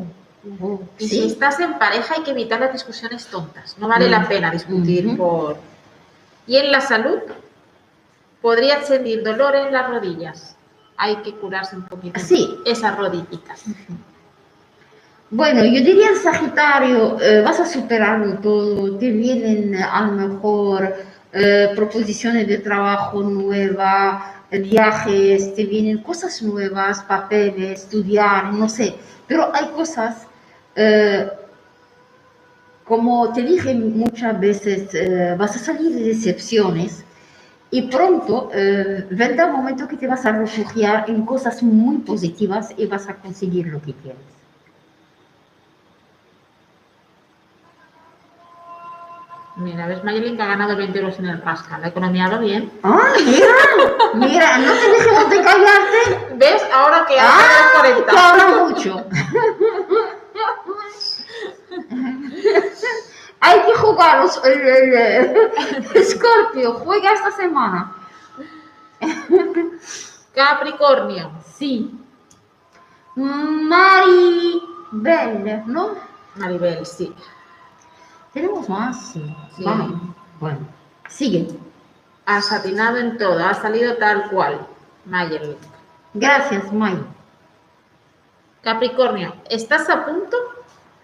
oh, 0.60 0.80
Y 0.98 1.08
si 1.08 1.20
sí. 1.20 1.26
estás 1.26 1.60
en 1.60 1.78
pareja 1.78 2.14
hay 2.16 2.22
que 2.22 2.30
evitar 2.30 2.60
las 2.60 2.72
discusiones 2.72 3.26
tontas. 3.26 3.76
No 3.78 3.88
vale 3.88 4.06
Mm. 4.08 4.10
la 4.10 4.28
pena 4.28 4.50
discutir 4.50 5.06
Ujú. 5.08 5.16
por... 5.16 5.56
Y 6.46 6.56
en 6.56 6.72
la 6.72 6.80
salud, 6.80 7.18
podrías 8.40 8.86
sentir 8.86 9.22
dolor 9.22 9.54
en 9.56 9.72
las 9.72 9.88
rodillas. 9.88 10.56
Hay 10.96 11.16
que 11.16 11.34
curarse 11.34 11.76
un 11.76 11.84
poquito 11.84 12.18
Sí. 12.20 12.58
esas 12.64 12.96
rodillitas. 12.96 13.64
Bueno, 15.32 15.64
yo 15.64 15.80
diría 15.84 16.08
Sagitario, 16.20 17.20
eh, 17.20 17.40
vas 17.42 17.60
a 17.60 17.66
superarlo 17.66 18.38
todo, 18.38 18.96
te 18.98 19.10
vienen 19.10 19.76
a 19.76 20.02
lo 20.02 20.12
mejor 20.28 20.92
eh, 21.32 21.70
proposiciones 21.76 22.48
de 22.48 22.58
trabajo 22.58 23.22
nuevas, 23.22 24.24
eh, 24.50 24.58
viajes, 24.58 25.54
te 25.54 25.64
vienen 25.66 26.02
cosas 26.02 26.42
nuevas, 26.42 27.04
papeles, 27.04 27.82
estudiar, 27.82 28.52
no 28.52 28.68
sé, 28.68 28.96
pero 29.28 29.54
hay 29.54 29.66
cosas, 29.68 30.26
eh, 30.82 31.30
como 32.84 33.32
te 33.32 33.42
dije 33.42 33.74
muchas 33.74 34.40
veces, 34.40 34.94
eh, 34.94 35.34
vas 35.38 35.54
a 35.56 35.58
salir 35.58 35.94
de 35.94 36.04
decepciones 36.04 37.04
y 37.70 37.82
pronto 37.82 38.48
eh, 38.52 39.06
vendrá 39.10 39.46
un 39.46 39.52
momento 39.52 39.86
que 39.86 39.96
te 39.96 40.06
vas 40.08 40.24
a 40.24 40.32
refugiar 40.32 41.04
en 41.08 41.24
cosas 41.26 41.62
muy 41.62 41.98
positivas 41.98 42.72
y 42.76 42.86
vas 42.86 43.08
a 43.08 43.14
conseguir 43.16 43.66
lo 43.66 43.80
que 43.82 43.92
quieres. 43.94 44.22
Mira, 49.56 49.86
ves, 49.86 50.02
Mayelin 50.02 50.36
que 50.36 50.42
ha 50.42 50.46
ganado 50.46 50.74
20 50.76 50.98
euros 50.98 51.18
en 51.18 51.26
el 51.26 51.42
rasca. 51.42 51.78
La 51.78 51.88
economía 51.88 52.28
va 52.28 52.38
bien. 52.38 52.72
¡Ah, 52.82 53.12
mira! 53.26 53.54
Mira, 54.14 54.58
no 54.58 54.72
te 54.72 54.88
dejemos 54.88 55.28
de 55.28 55.36
callarte. 55.42 56.34
¿Ves? 56.36 56.62
Ahora 56.72 57.04
que 57.06 57.16
¡Ah! 57.20 57.38
hace 57.82 57.94
Que 57.94 58.02
40. 58.04 58.30
habla 58.30 58.64
mucho. 58.64 59.04
Hay 63.40 63.62
que 63.64 63.74
jugar 63.74 64.26
el, 64.44 64.60
el- 64.60 65.50
el 65.94 66.04
Scorpio, 66.04 66.74
juega 66.74 67.12
esta 67.12 67.30
semana. 67.32 67.94
Capricornio. 70.34 71.30
Sí. 71.54 71.90
Maribel, 74.92 75.62
¿no? 75.66 75.94
Maribel, 76.36 76.84
sí. 76.86 77.14
Tenemos 78.32 78.68
más, 78.68 79.12
sí. 79.12 79.36
Sí. 79.56 79.64
Bueno, 80.38 80.58
sigue. 81.08 81.48
Has 82.26 82.52
atinado 82.52 82.98
en 82.98 83.16
todo. 83.18 83.44
Ha 83.44 83.54
salido 83.54 83.96
tal 83.96 84.28
cual. 84.30 84.66
Mayerlin. 85.06 85.56
Gracias, 86.14 86.70
May. 86.72 87.02
Capricornio, 88.62 89.34
estás 89.48 89.88
a 89.88 90.04
punto 90.04 90.36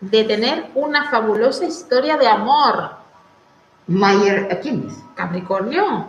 de 0.01 0.25
tener 0.25 0.71
una 0.75 1.11
fabulosa 1.11 1.65
historia 1.65 2.17
de 2.17 2.29
amor. 2.29 2.91
Mayer, 3.87 4.49
¿a 4.53 4.57
quién 4.61 4.87
es? 4.89 4.95
Capricornio. 5.15 6.07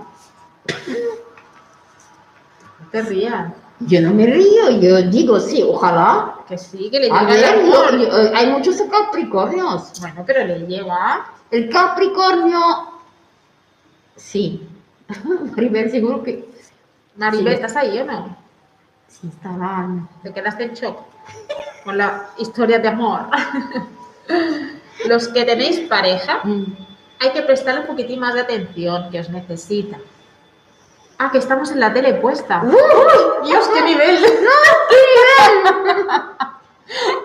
No 2.80 2.90
te 2.92 3.02
rías. 3.02 3.54
Yo 3.80 4.02
no 4.02 4.12
me 4.14 4.26
río, 4.26 4.72
yo 4.82 5.02
digo 5.04 5.40
sí, 5.40 5.62
ojalá. 5.64 6.36
Que 6.48 6.58
sí, 6.58 6.90
que 6.90 7.00
le 7.00 7.12
A 7.12 7.22
llega 7.24 7.36
el 7.36 7.42
ver, 7.42 7.66
amor. 7.66 7.92
yo- 7.92 7.98
yo- 8.10 8.18
eh, 8.18 8.32
hay 8.36 8.48
muchos 8.52 8.82
Capricornios. 8.82 10.00
Bueno, 10.02 10.24
pero 10.26 10.46
le 10.46 10.60
llega. 10.66 11.28
El 11.52 11.70
Capricornio, 11.70 12.60
sí. 14.16 14.68
Maribel, 15.56 15.92
seguro 15.92 16.24
que 16.24 16.50
Maribel, 17.16 17.48
Sí. 17.50 17.62
¿estás 17.62 17.76
ahí 17.78 18.00
o 18.00 18.06
no? 18.06 18.36
sí 19.08 19.28
estará. 19.28 19.88
Te 20.24 20.34
quedaste 20.34 20.64
en 20.66 20.74
shock 20.74 20.98
con 21.88 21.98
la 21.98 22.32
historia 22.38 22.80
de 22.80 22.90
amor. 22.90 23.28
Los 25.08 25.30
que 25.30 25.46
tenéis 25.46 25.80
pareja, 25.88 26.42
Mm. 26.44 26.66
hay 27.22 27.30
que 27.32 27.44
prestarle 27.44 27.80
un 27.82 27.88
poquitín 27.88 28.20
más 28.20 28.34
de 28.34 28.42
atención, 28.42 29.10
que 29.10 29.22
os 29.22 29.30
necesita. 29.30 29.98
Ah, 31.18 31.32
que 31.32 31.38
estamos 31.38 31.72
en 31.72 31.80
la 31.80 31.94
tele 31.94 32.16
puesta. 32.16 32.62
¡Uy! 32.62 33.48
Dios, 33.48 33.70
qué 33.74 33.82
nivel. 33.84 34.18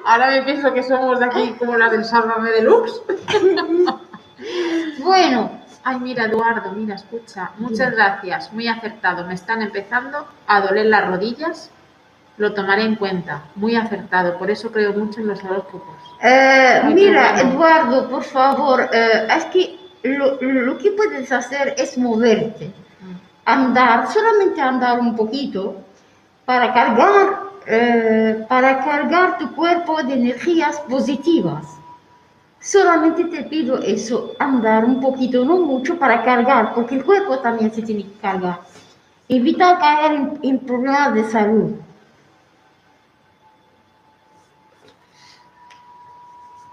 Ahora 0.05 0.31
me 0.31 0.43
pienso 0.43 0.73
que 0.73 0.85
somos 0.85 1.19
de 1.19 1.25
aquí 1.25 1.55
como 1.59 1.77
las 1.77 1.91
del 1.91 2.05
Sálvame 2.05 2.51
Deluxe. 2.53 3.03
Bueno, 4.99 5.61
Ay, 5.85 5.99
mira, 5.99 6.27
Eduardo, 6.27 6.71
mira, 6.73 6.95
escucha. 6.95 7.51
Muchas 7.59 7.91
gracias, 7.93 8.53
muy 8.53 8.69
acertado. 8.69 9.27
Me 9.27 9.35
están 9.35 9.63
empezando 9.63 10.25
a 10.47 10.61
doler 10.61 10.87
las 10.87 11.09
rodillas. 11.09 11.71
Lo 12.39 12.55
tomaré 12.55 12.85
en 12.85 12.97
cuenta. 12.97 13.43
Muy 13.57 13.76
acertado. 13.76 14.39
Por 14.39 14.51
eso 14.51 14.72
creo 14.72 14.93
mucho 14.95 15.20
en 15.20 15.28
los 15.28 15.43
horóscopos. 15.45 15.95
eh, 16.22 16.80
mira, 16.95 17.33
bueno. 17.35 17.51
Eduardo, 17.51 18.09
por 18.09 18.22
favor, 18.24 18.89
eh, 18.93 19.28
es 19.37 19.45
que 19.47 19.78
lo, 20.05 20.41
lo 20.41 20.78
que 20.78 20.93
puedes 20.93 21.30
hacer 21.30 21.74
es 21.76 21.97
moverte, 21.99 22.72
andar, 23.45 24.11
solamente 24.11 24.61
andar 24.61 24.99
un 24.99 25.14
poquito 25.14 25.76
para 26.45 26.72
cargar, 26.72 27.41
eh, 27.66 28.45
para 28.49 28.85
cargar 28.85 29.39
tu 29.39 29.55
cuerpo 29.55 30.03
de 30.03 30.14
energías 30.14 30.80
positivas. 30.80 31.66
Solamente 32.61 33.24
te 33.24 33.43
pido 33.45 33.78
eso, 33.78 34.33
andar 34.39 34.85
un 34.85 35.01
poquito, 35.01 35.45
no 35.45 35.59
mucho, 35.59 35.99
para 35.99 36.22
cargar, 36.22 36.74
porque 36.74 36.95
el 36.97 37.05
cuerpo 37.05 37.39
también 37.41 37.72
se 37.72 37.83
tiene 37.83 38.05
que 38.05 38.18
cargar. 38.20 38.61
Evita 39.28 39.78
caer 39.78 40.12
en, 40.12 40.39
en 40.43 40.59
problemas 40.61 41.14
de 41.14 41.24
salud. 41.24 41.72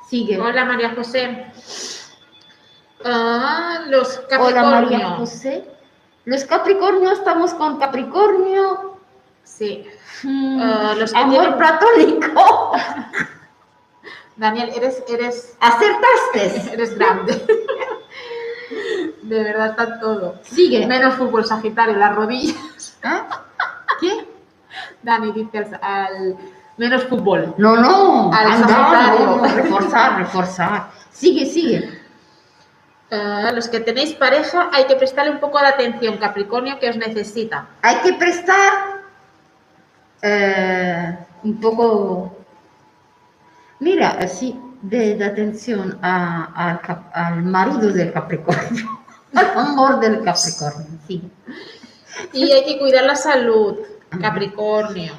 Sigue. 0.10 0.40
Hola, 0.40 0.66
María 0.66 0.94
José. 0.96 1.46
Ah, 3.06 3.82
los 3.88 4.18
Hola 4.18 4.28
Capricornio. 4.30 4.72
María 4.82 5.10
José. 5.12 5.66
Los 6.26 6.44
Capricornios, 6.46 7.20
estamos 7.20 7.54
con 7.54 7.78
Capricornio. 7.80 8.98
Sí. 9.44 9.86
Mm, 10.24 10.60
Ah, 10.62 10.94
los 10.98 11.14
amor 11.14 11.40
tienen- 11.42 11.58
platónico. 11.58 12.72
Daniel, 14.36 14.72
eres, 14.76 15.04
eres, 15.08 15.58
Acertaste. 15.60 16.72
eres 16.74 16.98
grande. 16.98 17.46
De 19.24 19.44
verdad 19.44 19.72
está 19.72 20.00
todo. 20.00 20.40
Sigue. 20.44 20.86
Menos 20.88 21.16
fútbol 21.16 21.46
sagitario, 21.46 21.96
las 21.98 22.16
rodillas. 22.16 22.98
¿Ah? 23.04 23.44
¿Qué? 24.02 24.28
Dani 25.04 25.32
dice 25.32 25.58
al, 25.60 25.80
al- 25.82 26.38
menos 26.80 27.04
fútbol. 27.04 27.54
No, 27.58 27.76
no. 27.76 28.32
Al 28.34 28.48
andar, 28.54 28.70
Sagitario. 28.70 29.26
no, 29.26 29.36
no, 29.38 29.44
reforzar, 29.56 30.18
reforzar. 30.18 30.90
Sigue, 31.12 31.46
sigue. 31.46 32.00
Ah, 33.12 33.52
los 33.54 33.68
que 33.68 33.80
tenéis 33.80 34.14
pareja 34.14 34.70
hay 34.72 34.86
que 34.86 34.96
prestarle 34.96 35.32
un 35.32 35.40
poco 35.40 35.60
de 35.60 35.68
atención, 35.68 36.18
Capricornio, 36.18 36.80
que 36.80 36.90
os 36.90 36.96
necesita. 36.98 37.68
Hay 37.82 37.98
que 37.98 38.14
prestar 38.14 38.72
eh, 40.22 41.18
un 41.44 41.60
poco, 41.60 42.38
mira, 43.80 44.18
así, 44.22 44.60
de, 44.82 45.16
de 45.16 45.26
atención 45.26 45.98
a- 46.02 46.52
al 46.56 46.82
cap- 46.82 47.12
al 47.14 47.44
marido 47.44 47.90
del 47.92 48.14
Capricornio, 48.14 49.00
al 49.36 49.58
amor 49.58 50.00
del 50.00 50.24
Capricornio. 50.24 50.88
Sigue. 51.08 51.30
Y 52.34 52.52
hay 52.52 52.64
que 52.66 52.78
cuidar 52.80 53.04
la 53.06 53.16
salud, 53.16 53.78
Capricornio. 54.22 55.14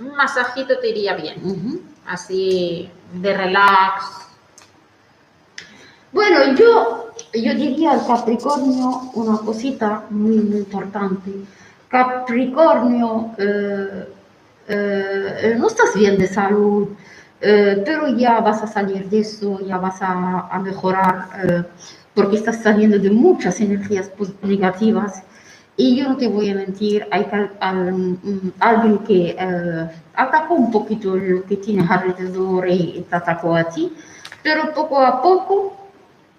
Un 0.00 0.14
masajito 0.16 0.78
te 0.78 0.90
iría 0.90 1.14
bien. 1.14 1.82
Así 2.06 2.90
de 3.12 3.36
relax. 3.36 4.04
Bueno, 6.12 6.54
yo, 6.54 7.12
yo 7.32 7.54
diría 7.54 7.92
al 7.92 8.06
Capricornio 8.06 9.10
una 9.14 9.38
cosita 9.38 10.04
muy, 10.10 10.38
muy 10.38 10.58
importante. 10.58 11.30
Capricornio, 11.88 13.32
eh, 13.38 14.08
eh, 14.68 15.54
no 15.58 15.66
estás 15.66 15.94
bien 15.94 16.16
de 16.18 16.28
salud, 16.28 16.88
eh, 17.40 17.82
pero 17.84 18.08
ya 18.08 18.40
vas 18.40 18.62
a 18.62 18.66
salir 18.66 19.08
de 19.10 19.20
eso, 19.20 19.60
ya 19.60 19.76
vas 19.78 20.00
a, 20.00 20.48
a 20.50 20.58
mejorar, 20.60 21.28
eh, 21.44 21.62
porque 22.14 22.36
estás 22.36 22.62
saliendo 22.62 22.98
de 22.98 23.10
muchas 23.10 23.60
energías 23.60 24.10
negativas 24.42 25.22
Y 25.76 25.96
yo 25.96 26.08
no 26.08 26.16
te 26.16 26.28
voy 26.28 26.50
a 26.50 26.54
mentir, 26.54 27.06
hay 27.10 27.24
mm, 27.24 28.52
alguien 28.60 28.98
que 28.98 29.36
eh, 29.38 29.90
atacó 30.14 30.54
un 30.54 30.70
poquito 30.70 31.16
lo 31.16 31.42
que 31.44 31.56
tienes 31.56 31.90
alrededor 31.90 32.68
y 32.68 33.04
te 33.10 33.16
atacó 33.16 33.56
a 33.56 33.64
ti, 33.64 33.92
pero 34.42 34.72
poco 34.72 35.00
a 35.00 35.20
poco 35.20 35.84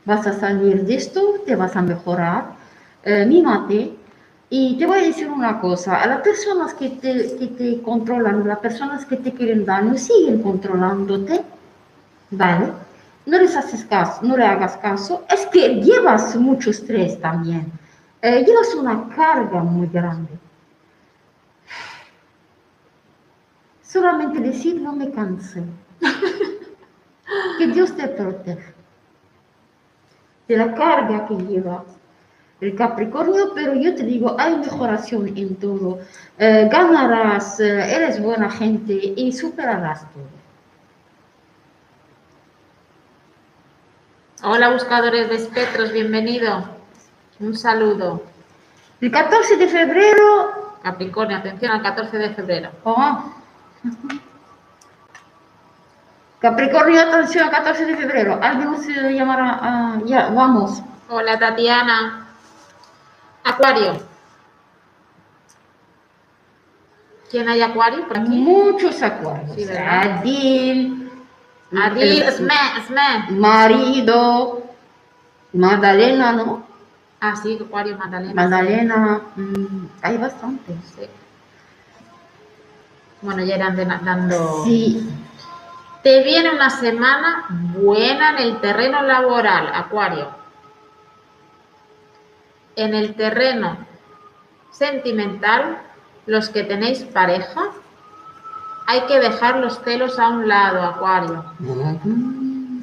vas 0.05 0.25
a 0.25 0.33
salir 0.39 0.85
de 0.85 0.95
esto, 0.95 1.41
te 1.45 1.55
vas 1.55 1.75
a 1.75 1.81
mejorar, 1.81 2.53
eh, 3.03 3.25
mímate. 3.25 3.93
Y 4.49 4.77
te 4.77 4.85
voy 4.85 4.99
a 4.99 5.01
decir 5.01 5.29
una 5.29 5.59
cosa, 5.59 6.01
a 6.01 6.07
las 6.07 6.21
personas 6.21 6.73
que 6.75 6.91
te, 6.91 7.35
que 7.37 7.47
te 7.47 7.81
controlan, 7.81 8.47
las 8.47 8.59
personas 8.59 9.05
que 9.05 9.17
te 9.17 9.33
quieren 9.33 9.65
daño, 9.65 9.97
siguen 9.97 10.41
controlándote, 10.41 11.41
¿vale? 12.29 12.67
No 13.25 13.39
les 13.39 13.55
haces 13.55 13.83
caso, 13.85 14.21
no 14.21 14.37
le 14.37 14.45
hagas 14.45 14.77
caso, 14.77 15.25
es 15.29 15.47
que 15.47 15.81
llevas 15.81 16.35
mucho 16.35 16.69
estrés 16.69 17.19
también, 17.19 17.71
llevas 18.31 18.73
una 18.75 19.09
carga 19.15 19.61
muy 19.61 19.87
grande. 19.87 20.31
Solamente 23.81 24.39
decir 24.39 24.81
no 24.81 24.93
me 24.93 25.11
canse. 25.11 25.63
que 27.57 27.67
Dios 27.67 27.95
te 27.95 28.07
proteja 28.07 28.73
de 30.47 30.57
la 30.57 30.73
carga 30.75 31.27
que 31.27 31.35
lleva 31.35 31.83
el 32.61 32.75
Capricornio, 32.75 33.53
pero 33.53 33.73
yo 33.73 33.95
te 33.95 34.03
digo, 34.03 34.35
hay 34.39 34.57
mejoración 34.57 35.27
en 35.37 35.55
todo. 35.55 35.99
Eh, 36.37 36.69
ganarás, 36.71 37.59
eh, 37.59 37.95
eres 37.95 38.21
buena 38.21 38.49
gente 38.49 38.93
y 38.93 39.31
superarás 39.31 40.05
todo. 40.13 40.35
Hola 44.43 44.71
buscadores 44.71 45.29
de 45.29 45.35
espectros, 45.35 45.91
bienvenido. 45.91 46.74
Un 47.39 47.55
saludo. 47.57 48.23
El 49.01 49.11
14 49.11 49.57
de 49.57 49.67
febrero, 49.67 50.77
Capricornio, 50.81 51.37
atención 51.37 51.71
al 51.71 51.81
14 51.81 52.17
de 52.17 52.29
febrero. 52.31 52.71
oh, 52.83 53.33
Capricornio, 56.39 57.01
atención, 57.01 57.49
14 57.49 57.85
de 57.85 57.97
febrero. 57.97 58.39
Alguien 58.41 58.77
se 58.77 59.13
llamará, 59.13 59.59
ah, 59.61 59.97
ya, 60.05 60.27
vamos. 60.27 60.81
Hola 61.09 61.39
Tatiana. 61.39 62.27
Acuario. 63.43 63.97
¿Quién 67.31 67.49
hay 67.49 67.61
Acuario 67.61 68.07
por 68.07 68.19
aquí? 68.19 68.29
Muchos 68.29 69.01
acuerdos. 69.01 69.55
Sí. 69.55 69.67
Adil, 69.69 71.11
Adil, 71.75 72.23
Sme, 72.31 72.53
Sme. 72.87 73.31
marido, 73.31 74.63
Magdalena, 75.53 76.31
¿no? 76.31 76.64
Ah, 77.25 77.35
sí, 77.35 77.57
Acuario, 77.59 77.97
Magdalena. 77.97 78.33
Magdalena, 78.35 79.21
mm, 79.35 79.85
hay 80.03 80.17
bastantes. 80.17 80.75
Sí. 80.95 81.07
Bueno, 83.21 83.43
ya 83.43 83.55
irán 83.55 83.75
dando. 84.05 84.63
Sí, 84.63 85.09
Te 86.03 86.23
viene 86.23 86.51
una 86.51 86.69
semana 86.69 87.45
buena 87.49 88.33
en 88.33 88.37
el 88.37 88.61
terreno 88.61 89.01
laboral, 89.01 89.71
Acuario. 89.73 90.29
En 92.75 92.93
el 92.93 93.15
terreno 93.15 93.75
sentimental, 94.71 95.79
los 96.27 96.49
que 96.49 96.61
tenéis 96.63 97.05
pareja, 97.05 97.71
hay 98.85 99.01
que 99.07 99.19
dejar 99.19 99.57
los 99.57 99.81
celos 99.83 100.19
a 100.19 100.29
un 100.29 100.47
lado, 100.47 100.83
Acuario. 100.83 101.43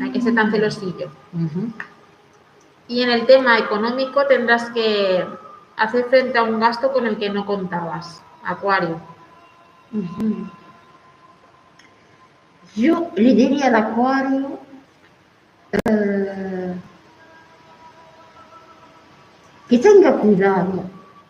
Hay 0.03 0.11
que 0.11 0.21
ser 0.21 0.35
tan 0.35 0.51
celosillo. 0.51 1.09
Y 2.89 3.03
en 3.03 3.11
el 3.11 3.27
tema 3.27 3.59
económico 3.59 4.27
tendrás 4.27 4.71
que 4.71 5.25
hacer 5.77 6.05
frente 6.07 6.39
a 6.39 6.43
un 6.43 6.61
gasto 6.61 6.93
con 6.93 7.07
el 7.07 7.17
que 7.17 7.31
no 7.31 7.47
contabas, 7.47 8.23
Acuario. 8.45 9.01
Yo 12.75 13.11
le 13.15 13.35
diría 13.35 13.67
al 13.67 13.77
acuario 13.77 14.59
eh, 15.73 16.75
que 19.69 19.79
tenga 19.79 20.17
cuidado 20.17 20.85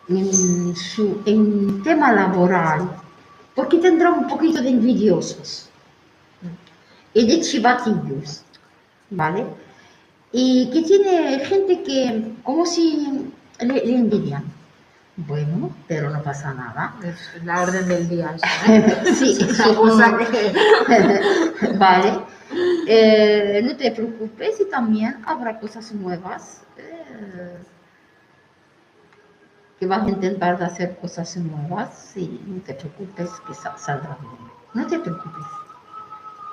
en 0.07 0.75
su 0.75 1.21
en 1.25 1.83
tema 1.83 2.11
laboral, 2.11 2.89
porque 3.55 3.77
tendrá 3.77 4.11
un 4.11 4.27
poquito 4.27 4.61
de 4.61 4.69
envidiosos 4.69 5.69
y 7.13 7.27
de 7.27 7.41
chivatillos, 7.41 8.43
¿vale? 9.09 9.45
Y 10.35 10.69
que 10.71 10.81
tiene 10.81 11.39
gente 11.45 11.83
que 11.83 12.33
como 12.43 12.65
si 12.65 13.31
le, 13.59 13.85
le 13.85 13.95
envidian. 13.95 14.43
Bueno, 15.15 15.69
pero 15.87 16.09
no 16.09 16.23
pasa 16.23 16.53
nada. 16.55 16.95
Es 17.03 17.43
la 17.45 17.61
orden 17.61 17.87
del 17.87 18.09
día. 18.09 18.35
Sí, 19.13 19.37
Es 19.39 19.59
una 19.59 19.75
cosa 19.75 20.17
que- 20.17 21.77
vale. 21.77 22.19
Eh, 22.87 23.61
no 23.63 23.75
te 23.77 23.91
preocupes 23.91 24.59
y 24.59 24.65
también 24.69 25.17
habrá 25.25 25.59
cosas 25.59 25.91
nuevas. 25.93 26.61
eh, 26.77 27.57
que 29.79 29.85
vas 29.87 30.05
a 30.05 30.09
intentar 30.09 30.61
hacer 30.63 30.95
cosas 30.97 31.35
nuevas 31.37 32.13
y 32.15 32.39
no 32.47 32.61
te 32.61 32.73
preocupes 32.73 33.29
que 33.45 33.53
sa- 33.53 33.77
saldrá 33.77 34.17
bien. 34.21 34.33
No 34.73 34.87
te 34.87 34.97
preocupes. 34.97 35.45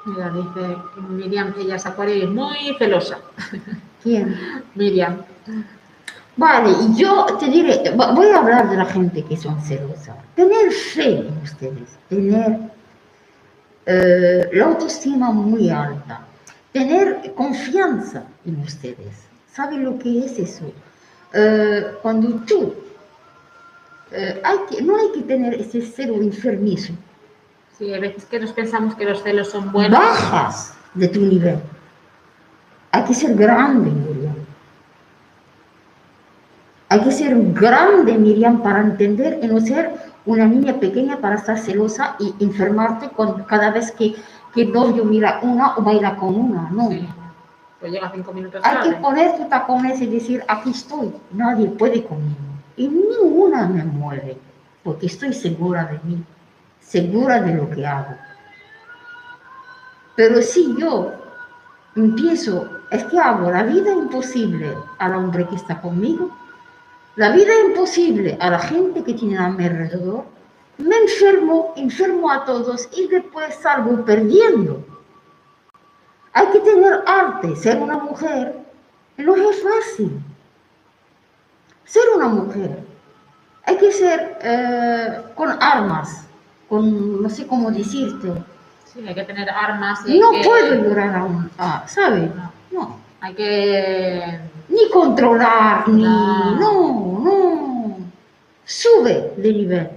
Mira, 0.07 0.31
dice 0.31 0.77
Miriam 1.09 1.53
que 1.53 1.63
ella 1.63 1.77
es 1.77 1.87
acuario 1.87 2.17
y 2.17 2.23
es 2.23 2.29
muy 2.31 2.75
celosa. 2.79 3.19
¿Quién? 4.03 4.35
Miriam. 4.75 5.23
Vale, 6.37 6.71
yo 6.97 7.27
te 7.39 7.47
diré, 7.47 7.83
vo- 7.95 8.15
voy 8.15 8.29
a 8.29 8.39
hablar 8.39 8.71
de 8.71 8.77
la 8.77 8.87
gente 8.87 9.23
que 9.25 9.37
son 9.37 9.61
celosas. 9.61 10.17
Tener 10.35 10.71
fe 10.73 11.19
en 11.19 11.37
ustedes, 11.43 11.99
tener 12.09 12.59
eh, 13.87 14.49
la 14.53 14.65
autoestima 14.67 15.31
muy 15.33 15.69
alta, 15.71 16.21
tener 16.73 17.35
confianza 17.35 18.25
en 18.47 18.61
ustedes. 18.61 19.25
¿Saben 19.53 19.85
lo 19.85 19.99
que 19.99 20.25
es 20.25 20.39
eso? 20.39 20.65
Eh, 21.35 21.85
cuando 22.01 22.29
tú, 22.47 22.73
eh, 24.13 24.41
hay 24.43 24.59
que, 24.71 24.83
no 24.83 24.97
hay 24.97 25.13
que 25.13 25.23
tener 25.23 25.55
ese 25.55 25.83
celo 25.83 26.15
enfermizo, 26.15 26.93
Sí, 27.81 27.91
hay 27.95 27.99
veces 28.01 28.27
que 28.27 28.39
nos 28.39 28.53
pensamos 28.53 28.95
que 28.95 29.07
los 29.07 29.23
celos 29.23 29.49
son 29.49 29.73
buenos. 29.73 29.99
bajas 29.99 30.77
de 30.93 31.09
tu 31.09 31.21
nivel. 31.21 31.59
Hay 32.93 33.05
que 33.05 33.15
ser 33.15 33.35
grande, 33.35 33.91
Miriam. 33.91 34.35
Hay 36.91 37.01
que 37.01 37.11
ser 37.11 37.35
grande, 37.55 38.19
Miriam, 38.19 38.63
para 38.63 38.81
entender 38.83 39.41
y 39.43 39.47
no 39.47 39.59
ser 39.61 39.95
una 40.27 40.45
niña 40.47 40.79
pequeña 40.79 41.17
para 41.23 41.37
estar 41.37 41.59
celosa 41.59 42.17
y 42.19 42.35
enfermarte 42.45 43.09
con, 43.09 43.45
cada 43.45 43.71
vez 43.71 43.93
que, 43.93 44.15
que 44.55 44.67
novio 44.67 45.03
mira 45.07 45.41
una 45.43 45.75
o 45.79 45.83
baila 45.83 46.17
con 46.17 46.35
una. 46.35 46.69
No. 46.71 46.91
Sí. 46.91 47.09
Pues 47.81 47.93
llega 47.93 48.13
cinco 48.15 48.35
minutos 48.35 48.61
Hay 48.63 48.77
que 48.83 48.91
tarde. 48.91 49.01
poner 49.01 49.37
tus 49.39 49.49
tacones 49.49 50.03
y 50.03 50.07
decir, 50.07 50.45
aquí 50.49 50.73
estoy, 50.73 51.15
nadie 51.33 51.67
puede 51.69 52.05
conmigo. 52.05 52.37
Y 52.77 52.89
ninguna 52.89 53.67
me 53.69 53.85
mueve, 53.85 54.37
porque 54.85 55.07
estoy 55.07 55.33
segura 55.33 55.87
de 55.87 55.99
mí, 56.05 56.23
segura 56.81 57.41
de 57.41 57.55
lo 57.55 57.71
que 57.71 57.87
hago. 57.87 58.17
Pero 60.17 60.43
si 60.43 60.77
yo 60.77 61.13
empiezo, 61.95 62.69
es 62.91 63.05
que 63.05 63.19
hago 63.19 63.51
la 63.51 63.63
vida 63.63 63.93
imposible 63.93 64.77
al 64.99 65.15
hombre 65.15 65.47
que 65.47 65.57
está 65.57 65.81
conmigo, 65.81 66.37
la 67.17 67.31
vida 67.31 67.53
imposible 67.69 68.37
a 68.41 68.51
la 68.51 68.59
gente 68.59 69.05
que 69.05 69.15
tiene 69.15 69.39
a 69.39 69.49
mi 69.49 69.65
alrededor, 69.65 70.25
me 70.79 70.97
enfermo, 70.97 71.75
enfermo 71.77 72.31
a 72.31 72.45
todos 72.45 72.89
y 72.97 73.07
después 73.09 73.55
salgo 73.57 74.05
perdiendo. 74.05 74.85
Hay 76.33 76.47
que 76.49 76.61
tener 76.61 77.03
arte, 77.07 77.55
ser 77.57 77.79
una 77.79 77.99
mujer 77.99 78.61
no 79.25 79.37
es 79.37 79.63
fácil. 79.63 80.21
Ser 81.85 82.03
una 82.15 82.29
mujer, 82.29 82.79
hay 83.65 83.77
que 83.77 83.91
ser 83.91 84.39
eh, 84.43 85.23
con 85.35 85.51
armas, 85.61 86.25
con 86.71 87.21
no 87.23 87.29
sé 87.29 87.47
cómo 87.47 87.71
decirte. 87.71 88.33
Sí, 88.87 89.07
hay 89.07 89.15
que 89.15 89.25
tener 89.25 89.51
armas. 89.51 90.01
y 90.07 90.19
No 90.19 90.31
que- 90.31 90.43
puedo 90.45 90.75
llorar 90.77 91.17
aún, 91.17 91.51
ah, 91.59 91.85
¿sabes? 91.87 92.31
No. 92.35 92.51
No, 92.73 92.97
Hay 93.21 93.35
que. 93.35 94.41
ni 94.69 94.89
controlar, 94.91 95.87
ni... 95.89 96.03
No. 96.05 96.55
No, 96.55 97.21
no. 97.21 97.97
Sube 98.65 99.35
de 99.37 99.53
nivel. 99.53 99.91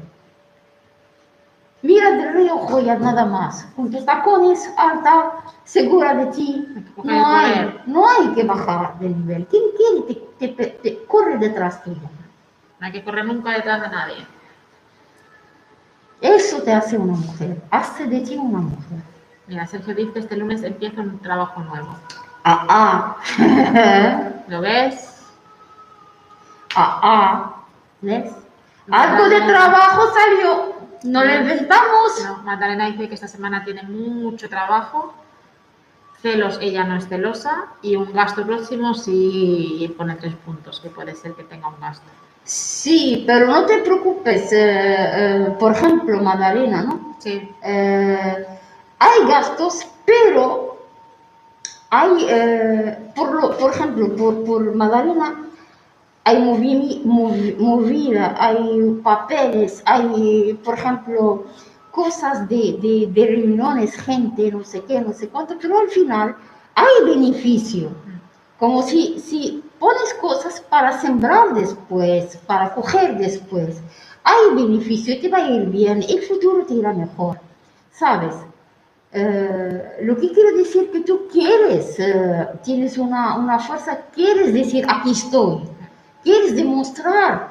Mira 1.84 2.12
de 2.12 2.32
reojo 2.32 2.80
ya 2.80 2.96
nada 2.98 3.26
más. 3.26 3.68
Con 3.76 3.92
tus 3.92 4.06
tacones 4.06 4.72
alta, 4.78 5.34
segura 5.66 6.16
de 6.16 6.26
ti. 6.28 6.68
No 7.04 7.28
hay, 7.36 7.80
no 7.86 8.10
hay 8.10 8.28
que 8.30 8.44
bajar 8.44 8.98
de 9.00 9.10
nivel. 9.10 9.46
¿Quién 9.48 9.64
quiere 9.78 10.22
te, 10.40 10.48
te- 10.50 10.78
te 10.82 11.06
corre 11.06 11.38
detrás 11.38 11.84
tuyo? 11.84 12.00
No 12.80 12.86
hay 12.88 12.92
que 12.94 13.04
correr 13.04 13.26
nunca 13.26 13.52
detrás 13.52 13.82
de 13.82 13.90
nadie. 13.90 14.26
Eso 16.22 16.62
te 16.62 16.72
hace 16.72 16.98
una 16.98 17.14
mujer. 17.14 17.62
Hace 17.72 18.06
de 18.08 18.22
ti 18.22 18.36
una 18.38 18.60
mujer. 18.60 19.00
Mira, 19.48 19.68
Sergio 19.68 19.94
dice: 19.94 20.20
Este 20.20 20.38
lunes 20.38 20.64
empieza 20.64 21.02
un 21.02 21.20
trabajo 21.20 21.62
nuevo. 21.62 21.96
Ah, 22.44 22.66
ah. 22.70 24.34
¿Lo 24.48 24.62
ves? 24.62 25.10
ah, 26.76 27.00
ah. 27.02 27.56
¿Ves? 28.02 28.34
Algo 28.92 29.30
de 29.30 29.42
trabajo 29.42 30.12
salió. 30.14 30.74
No 31.04 31.24
lo 31.24 31.36
inventamos. 31.36 32.24
No, 32.24 32.38
Magdalena 32.44 32.88
dice 32.88 33.08
que 33.08 33.16
esta 33.16 33.28
semana 33.28 33.64
tiene 33.64 33.84
mucho 33.84 34.50
trabajo. 34.50 35.14
Celos, 36.22 36.58
ella 36.62 36.84
no 36.84 36.96
es 36.96 37.08
celosa. 37.08 37.66
Y 37.82 37.96
un 37.96 38.12
gasto 38.14 38.46
próximo 38.46 38.94
sí 38.94 39.94
pone 39.98 40.16
tres 40.16 40.36
puntos, 40.36 40.80
que 40.80 40.90
puede 40.90 41.16
ser 41.16 41.34
que 41.34 41.44
tenga 41.44 41.68
un 41.68 41.80
gasto. 41.80 42.06
Sí, 42.46 43.24
pero 43.26 43.48
no 43.48 43.66
te 43.66 43.80
preocupes. 43.80 44.52
eh, 44.52 44.58
eh, 44.58 45.56
por 45.60 45.72
ejemplo, 45.74 46.22
Magdalena, 46.22 46.84
¿no? 46.84 47.16
Sí, 47.20 47.50
Eh, 47.64 48.46
hay 49.00 49.28
gastos, 49.28 49.86
pero 50.06 50.78
hay, 51.90 52.28
por, 53.16 53.34
lo- 53.42 53.58
por 53.58 53.72
ejemplo, 53.72 54.16
por, 54.16 54.44
por 54.44 54.76
Magdalena, 54.76 55.46
hay 56.26 56.38
movi- 56.38 57.04
movi- 57.06 57.58
movida, 57.58 58.36
hay 58.40 59.00
papeles, 59.04 59.84
hay, 59.86 60.60
por 60.64 60.76
ejemplo, 60.80 61.46
cosas 61.92 62.50
de, 62.50 62.78
de, 62.82 63.10
de 63.14 63.28
reuniones, 63.28 63.96
gente, 63.98 64.52
no 64.52 64.64
sé 64.64 64.82
qué, 64.84 65.02
no 65.02 65.14
sé 65.14 65.30
cuánto, 65.30 65.56
pero 65.62 65.80
al 65.80 65.90
final 65.90 66.36
hay 66.76 67.06
beneficio. 67.06 67.92
Como 68.60 68.82
si, 68.84 69.20
si 69.20 69.63
pones 69.84 70.14
cosas 70.14 70.62
para 70.62 70.98
sembrar 71.02 71.54
después, 71.54 72.38
para 72.48 72.74
coger 72.74 73.18
después. 73.18 73.82
Hay 74.24 74.56
beneficio, 74.56 75.20
te 75.20 75.28
va 75.28 75.40
a 75.40 75.50
ir 75.50 75.66
bien, 75.66 76.02
el 76.08 76.22
futuro 76.22 76.66
te 76.66 76.76
irá 76.76 76.94
mejor, 76.94 77.38
¿sabes? 77.92 78.34
Eh, 79.12 79.98
lo 80.04 80.16
que 80.16 80.32
quiero 80.32 80.56
decir 80.56 80.90
que 80.90 81.02
tú 81.02 81.28
quieres, 81.30 82.00
eh, 82.00 82.48
tienes 82.64 82.98
una, 82.98 83.36
una 83.36 83.60
fuerza, 83.60 84.00
quieres 84.16 84.54
decir, 84.54 84.86
aquí 84.88 85.12
estoy, 85.12 85.64
quieres 86.24 86.56
demostrar 86.56 87.50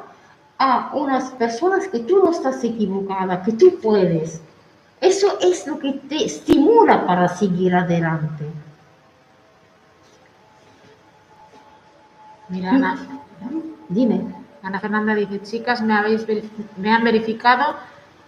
a 0.57 0.91
unas 0.95 1.33
personas 1.33 1.87
que 1.87 1.99
tú 1.99 2.25
no 2.25 2.31
estás 2.31 2.65
equivocada, 2.65 3.43
que 3.43 3.53
tú 3.53 3.79
puedes. 3.83 4.41
Eso 5.03 5.39
es 5.43 5.67
lo 5.67 5.79
que 5.79 5.93
te 6.09 6.25
estimula 6.25 7.07
para 7.07 7.29
seguir 7.29 7.75
adelante. 7.75 8.47
Mira, 12.53 12.71
Ana, 12.71 12.99
Dime. 13.89 14.25
Ana 14.63 14.79
Fernanda 14.79 15.15
dice, 15.15 15.43
chicas, 15.43 15.83
me, 15.83 15.95
habéis, 15.95 16.25
me 16.77 16.93
han 16.93 17.03
verificado 17.03 17.77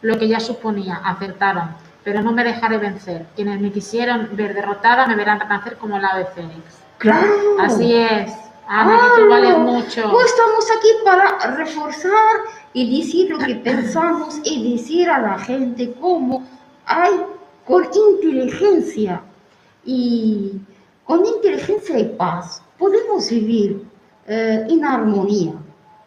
lo 0.02 0.18
que 0.18 0.28
ya 0.28 0.40
suponía, 0.40 1.00
acertaron, 1.04 1.76
pero 2.02 2.22
no 2.22 2.32
me 2.32 2.42
dejaré 2.42 2.78
vencer. 2.78 3.26
Quienes 3.36 3.60
me 3.60 3.70
quisieron 3.70 4.30
ver 4.32 4.54
derrotada 4.54 5.06
me 5.06 5.14
verán 5.14 5.40
renacer 5.40 5.76
como 5.76 5.98
la 5.98 6.08
ave 6.08 6.26
fénix. 6.34 6.82
Claro. 6.98 7.28
Así 7.60 7.94
es, 7.94 8.32
Ana, 8.66 8.98
que 8.98 9.22
tú 9.22 9.28
vales 9.28 9.58
mucho. 9.58 10.10
Pues 10.10 10.26
estamos 10.26 10.64
aquí 10.76 10.88
para 11.04 11.56
reforzar 11.56 12.36
y 12.72 13.00
decir 13.00 13.30
lo 13.30 13.38
que 13.38 13.54
pensamos 13.54 14.40
y 14.44 14.72
decir 14.72 15.08
a 15.08 15.20
la 15.20 15.38
gente 15.38 15.94
cómo 16.00 16.46
hay 16.86 17.12
con 17.64 17.84
inteligencia 18.12 19.22
y 19.84 20.60
con 21.04 21.24
inteligencia 21.24 21.98
y 21.98 22.04
paz 22.16 22.62
podemos 22.78 23.30
vivir 23.30 23.93
eh, 24.26 24.66
en 24.68 24.84
armonía. 24.84 25.52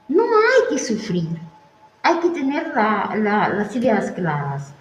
No 0.10 0.24
hay 0.24 0.62
que 0.70 0.80
sufrir, 0.84 1.28
hay 2.04 2.20
que 2.20 2.30
tener 2.30 2.68
la- 2.76 3.14
la- 3.18 3.50
las 3.50 3.76
ideas 3.76 4.12
claras. 4.12 4.74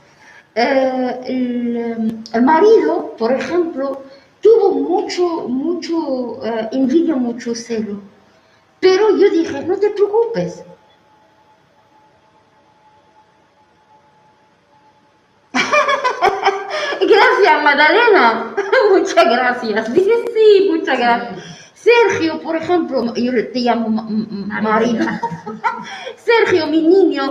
Eh, 0.54 1.20
el, 1.26 2.24
el 2.32 2.42
marido, 2.42 3.14
por 3.18 3.32
ejemplo, 3.32 4.02
tuvo 4.40 4.72
mucho, 4.74 5.48
mucho 5.48 6.44
eh, 6.44 6.68
envidia, 6.72 7.16
mucho 7.16 7.54
celo. 7.54 8.00
Pero 8.80 9.16
yo 9.18 9.28
dije, 9.30 9.64
no 9.64 9.76
te 9.76 9.90
preocupes. 9.90 10.62
Gracias, 17.00 17.62
Magdalena. 17.62 18.54
Muchas 18.90 19.24
gracias. 19.24 19.92
Dice 19.94 20.24
sí, 20.34 20.68
muchas 20.70 20.98
gracias. 20.98 21.65
Sergio, 21.86 22.40
por 22.40 22.56
ejemplo, 22.56 23.14
yo 23.14 23.32
te 23.52 23.60
llamo 23.60 23.88
ma- 23.88 24.06
m- 24.08 24.26
m- 24.30 24.60
marido. 24.62 25.06
Sergio, 26.16 26.66
mi 26.66 26.82
niño, 26.82 27.22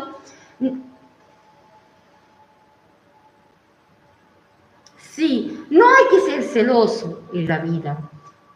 Sí, 4.98 5.66
no 5.70 5.86
hay 5.88 6.04
que 6.12 6.20
ser 6.30 6.44
celoso 6.44 7.22
en 7.34 7.48
la 7.48 7.60
vida. 7.60 7.98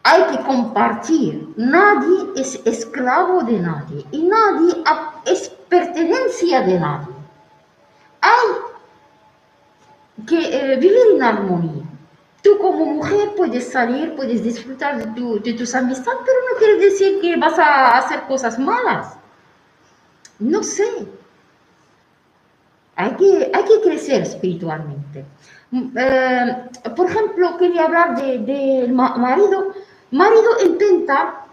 Hay 0.04 0.24
que 0.24 0.44
compartir. 0.44 1.54
Nadie 1.56 2.18
es 2.36 2.60
esclavo 2.66 3.44
de 3.44 3.60
nadie 3.60 4.06
y 4.12 4.24
nadie 4.24 4.74
es 5.26 5.50
pertenencia 5.70 6.62
de 6.62 6.80
nadie. 6.80 7.14
Hay 8.22 8.48
que 10.28 10.40
eh, 10.74 10.76
vivir 10.78 10.98
en 11.16 11.24
armonía. 11.24 11.79
Tú 12.44 12.58
como 12.58 12.86
mujer 12.86 13.34
puedes 13.36 13.70
salir, 13.72 14.16
puedes 14.16 14.44
disfrutar 14.44 14.98
de, 14.98 15.06
tu- 15.08 15.40
tus 15.40 15.76
amistades, 15.76 16.20
pero 16.26 16.38
no 16.52 16.58
quiere 16.58 16.76
decir 16.80 17.20
que 17.22 17.36
vas 17.38 17.60
a 17.60 17.98
hacer 17.98 18.22
cosas 18.28 18.58
malas. 18.58 19.18
No 20.40 20.64
sé. 20.64 20.88
Hay 22.96 23.12
que, 23.16 23.52
hay 23.54 23.64
que 23.64 23.82
crecer 23.82 24.22
espiritualmente. 24.24 25.26
Mm, 25.72 25.98
eh, 25.98 26.64
por 26.96 27.10
ejemplo, 27.10 27.58
quería 27.58 27.86
hablar 27.86 28.16
del 28.16 28.46
de, 28.46 28.54
del 28.54 28.94
ma- 28.94 29.16
marido. 29.18 29.74
Marido 30.12 30.50
intenta, 30.66 31.46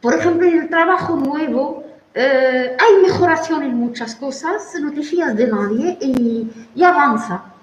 por 0.00 0.14
ejemplo, 0.14 0.46
en 0.46 0.58
el 0.62 0.68
trabajo 0.70 1.16
nuevo, 1.16 1.84
eh, 2.14 2.76
hay 2.78 3.02
mejoración 3.02 3.62
en 3.64 3.74
muchas 3.74 4.14
cosas, 4.14 4.74
no 4.80 4.92
te 4.92 5.02
fías 5.02 5.34
de 5.36 5.48
nadie 5.48 5.98
y 6.00 6.82
avanza. 6.84 7.53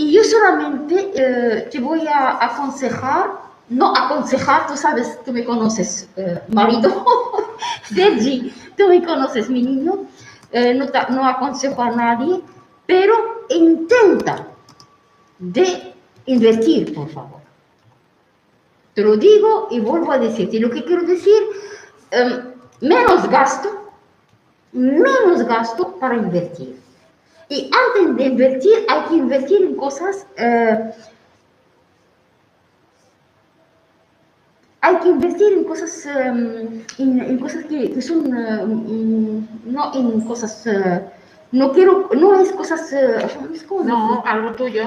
Y 0.00 0.12
yo 0.12 0.24
solamente 0.24 1.12
eh, 1.14 1.68
te 1.70 1.78
voy 1.78 2.08
a 2.08 2.42
aconsejar, 2.42 3.32
no 3.68 3.94
aconsejar, 3.94 4.66
tú 4.66 4.74
sabes, 4.74 5.22
tú 5.26 5.30
me 5.30 5.44
conoces, 5.44 6.08
eh, 6.16 6.40
marido, 6.48 7.04
Sergi, 7.82 8.50
tú 8.78 8.88
me 8.88 9.04
conoces, 9.04 9.50
mi 9.50 9.62
niño, 9.62 10.06
eh, 10.52 10.72
no, 10.72 10.86
no 11.10 11.26
aconsejo 11.26 11.82
a 11.82 11.90
nadie, 11.90 12.40
pero 12.86 13.44
intenta 13.50 14.46
de 15.38 15.92
invertir, 16.24 16.94
por 16.94 17.10
favor. 17.10 17.40
Te 18.94 19.02
lo 19.02 19.18
digo 19.18 19.68
y 19.70 19.80
vuelvo 19.80 20.12
a 20.12 20.18
decirte, 20.18 20.58
lo 20.58 20.70
que 20.70 20.82
quiero 20.82 21.02
decir, 21.02 21.42
em, 22.10 22.54
menos 22.80 23.28
gasto, 23.28 23.92
menos 24.72 25.42
gasto 25.42 25.94
para 26.00 26.16
invertir. 26.16 26.79
Y 27.50 27.68
antes 27.74 28.16
de 28.16 28.24
invertir, 28.26 28.86
hay 28.88 29.00
que 29.08 29.14
invertir 29.16 29.64
en 29.64 29.74
cosas, 29.74 30.24
eh, 30.36 30.92
hay 34.80 34.96
que 34.98 35.08
invertir 35.08 35.54
en 35.54 35.64
cosas, 35.64 36.06
em, 36.06 36.84
en, 36.98 37.20
en 37.20 37.38
cosas 37.40 37.64
que, 37.64 37.90
que 37.90 38.00
son, 38.00 38.30
mm, 38.30 39.48
no 39.64 39.92
en 39.94 40.20
cosas, 40.20 40.64
eh, 40.68 41.04
no 41.50 41.72
quiero, 41.72 42.08
no 42.14 42.38
es 42.40 42.52
cosas, 42.52 42.88
¿cómo 43.66 43.82
No, 43.82 44.22
algo 44.24 44.52
tuyo, 44.52 44.84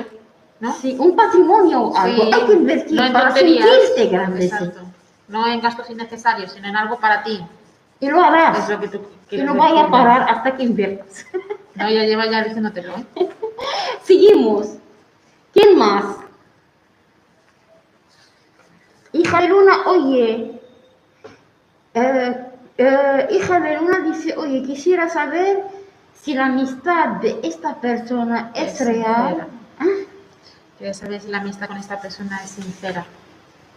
¿no? 0.61 0.71
Sí, 0.71 0.95
un 0.97 1.17
patrimonio 1.17 1.81
o 1.81 1.97
algo. 1.97 2.23
Sí, 2.23 2.31
Hay 2.33 2.45
que 2.45 2.53
invertir 2.53 3.01
no 3.01 3.11
para 3.11 3.31
sentirte 3.31 4.07
grande. 4.09 4.45
Exacto. 4.45 4.79
No 5.27 5.45
en 5.47 5.59
gastos 5.59 5.89
innecesarios, 5.89 6.53
sino 6.53 6.69
en 6.69 6.77
algo 6.77 6.97
para 6.97 7.23
ti. 7.23 7.45
Y 7.99 8.07
lo 8.07 8.23
harás. 8.23 8.59
Es 8.59 8.69
lo 8.69 8.79
que 8.79 8.87
tú 8.87 9.01
Que 9.29 9.43
no 9.43 9.53
vaya 9.55 9.81
a 9.83 9.91
parar 9.91 10.29
hasta 10.29 10.55
que 10.55 10.63
inviertas. 10.63 11.25
No, 11.75 11.89
ya 11.89 12.03
lleva 12.03 12.25
ya 12.29 12.43
diciéndotelo. 12.43 12.93
¿eh? 12.97 13.05
Seguimos. 14.03 14.67
¿Quién 15.53 15.77
más? 15.77 16.05
Hija 19.11 19.41
de 19.41 19.47
Luna, 19.47 19.73
oye. 19.85 20.59
eh, 21.93 22.45
eh, 22.77 23.27
hija 23.31 23.59
de 23.59 23.75
Luna 23.77 23.99
dice, 23.99 24.35
oye, 24.35 24.63
quisiera 24.63 25.07
saber 25.09 25.63
si 26.19 26.33
la 26.33 26.47
amistad 26.47 27.07
de 27.21 27.39
esta 27.43 27.75
persona 27.79 28.51
es, 28.55 28.81
Es 28.81 28.87
real. 28.87 29.47
Ah, 29.79 29.85
Quieres 30.77 30.97
saber 30.97 31.21
si 31.21 31.27
la 31.29 31.39
amistad 31.39 31.67
con 31.67 31.77
esta 31.77 31.99
persona 32.01 32.39
es 32.43 32.51
sincera. 32.51 33.05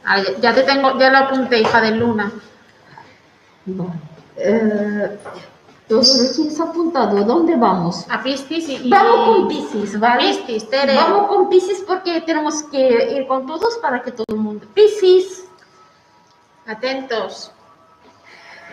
Ah, 0.04 0.22
ya- 0.22 0.38
ya 0.40 0.54
te 0.54 0.62
tengo, 0.62 0.98
ya 0.98 1.10
lo 1.10 1.18
apunté, 1.18 1.60
hija 1.60 1.80
de 1.82 1.90
luna. 1.92 2.32
Bueno, 3.66 3.94
eh, 4.36 5.18
lo 5.88 6.00
tienes 6.00 6.60
apuntado. 6.60 7.22
¿Dónde 7.24 7.56
vamos? 7.56 8.06
A 8.10 8.22
Piscis 8.22 8.68
y, 8.68 8.88
Vamos 8.88 9.26
con 9.26 9.48
Piscis, 9.48 9.98
¿vale? 9.98 10.34
Piscis, 10.34 10.68
Tere. 10.68 10.94
Vamos 10.94 11.28
con 11.28 11.48
Piscis 11.48 11.84
porque 11.86 12.20
tenemos 12.22 12.62
que 12.64 13.16
ir 13.16 13.26
con 13.26 13.46
todos 13.46 13.78
para 13.78 14.02
que 14.02 14.12
todo 14.12 14.26
el 14.28 14.36
mundo. 14.36 14.66
Piscis. 14.74 15.44
Atentos. 16.66 17.52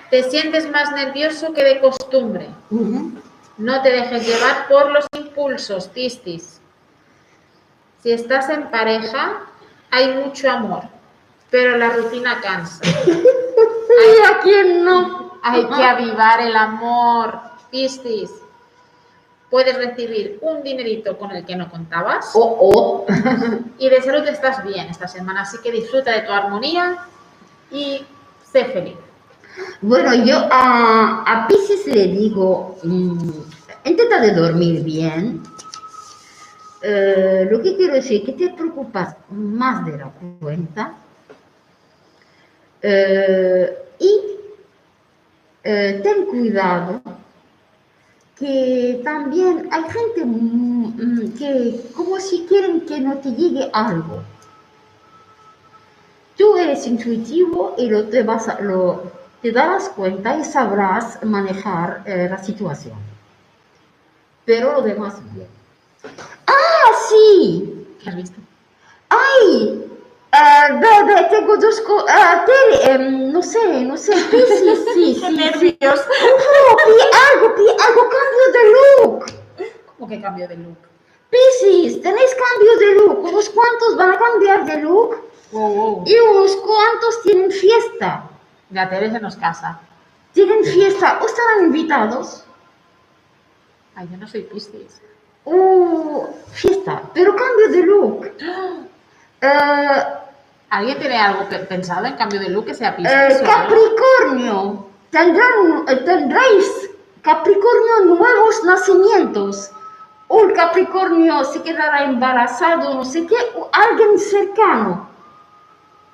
Te 0.10 0.24
sientes 0.30 0.70
más 0.70 0.92
nervioso 0.92 1.54
que 1.54 1.64
de 1.64 1.80
costumbre. 1.80 2.50
No 3.58 3.82
te 3.82 3.92
dejes 3.92 4.28
llevar 4.28 4.68
por 4.68 4.92
los 4.92 5.06
impulsos, 5.16 5.88
Piscis. 5.88 6.60
Si 8.02 8.12
estás 8.12 8.50
en 8.50 8.70
pareja, 8.70 9.44
hay 9.92 10.16
mucho 10.16 10.50
amor, 10.50 10.84
pero 11.50 11.78
la 11.78 11.90
rutina 11.90 12.42
cansa. 12.42 12.82
¿Y 13.06 14.26
a 14.26 14.40
quién 14.42 14.84
no? 14.84 15.23
Hay 15.44 15.66
que 15.68 15.84
avivar 15.84 16.42
el 16.42 16.56
amor. 16.56 17.40
Piscis, 17.70 18.32
puedes 19.50 19.78
recibir 19.78 20.40
un 20.42 20.64
dinerito 20.64 21.18
con 21.18 21.32
el 21.32 21.46
que 21.46 21.56
no 21.56 21.70
contabas. 21.70 22.32
Oh, 22.34 22.58
oh. 22.60 23.06
Y 23.78 23.90
de 23.90 24.02
salud 24.02 24.28
estás 24.28 24.64
bien 24.64 24.88
esta 24.88 25.08
semana, 25.08 25.42
así 25.42 25.58
que 25.62 25.72
disfruta 25.72 26.12
de 26.12 26.22
tu 26.22 26.32
armonía 26.32 26.98
y 27.72 28.06
sé 28.52 28.66
feliz. 28.66 28.96
Bueno, 29.82 30.14
yo 30.16 30.48
a, 30.50 31.24
a 31.26 31.48
Pisces 31.48 31.86
le 31.88 32.08
digo, 32.08 32.78
mm, 32.84 33.30
intenta 33.86 34.20
de 34.22 34.32
dormir 34.32 34.84
bien. 34.84 35.44
Eh, 36.82 37.48
lo 37.50 37.62
que 37.62 37.76
quiero 37.76 37.94
decir 37.94 38.22
es 38.22 38.26
que 38.26 38.34
te 38.34 38.54
preocupas 38.54 39.16
más 39.30 39.86
de 39.86 39.98
la 39.98 40.12
cuenta. 40.40 40.94
Eh, 42.82 43.78
y 44.00 44.22
eh, 45.64 46.00
ten 46.04 46.26
cuidado 46.26 47.02
que 48.38 49.02
también 49.04 49.68
hay 49.72 49.84
gente 49.84 50.26
mm, 50.26 50.88
mm, 50.98 51.34
que 51.38 51.82
como 51.96 52.20
si 52.20 52.46
quieren 52.46 52.82
que 52.82 53.00
no 53.00 53.18
te 53.18 53.32
llegue 53.32 53.70
algo. 53.74 54.22
Tú 56.38 56.56
eres 56.58 56.86
intuitivo 56.86 57.74
y 57.76 57.90
lo 57.90 58.08
te, 58.08 58.22
vas 58.22 58.48
a- 58.48 58.60
lo, 58.62 59.12
te 59.42 59.52
darás 59.52 59.90
cuenta 59.90 60.38
y 60.38 60.44
sabrás 60.44 61.18
manejar 61.24 62.04
eh, 62.06 62.28
la 62.30 62.38
situación. 62.44 62.98
Pero 64.46 64.74
lo 64.74 64.82
demás 64.82 65.16
bien. 65.34 65.48
Ah, 66.48 66.92
sí. 67.10 67.88
¿Qué 68.02 68.10
has 68.10 68.16
visto? 68.16 68.40
¡Ay! 69.10 69.84
Eh, 70.34 70.74
ve, 70.82 71.14
ve, 71.14 71.28
tengo 71.30 71.58
dos 71.58 71.80
cosas. 71.82 72.42
no 73.00 73.42
sé, 73.44 73.84
no 73.84 73.96
sé. 73.96 74.14
Sí, 74.14 74.76
sí. 74.94 75.18
¡Qué 75.22 75.28
sí. 75.28 75.36
nervios! 75.38 76.00
Oh, 76.02 76.78
pide 76.86 77.06
algo, 77.32 77.56
pide 77.56 77.70
algo, 77.70 78.10
cambio 78.10 78.46
de 78.54 78.64
look. 78.74 79.26
¿Cómo 79.86 80.10
que 80.10 80.20
cambio 80.22 80.48
de 80.48 80.58
look? 80.58 80.78
Piscis, 81.30 82.02
tenéis 82.02 82.36
cambio 82.36 82.78
de 82.78 82.96
look. 82.96 83.24
Unos 83.26 83.50
cuantos 83.50 83.96
van 83.96 84.12
a 84.12 84.18
cambiar 84.18 84.66
de 84.66 84.78
look 84.82 85.18
Wow, 85.52 85.74
wow. 85.76 86.04
y 86.08 86.16
unos 86.18 86.56
cuantos 86.56 87.22
tienen 87.22 87.52
fiesta. 87.52 88.24
La 88.72 88.90
Teresa 88.90 89.20
nos 89.20 89.36
casa. 89.36 89.80
Tienen 90.34 90.64
fiesta 90.64 91.20
o 91.22 91.26
estarán 91.28 91.66
invitados. 91.66 92.44
Ay, 93.96 94.08
yo 94.12 94.18
no 94.18 94.28
soy 94.28 94.42
Piscis. 94.42 95.00
o 95.46 96.28
fiesta, 96.52 97.04
pero 97.14 97.36
cambio 97.36 97.70
de 97.70 97.84
look. 97.84 98.32
Eh, 99.42 100.04
¿Alguien 100.74 100.98
tiene 101.00 101.18
algo 101.18 101.48
pe- 101.50 101.60
pensado 101.60 102.06
en 102.06 102.14
cambio 102.16 102.40
de 102.40 102.50
look 102.50 102.66
que 102.66 102.74
sea 102.74 102.96
Piscis? 102.96 103.12
eh? 103.42 103.44
Capricornio, 103.44 104.88
tendrán, 105.12 105.86
eh, 105.88 105.96
tendréis 105.98 106.90
Capricornio 107.22 108.16
nuevos 108.16 108.64
nacimientos. 108.66 109.72
El 110.30 110.54
Capricornio 110.54 111.44
se 111.44 111.62
quedará 111.62 112.06
embarazado, 112.06 112.96
no 112.96 113.06
sé 113.06 113.26
qué, 113.28 113.36
o 113.56 113.70
alguien 113.72 114.18
cercano 114.18 115.08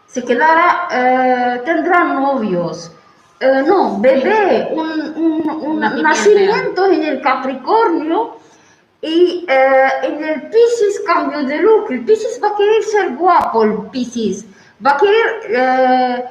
se 0.08 0.24
quedará, 0.26 0.88
eh, 0.92 1.62
tendrá 1.64 2.04
novios. 2.04 2.92
Eh, 3.40 3.64
no, 3.66 3.98
bebé, 4.00 4.68
un, 4.74 4.90
un- 5.16 5.50
un 5.68 5.80
nacimiento 6.04 6.86
en 6.88 7.04
el 7.04 7.22
Capricornio 7.22 8.36
y 9.02 9.46
eh, 9.48 9.88
en 10.04 10.24
el 10.24 10.42
Piscis 10.50 11.02
cambio 11.06 11.44
de 11.44 11.58
look. 11.58 11.92
El 11.92 12.04
Piscis 12.06 12.40
va 12.44 12.50
a 12.50 12.56
querer 12.58 12.84
ser 12.84 13.16
guapo, 13.16 13.64
el 13.64 13.78
Piscis 13.92 14.46
va 14.86 14.92
a 14.92 14.98
querer 14.98 15.42
eh, 15.50 16.26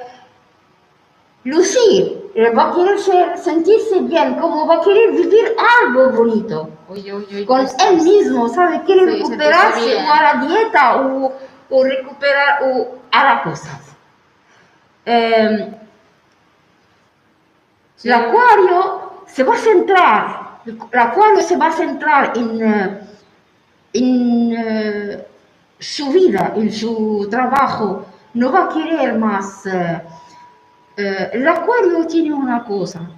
lucir, 1.45 2.31
eh, 2.35 2.51
va 2.51 2.71
a 2.71 2.75
querer 2.75 2.99
ser- 2.99 3.39
sentirse 3.39 4.01
bien, 4.01 4.35
como 4.37 4.67
va 4.67 4.77
a 4.77 4.81
querer 4.83 5.13
vivir 5.13 5.55
algo 5.83 6.11
bonito 6.11 6.71
Uy, 6.89 7.11
uy, 7.13 7.27
uy, 7.33 7.47
con 7.47 7.63
Piscis. 7.63 7.85
él 7.87 7.97
mismo, 8.03 8.49
¿sabe? 8.49 8.83
Quiere 8.85 9.11
Sí, 9.13 9.19
recuperarse 9.19 9.97
o 9.97 10.13
a 10.13 10.23
la 10.23 10.47
dieta 10.47 10.97
o, 10.97 11.33
o 11.71 11.85
recuperar 11.85 12.63
o 12.65 12.99
hará 13.11 13.43
cosas. 13.43 13.81
Eh, 15.07 15.75
Sí. 17.97 18.09
el 18.09 18.15
acuario 18.15 19.25
se 19.27 19.43
va 19.43 19.55
a 19.55 19.59
centrar, 19.59 20.48
el 20.69 20.99
acuario 20.99 21.43
se 21.43 21.57
va 21.57 21.69
a 21.69 21.73
centrar 21.73 22.37
en, 22.37 22.63
eh, 22.63 23.01
en 23.95 24.53
eh, 24.57 25.27
su 25.79 26.11
vida, 26.13 26.53
en 26.57 26.73
su 26.73 27.29
trabajo, 27.31 28.07
no 28.35 28.53
va 28.53 28.65
a 28.67 28.69
querer 28.69 29.19
más. 29.19 29.67
eh, 29.67 30.03
eh, 30.97 31.31
el 31.33 31.49
acuario 31.49 32.07
tiene 32.07 32.35
una 32.35 32.65
cosa, 32.65 33.09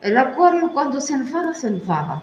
el 0.00 0.16
acuario 0.16 0.72
cuando 0.72 1.00
se 1.00 1.14
enfada, 1.14 1.54
se 1.54 1.68
enfada. 1.68 2.22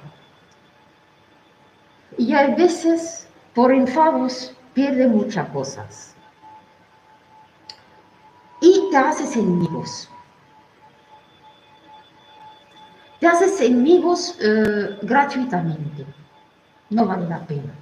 Y 2.17 2.33
hay 2.33 2.55
veces, 2.55 3.27
por 3.55 3.71
enfados, 3.73 4.55
pierde 4.73 5.07
muchas 5.07 5.49
cosas. 5.49 6.15
Y 8.61 8.89
te 8.91 8.97
haces 8.97 9.35
enemigos. 9.35 10.09
Te 13.23 13.29
haces 13.29 13.61
enemigos 13.61 14.37
eh, 14.41 14.99
gratuitamente. 15.01 16.05
No 16.89 17.05
vale 17.05 17.25
la 17.25 17.39
pena. 17.47 17.73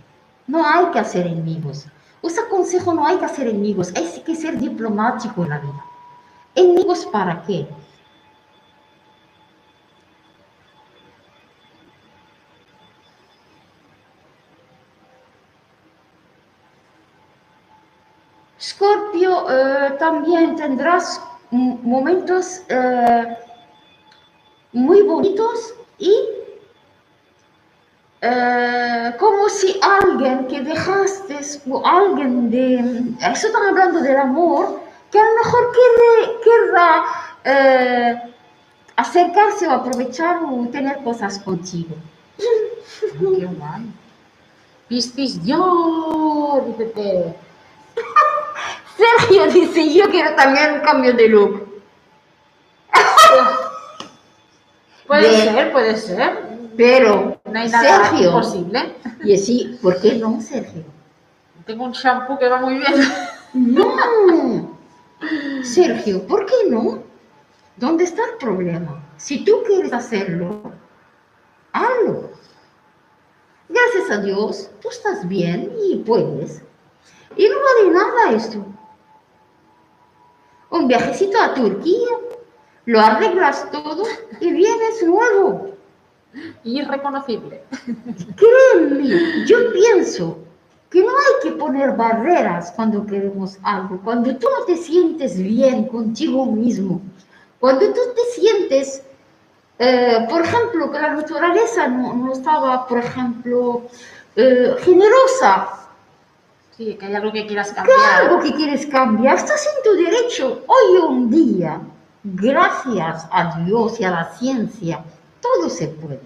No 0.45 0.63
hay 0.63 0.85
que 0.91 0.99
hacer 0.99 1.25
enemigos. 1.25 1.87
Os 2.21 2.37
aconsejo, 2.37 2.93
no 2.93 3.07
hay 3.07 3.17
que 3.17 3.25
hacer 3.25 3.47
enemigos. 3.47 3.91
Hay 3.95 4.21
que 4.23 4.35
ser 4.35 4.59
diplomático 4.59 5.43
en 5.43 5.49
la 5.49 5.57
vida. 5.57 5.83
¿Enemigos 6.53 7.07
para 7.07 7.41
qué? 7.41 7.67
Scorpio, 18.59 19.49
eh, 19.49 19.95
también 19.97 20.55
tendrás 20.55 21.19
momentos 21.49 22.61
eh, 22.69 23.37
muy 24.73 25.01
bonitos 25.01 25.73
y 25.97 26.13
eh, 28.21 29.15
como 29.19 29.49
si 29.49 29.79
alguien 29.81 30.47
que 30.47 30.61
dejaste 30.61 31.39
o 31.69 31.85
alguien 31.85 32.51
de 32.51 33.15
eso 33.31 33.47
están 33.47 33.69
hablando 33.69 33.99
del 34.01 34.17
amor 34.17 34.79
que 35.11 35.19
a 35.19 35.23
lo 35.23 35.35
mejor 35.35 35.71
querrá 36.43 37.03
eh, 37.43 38.21
acercarse 38.95 39.67
o 39.67 39.71
aprovechar 39.71 40.39
o 40.43 40.67
tener 40.69 41.03
cosas 41.03 41.39
contigo. 41.39 41.95
Qué 42.99 43.45
guay. 43.45 43.91
Piscis, 44.87 45.43
yo, 45.43 46.63
dice. 46.77 47.35
Sergio 48.97 49.47
dice 49.47 49.93
yo 49.93 50.09
quiero 50.11 50.35
también 50.35 50.73
un 50.73 50.79
cambio 50.81 51.13
de 51.13 51.27
look. 51.27 51.60
Puede 55.21 55.43
ser, 55.43 55.71
puede 55.71 55.97
ser. 55.97 56.51
Pero 56.77 57.39
No 57.45 57.59
hay 57.59 57.69
nada 57.69 58.09
Sergio, 58.09 58.27
imposible. 58.29 58.95
y 59.23 59.37
sí, 59.37 59.77
¿por 59.81 59.99
qué 60.01 60.13
no, 60.15 60.39
Sergio? 60.41 60.83
Tengo 61.65 61.83
un 61.85 61.91
shampoo 61.91 62.37
que 62.39 62.47
va 62.49 62.59
muy 62.59 62.75
bien. 62.75 62.93
No, 63.53 64.77
Sergio, 65.63 66.25
¿por 66.25 66.45
qué 66.45 66.55
no? 66.69 67.03
¿Dónde 67.77 68.05
está 68.05 68.21
el 68.31 68.37
problema? 68.37 69.03
Si 69.17 69.43
tú 69.43 69.61
quieres 69.67 69.91
hacerlo, 69.93 70.71
hazlo. 71.73 72.31
Gracias 73.69 74.09
a 74.09 74.21
Dios, 74.21 74.69
tú 74.81 74.89
estás 74.89 75.27
bien 75.27 75.71
y 75.85 75.97
puedes. 75.97 76.61
Y 77.35 77.47
no 77.47 77.55
vale 77.55 77.93
nada 77.93 78.31
esto. 78.35 78.65
Un 80.69 80.87
viajecito 80.87 81.39
a 81.41 81.53
Turquía, 81.53 82.07
lo 82.85 82.99
arreglas 82.99 83.69
todo 83.71 84.03
y 84.39 84.51
vienes 84.51 85.03
nuevo. 85.05 85.71
Irreconocible. 86.63 87.61
Créeme, 88.35 89.45
yo 89.45 89.73
pienso 89.73 90.37
que 90.89 91.01
no 91.01 91.09
hay 91.09 91.43
que 91.43 91.51
poner 91.57 91.95
barreras 91.95 92.71
cuando 92.75 93.05
queremos 93.05 93.57
algo. 93.63 93.99
Cuando 94.03 94.35
tú 94.37 94.47
no 94.57 94.65
te 94.65 94.77
sientes 94.77 95.37
bien 95.37 95.87
contigo 95.87 96.45
mismo, 96.45 97.01
cuando 97.59 97.87
tú 97.87 97.99
te 98.15 98.41
sientes, 98.41 99.03
eh, 99.79 100.25
por 100.29 100.41
ejemplo, 100.41 100.91
que 100.91 100.99
la 100.99 101.13
naturaleza 101.13 101.87
no, 101.87 102.13
no 102.13 102.33
estaba, 102.33 102.87
por 102.87 102.99
ejemplo, 102.99 103.83
eh, 104.35 104.75
generosa, 104.79 105.77
Sí, 106.77 106.95
que 106.95 107.05
hay 107.05 107.13
algo 107.13 107.31
que 107.31 107.45
quieras 107.45 107.73
cambiar. 107.73 107.99
algo 108.21 108.39
que 108.41 108.53
quieres 108.53 108.85
cambiar, 108.87 109.35
estás 109.35 109.67
en 109.67 109.83
tu 109.83 110.03
derecho. 110.03 110.63
Hoy 110.67 110.97
un 111.07 111.29
día, 111.29 111.79
gracias 112.23 113.27
a 113.31 113.59
Dios 113.63 113.99
y 113.99 114.03
a 114.03 114.11
la 114.11 114.25
ciencia, 114.33 115.03
todo 115.41 115.69
se 115.69 115.87
puede. 115.87 116.21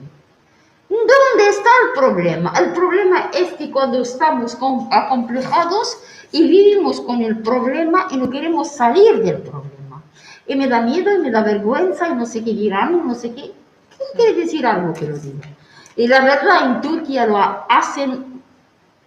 ¿Dónde 0.90 1.50
está 1.50 1.70
el 1.88 2.00
problema? 2.00 2.54
El 2.60 2.72
problema 2.74 3.30
es 3.34 3.54
que 3.54 3.72
cuando 3.72 4.02
estamos 4.02 4.56
com- 4.56 4.88
acomplejados 4.92 5.98
y 6.32 6.48
vivimos 6.48 7.02
con 7.02 7.22
el 7.22 7.40
problema 7.40 8.08
y 8.12 8.18
no 8.18 8.30
queremos 8.30 8.72
salir 8.72 9.24
del 9.24 9.38
problema. 9.42 10.04
Y 10.48 10.56
me 10.56 10.68
da 10.68 10.82
miedo 10.82 11.12
y 11.14 11.18
me 11.20 11.32
da 11.32 11.42
vergüenza 11.42 12.08
y 12.10 12.14
no 12.16 12.26
sé 12.26 12.44
qué 12.44 12.52
dirán 12.54 13.02
y 13.04 13.08
no 13.08 13.16
sé 13.16 13.34
qué. 13.34 13.52
¿Qué 13.90 14.04
quiere 14.16 14.34
decir 14.42 14.66
algo 14.66 14.94
que 14.94 15.08
lo 15.08 15.18
diga. 15.18 15.48
Y 15.96 16.08
la 16.08 16.22
verdad, 16.24 16.66
en 16.66 16.82
Turquía 16.82 17.26
lo 17.26 17.38
hacen 17.38 18.44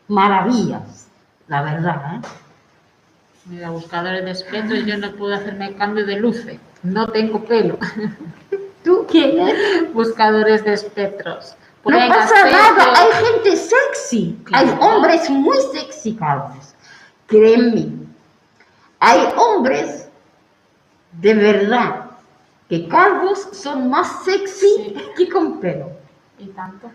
maravillas, 0.09 1.09
la 1.47 1.63
verdad. 1.63 2.17
¿eh? 2.17 2.21
Mira, 3.47 3.71
buscadores 3.71 4.25
de 4.25 4.31
espectros, 4.33 4.85
yo 4.85 4.97
no 4.99 5.13
puedo 5.13 5.35
hacerme 5.35 5.75
cambio 5.77 6.05
de 6.07 6.17
luces. 6.17 6.59
No 6.83 7.09
tengo 7.09 7.45
pelo. 7.45 7.79
¿Tú 8.85 9.07
quién 9.11 9.39
eres? 9.39 9.93
Buscadores 9.93 10.65
de 10.65 10.75
espectros. 10.75 11.55
No 11.85 11.97
pasa 12.09 12.45
nada, 12.51 12.93
hay 12.97 13.25
gente 13.25 13.57
sexy, 13.57 14.39
hay 14.53 14.69
hombres 14.81 15.31
muy 15.31 15.57
sexy 15.73 16.15
calvos, 16.17 16.75
créeme. 17.27 17.89
Hay 19.01 19.27
hombres 19.37 20.09
de 21.13 21.35
verdad 21.35 22.07
que 22.69 22.87
calvos 22.89 23.49
son 23.53 23.89
más 23.89 24.25
sexy 24.25 24.67
Sí. 24.77 24.97
que 25.17 25.29
con 25.31 25.61
pelo. 25.61 25.91
Y 26.39 26.49
tanto. 26.49 26.91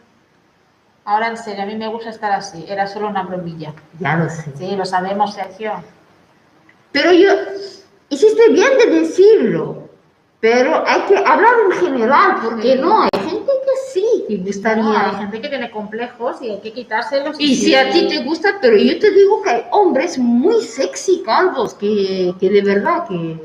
Ahora 1.06 1.28
en 1.30 1.38
serio, 1.38 1.64
a 1.64 1.66
mí 1.66 1.76
me 1.76 1.88
gusta 1.88 2.12
estar 2.12 2.32
así. 2.32 2.64
Era 2.68 2.86
solo 2.86 3.08
una 3.08 3.24
bromilla. 3.24 3.74
Ya 4.00 4.16
lo 4.16 4.30
sé. 4.30 4.54
Sí, 4.56 4.76
lo 4.76 4.86
sabemos, 4.86 5.34
Sergio. 5.34 5.74
Pero 6.92 7.12
yo, 7.14 7.30
hiciste 8.14 8.50
bien 8.50 8.70
de 8.78 9.00
decirlo, 9.00 9.90
pero 10.40 10.84
hay 10.86 11.02
que 11.02 11.18
hablar 11.18 11.54
en 11.66 11.72
general, 11.72 12.38
porque 12.44 12.76
no, 12.76 13.04
hay 13.04 13.30
gente 13.30 13.52
que 13.66 13.92
sí, 13.92 14.26
que 14.28 14.38
gustaría. 14.38 14.84
No, 14.84 14.98
hay 14.98 15.16
gente 15.16 15.42
que 15.42 15.50
tiene 15.50 15.72
complejos 15.72 16.42
y 16.42 16.50
hay 16.50 16.60
que 16.60 16.74
quitárselos. 16.74 17.36
Y 17.40 17.56
si 17.56 17.76
a 17.76 17.92
ti 17.92 18.08
te 18.08 18.24
gusta, 18.24 18.58
pero 18.62 18.78
yo 18.78 19.00
te 19.00 19.12
digo 19.12 19.42
que 19.42 19.50
hay 19.50 19.64
hombres 19.72 20.18
muy 20.18 20.62
sexy 20.62 21.24
calvos 21.24 21.74
que, 21.74 22.34
que 22.40 22.50
de 22.50 22.62
verdad 22.62 23.08
que 23.08 23.40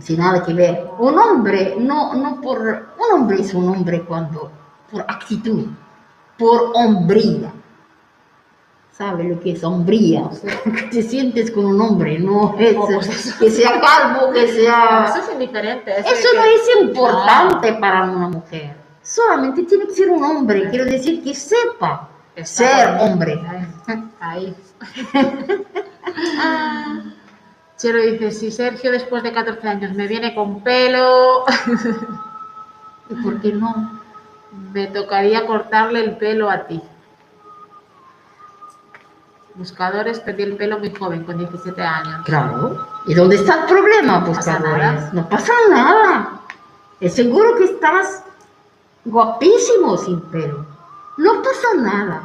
sin 0.00 0.18
nada 0.18 0.42
que 0.42 0.52
ver. 0.52 0.90
Un 0.98 1.18
hombre, 1.18 1.76
no, 1.78 2.14
no 2.14 2.40
por 2.40 2.60
un 2.60 3.14
hombre 3.14 3.40
es 3.40 3.54
un 3.54 3.68
hombre 3.68 4.02
cuando 4.02 4.50
por 4.90 5.02
actitud, 5.02 5.66
por 6.38 6.72
hombría. 6.74 7.52
¿Sabe 8.98 9.24
lo 9.24 9.38
que 9.40 9.52
es 9.52 9.62
hombría? 9.62 10.28
Que 10.64 10.82
te 10.90 11.02
sientes 11.02 11.52
con 11.52 11.66
un 11.66 11.80
hombre, 11.80 12.18
no 12.18 12.56
es 12.58 12.76
Oh, 12.76 12.86
pues 12.92 13.08
eso. 13.08 13.38
que 13.38 13.48
sea 13.48 13.80
calvo, 13.80 14.32
que 14.32 14.48
sea 14.48 15.06
Eso 15.08 15.18
es 15.22 15.32
indiferente. 15.34 15.92
Eso, 16.00 16.08
eso 16.10 16.28
no 16.34 16.42
que- 16.42 16.54
es 16.56 16.68
importante 16.82 17.72
para 17.74 18.02
una 18.10 18.28
mujer. 18.28 18.74
Solamente 19.02 19.62
tiene 19.62 19.86
que 19.86 19.92
ser 19.94 20.10
un 20.10 20.22
hombre, 20.24 20.68
quiero 20.68 20.84
decir 20.84 21.22
que 21.22 21.32
sepa 21.32 22.08
está 22.34 22.64
ser 22.64 22.96
hombre. 23.00 23.40
Ahí. 24.20 24.54
Chelo 27.76 28.02
dice, 28.02 28.32
si 28.32 28.50
Sergio 28.50 28.90
después 28.90 29.22
de 29.22 29.32
14 29.32 29.68
años 29.68 29.94
me 29.94 30.08
viene 30.08 30.34
con 30.34 30.60
pelo, 30.62 31.44
¿Y 33.10 33.14
por 33.22 33.40
qué 33.40 33.52
no? 33.52 34.00
me 34.72 34.88
tocaría 34.88 35.46
cortarle 35.46 36.00
el 36.02 36.16
pelo 36.16 36.50
a 36.50 36.66
ti. 36.66 36.82
Buscadores, 39.58 40.20
perdí 40.20 40.44
el 40.44 40.56
pelo 40.56 40.78
muy 40.78 40.94
joven, 40.94 41.24
con 41.24 41.36
17 41.36 41.82
años. 41.82 42.22
Claro. 42.24 42.86
¿Y 43.06 43.14
dónde 43.14 43.36
está 43.36 43.60
el 43.62 43.64
problema, 43.66 44.24
pasa 44.24 44.52
buscadores? 44.58 44.78
nada. 44.94 45.10
No 45.12 45.28
pasa 45.28 45.52
nada. 45.68 46.40
Es 47.00 47.14
seguro 47.14 47.56
que 47.56 47.64
estás 47.64 48.22
guapísimo 49.04 49.96
sin 49.96 50.20
pelo. 50.30 50.64
No 51.16 51.42
pasa 51.42 51.68
nada. 51.76 52.22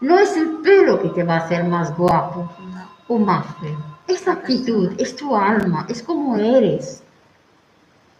No 0.00 0.18
es 0.18 0.36
el 0.36 0.48
pelo 0.58 1.00
que 1.00 1.08
te 1.10 1.24
va 1.24 1.34
a 1.36 1.38
hacer 1.38 1.64
más 1.64 1.96
guapo 1.96 2.52
No. 2.74 2.86
o 3.08 3.18
más 3.18 3.46
feo. 3.60 3.78
Es 4.06 4.28
actitud, 4.28 4.92
es 4.98 5.16
tu 5.16 5.34
alma, 5.34 5.86
es 5.88 6.02
como 6.02 6.36
eres. 6.36 7.02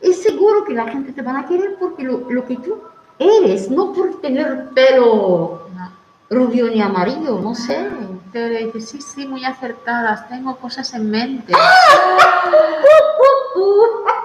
Es 0.01 0.23
seguro 0.23 0.65
que 0.65 0.75
la 0.75 0.87
gente 0.89 1.13
te 1.13 1.23
van 1.23 1.37
a 1.37 1.47
querer 1.47 1.77
porque 1.79 2.03
lo, 2.05 2.31
lo 2.31 2.45
que 2.47 2.57
tú 2.57 2.79
eres, 3.19 3.71
no 3.71 3.93
por 3.93 4.21
tener 4.23 4.71
pelo 4.75 5.69
No. 5.75 5.91
rubio 6.31 6.69
ni 6.69 6.81
amarillo, 6.81 7.39
no 7.41 7.55
sé. 7.55 7.89
Pero 8.33 8.49
le 8.49 8.67
dice, 8.67 8.81
sí, 8.81 9.01
sí, 9.01 9.27
muy 9.27 9.45
acertadas, 9.45 10.29
tengo 10.29 10.57
cosas 10.57 10.93
en 10.95 11.11
mente. 11.11 11.53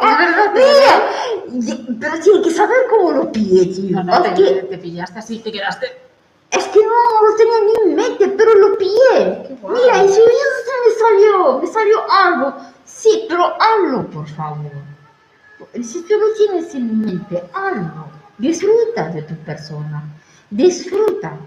Es 0.02 0.18
verdad, 0.18 0.52
Mira, 1.52 1.99
pero 1.99 2.19
tiene 2.19 2.41
que 2.41 2.52
saber 2.52 2.78
cómo 2.90 3.11
lo 3.11 3.32
pillé, 3.32 3.65
tío. 3.68 4.03
No, 4.03 4.03
no, 4.03 4.22
te, 4.22 4.34
que, 4.34 4.64
te 4.64 4.78
pillaste 4.78 5.19
así, 5.19 5.40
te 5.40 5.52
quedaste... 5.52 5.86
es 6.49 6.65
que 6.68 6.80
no 6.80 7.30
lo 7.30 7.36
tenía 7.38 7.60
ni 7.61 7.91
en 7.91 7.95
mente, 7.95 8.28
pero 8.30 8.53
lo 8.56 8.78
pillé. 8.78 9.57
Mira, 9.61 10.03
y 10.03 10.10
si 10.10 10.19
me 10.19 10.91
salió, 10.99 11.60
me 11.60 11.68
salió 11.68 12.11
algo. 12.11 12.56
Sí, 12.84 13.26
pero 13.30 13.53
hazlo, 13.61 14.10
por 14.10 14.28
favor. 14.28 14.72
Si 15.82 16.02
tú 16.03 16.15
lo 16.18 16.34
tienes 16.34 16.73
en 16.73 16.99
mente, 16.99 17.44
hazlo. 17.53 18.10
Disfruta 18.38 19.10
de 19.10 19.22
tu 19.22 19.36
persona. 19.44 20.03
Disfruta. 20.49 21.38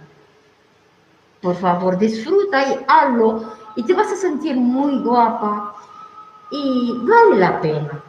Por 1.44 1.56
favor, 1.56 1.98
disfruta 1.98 2.66
y 2.66 2.80
hazlo. 2.88 3.52
Y 3.76 3.82
te 3.82 3.92
vas 3.92 4.10
a 4.10 4.16
sentir 4.16 4.56
muy 4.56 4.98
guapa. 5.02 5.74
Y 6.50 6.94
vale 7.02 7.36
la 7.36 7.60
pena. 7.60 8.02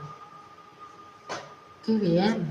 Qué 1.86 1.92
bien. 1.96 2.48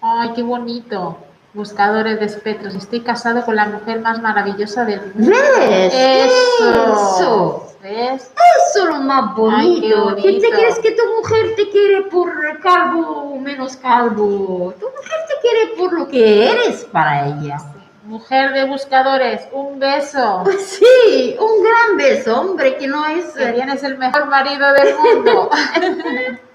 Ay, 0.00 0.32
qué 0.36 0.44
bonito. 0.44 1.18
Buscadores 1.54 2.20
de 2.20 2.26
espectros. 2.26 2.76
Estoy 2.76 3.00
casado 3.00 3.44
con 3.44 3.56
la 3.56 3.66
mujer 3.66 4.00
más 4.00 4.22
maravillosa 4.22 4.84
del 4.84 5.00
mundo. 5.12 5.32
¿Ves? 5.32 5.92
Eso. 5.92 7.16
Eso. 7.18 7.65
¿Ves? 7.86 8.32
Eso 8.68 8.82
es 8.82 8.84
lo 8.84 9.00
más 9.02 9.30
Ay, 9.52 9.80
qué 9.80 9.94
bonito. 9.94 10.16
¿Quién 10.20 10.40
te 10.40 10.48
bonito. 10.48 10.58
crees 10.58 10.78
que 10.80 10.90
tu 10.90 11.02
mujer 11.16 11.54
te 11.54 11.70
quiere 11.70 12.02
por 12.02 12.60
calvo 12.60 13.34
o 13.34 13.38
menos 13.38 13.76
calvo? 13.76 14.74
Tu 14.80 14.86
mujer 14.86 15.18
te 15.28 15.34
quiere 15.40 15.76
por 15.76 15.92
lo 15.92 16.08
que 16.08 16.50
eres 16.50 16.84
para 16.90 17.28
ella. 17.28 17.58
Mujer 18.02 18.52
de 18.54 18.64
buscadores, 18.64 19.42
un 19.52 19.78
beso. 19.78 20.40
Pues 20.42 20.62
sí, 20.62 21.36
un 21.38 21.62
gran 21.62 21.96
beso, 21.96 22.40
hombre, 22.40 22.76
que 22.76 22.88
no 22.88 23.06
es... 23.06 23.26
Que 23.26 23.52
tienes 23.52 23.80
el 23.84 23.98
mejor 23.98 24.26
marido 24.26 24.72
del 24.72 24.96
mundo. 24.96 25.50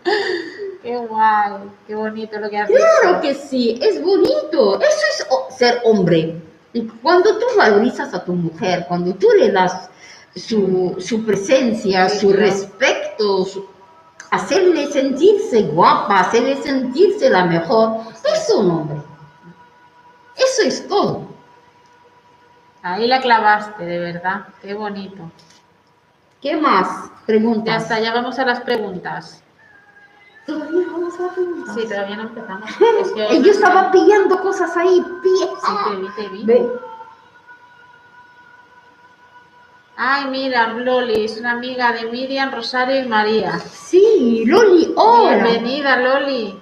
qué 0.83 0.97
guay, 0.97 1.53
qué 1.87 1.95
bonito 1.95 2.39
lo 2.39 2.49
que 2.49 2.57
has 2.57 2.69
Claro 2.69 3.21
que 3.21 3.35
sí, 3.35 3.79
es 3.81 4.03
bonito. 4.03 4.81
Eso 4.81 5.27
es 5.49 5.55
ser 5.55 5.79
hombre. 5.85 6.41
Y 6.73 6.87
cuando 7.01 7.37
tú 7.37 7.45
valorizas 7.57 8.13
a 8.13 8.25
tu 8.25 8.33
mujer, 8.33 8.85
cuando 8.89 9.13
tú 9.13 9.27
le 9.37 9.49
das 9.51 9.89
su, 10.35 10.95
su 10.99 11.25
presencia, 11.25 12.09
su 12.09 12.31
respeto, 12.33 13.45
su- 13.45 13.65
hacerle 14.31 14.87
sentirse 14.87 15.63
guapa, 15.63 16.21
hacerle 16.21 16.55
sentirse 16.61 17.29
la 17.29 17.45
mejor, 17.45 17.97
es 18.33 18.49
un 18.55 18.71
hombre. 18.71 19.01
Eso 20.35 20.61
es 20.67 20.87
todo. 20.87 21.27
Ahí 22.83 23.07
la 23.07 23.21
clavaste, 23.21 23.85
de 23.85 23.99
verdad. 23.99 24.47
Qué 24.61 24.73
bonito. 24.73 25.29
¿Qué 26.41 26.55
más? 26.57 26.87
Ya 27.09 27.25
Preguntas. 27.25 27.83
está, 27.83 27.99
ya 27.99 28.13
vamos 28.13 28.39
a 28.39 28.45
las 28.45 28.61
preguntas. 28.61 29.43
Todavía 30.47 30.87
vamos 30.91 31.13
a 31.19 31.33
preguntas. 31.35 31.75
Sí, 31.75 31.87
todavía 31.87 32.15
no 32.15 32.23
empezamos. 32.23 32.69
Es 33.01 33.11
que 33.11 33.41
Yo 33.43 33.51
estaba 33.51 33.91
pillando 33.91 34.41
cosas 34.41 34.75
ahí. 34.75 35.03
pilla- 35.21 35.49
Sí, 35.63 35.73
te 35.89 35.95
vi, 35.97 36.07
te 36.15 36.29
vi. 36.29 36.45
Ve. 36.45 36.69
Ay, 40.03 40.31
mira, 40.31 40.73
Loli, 40.73 41.25
es 41.25 41.37
una 41.37 41.51
amiga 41.51 41.93
de 41.93 42.09
Miriam, 42.09 42.51
Rosario 42.51 42.99
y 42.99 43.07
María. 43.07 43.59
Sí, 43.59 44.45
Loli, 44.47 44.91
hola. 44.95 45.43
Bienvenida, 45.43 45.95
Loli. 45.97 46.59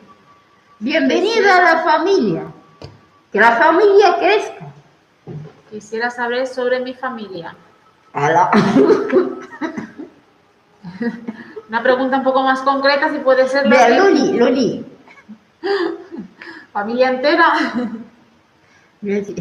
Bienvenida 0.80 1.56
a 1.56 1.61
la 1.61 1.78
familia. 1.84 2.44
Que 3.32 3.40
la 3.40 3.53
familia 3.53 4.18
crezca. 4.20 4.74
Quisiera 5.72 6.10
saber 6.10 6.48
sobre 6.48 6.82
mi 6.82 6.94
familia. 6.94 7.56
Ala. 8.11 8.52
Una 11.70 11.82
pregunta 11.82 12.18
un 12.18 12.24
poco 12.26 12.44
más 12.44 12.60
concreta, 12.60 13.10
si 13.10 13.20
puede 13.20 13.48
ser. 13.48 13.68
Loli. 13.68 13.95
Loli, 13.95 14.38
Loli. 14.38 14.86
Familia 16.74 17.11
entera. 17.11 17.53
Mira, 18.99 19.24
sí. 19.24 19.34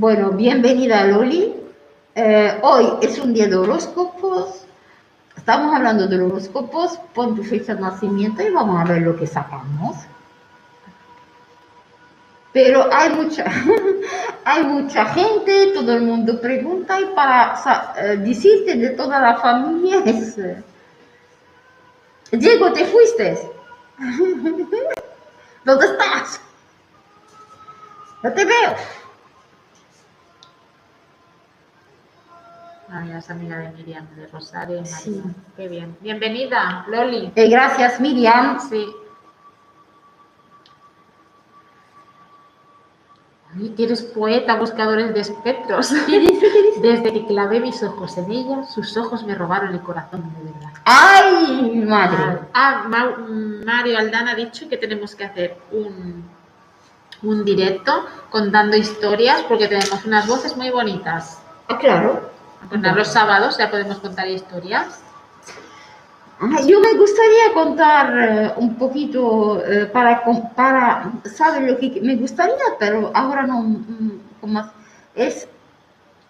Bueno, 0.00 0.30
bienvenida 0.30 1.04
Loli. 1.04 1.54
Eh, 2.14 2.58
hoy 2.62 2.90
es 3.02 3.18
un 3.18 3.34
día 3.34 3.46
de 3.48 3.56
horóscopos. 3.56 4.64
Estamos 5.36 5.76
hablando 5.76 6.06
de 6.06 6.18
horóscopos. 6.18 6.98
Pon 7.12 7.36
tu 7.36 7.44
fecha 7.44 7.74
de 7.74 7.82
nacimiento 7.82 8.42
y 8.42 8.48
vamos 8.48 8.80
a 8.80 8.90
ver 8.90 9.02
lo 9.02 9.14
que 9.14 9.26
sacamos. 9.26 9.98
Pero 12.54 12.88
hay 12.90 13.10
mucha, 13.10 13.44
hay 14.46 14.64
mucha 14.64 15.04
gente, 15.04 15.72
todo 15.74 15.92
el 15.92 16.00
mundo 16.00 16.40
pregunta 16.40 16.98
y 16.98 17.04
para 17.14 17.60
eh, 17.98 18.16
de 18.16 18.90
toda 18.96 19.20
la 19.20 19.36
familia 19.36 20.02
eh, 20.06 20.62
Diego, 22.32 22.72
¿te 22.72 22.86
fuiste? 22.86 23.38
¿Dónde 25.62 25.84
estás? 25.84 26.40
No 28.22 28.32
te 28.32 28.46
veo. 28.46 28.99
Ah, 32.92 33.04
es 33.18 33.30
amiga 33.30 33.56
de 33.58 33.70
Miriam, 33.70 34.06
de 34.16 34.26
Rosario 34.26 34.76
y 34.78 34.80
María. 34.80 34.96
Sí. 34.96 35.22
Qué 35.56 35.68
bien. 35.68 35.96
Bienvenida, 36.00 36.84
Loli. 36.88 37.32
Eh, 37.36 37.48
gracias, 37.48 38.00
Miriam. 38.00 38.58
Sí. 38.58 38.84
Ay, 43.56 43.70
que 43.76 43.84
eres 43.84 44.02
poeta, 44.02 44.56
buscadores 44.56 45.12
de 45.12 45.20
espectros. 45.20 45.92
¿Qué 46.06 46.18
dice? 46.20 46.50
¿Qué 46.52 46.62
dice? 46.62 46.80
Desde 46.82 47.12
que 47.12 47.26
clavé 47.26 47.60
mis 47.60 47.82
ojos 47.82 48.16
en 48.18 48.30
ella, 48.30 48.64
sus 48.64 48.96
ojos 48.96 49.24
me 49.24 49.34
robaron 49.34 49.72
el 49.74 49.80
corazón 49.80 50.22
de 50.38 50.52
verdad. 50.52 50.70
¡Ay, 50.84 51.84
madre! 51.86 52.40
Ah, 52.54 52.84
Ma- 52.88 53.16
Mario 53.64 53.98
Aldana 53.98 54.32
ha 54.32 54.34
dicho 54.36 54.68
que 54.68 54.76
tenemos 54.76 55.14
que 55.14 55.24
hacer 55.24 55.56
un, 55.72 56.24
un 57.22 57.44
directo 57.44 58.06
contando 58.30 58.76
historias 58.76 59.42
porque 59.42 59.66
tenemos 59.68 60.04
unas 60.04 60.26
voces 60.28 60.56
muy 60.56 60.70
bonitas. 60.70 61.40
Ah, 61.68 61.78
claro. 61.78 62.30
Contar 62.68 62.96
los 62.96 63.08
sábados 63.08 63.58
ya 63.58 63.70
podemos 63.70 63.98
contar 63.98 64.28
historias. 64.28 65.00
Ah, 66.40 66.60
Yo 66.66 66.80
me 66.80 66.94
gustaría 66.94 67.52
contar 67.52 68.14
eh, 68.18 68.52
un 68.56 68.76
poquito 68.76 69.62
eh, 69.64 69.86
para, 69.86 70.22
para, 70.56 71.12
¿sabe 71.36 71.70
lo 71.70 71.78
que 71.78 72.00
me 72.02 72.16
gustaría? 72.16 72.54
Pero 72.78 73.10
ahora 73.14 73.42
no, 73.42 73.62
mm, 73.62 74.10
como- 74.40 74.70
es 75.14 75.48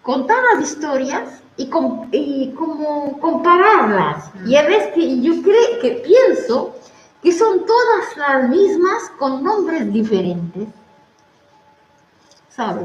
contar 0.03 0.39
las 0.55 0.65
historias 0.73 1.43
y, 1.57 1.69
com- 1.69 2.09
y 2.11 2.53
como 2.59 3.21
compararlas. 3.21 4.31
Mm. 4.35 4.49
Y 4.49 4.57
a 4.57 4.63
veces 4.63 4.89
que 4.95 5.21
yo 5.21 5.43
creo 5.43 5.81
que 5.81 6.03
pienso 6.05 6.75
que 7.23 7.33
son 7.33 7.65
todas 7.67 8.17
las 8.17 8.49
mismas 8.49 9.11
con 9.19 9.45
nombres 9.45 9.93
diferentes. 9.93 10.69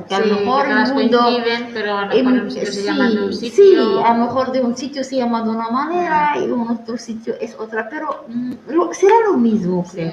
Que 0.07 0.15
a 0.15 0.19
lo 0.19 0.35
mejor 0.39 0.65
el 0.67 0.93
mundo... 0.93 1.19
coinciden, 1.19 1.69
pero 1.73 1.97
a 1.97 2.01
lo 2.01 2.07
mejor 2.07 2.19
en 2.19 2.27
un 2.41 2.51
sitio 2.51 2.65
se 2.67 2.71
sí, 2.71 2.83
llaman 2.85 3.15
de 3.15 3.21
un 3.25 3.33
sí, 3.33 3.49
sitio. 3.49 4.05
a 4.05 4.09
lo 4.13 4.25
mejor 4.25 4.51
de 4.51 4.61
un 4.61 4.77
sitio 4.77 5.03
se 5.03 5.15
llama 5.17 5.41
de 5.43 5.49
una 5.49 5.69
manera 5.69 6.33
y 6.37 6.43
en 6.45 6.61
otro 6.69 6.97
sitio 6.97 7.35
es 7.41 7.55
otra, 7.59 7.87
pero 7.89 8.25
mm, 8.27 8.53
lo- 8.69 8.93
será 8.93 9.15
lo 9.27 9.33
mismo. 9.37 9.83
Sí. 9.85 10.11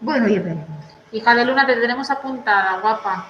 Bueno, 0.00 0.28
ya 0.28 0.40
veremos. 0.40 0.66
Hija 1.12 1.34
de 1.34 1.44
Luna, 1.44 1.66
te 1.66 1.74
tenemos 1.76 2.10
apuntada, 2.10 2.80
guapa. 2.80 3.26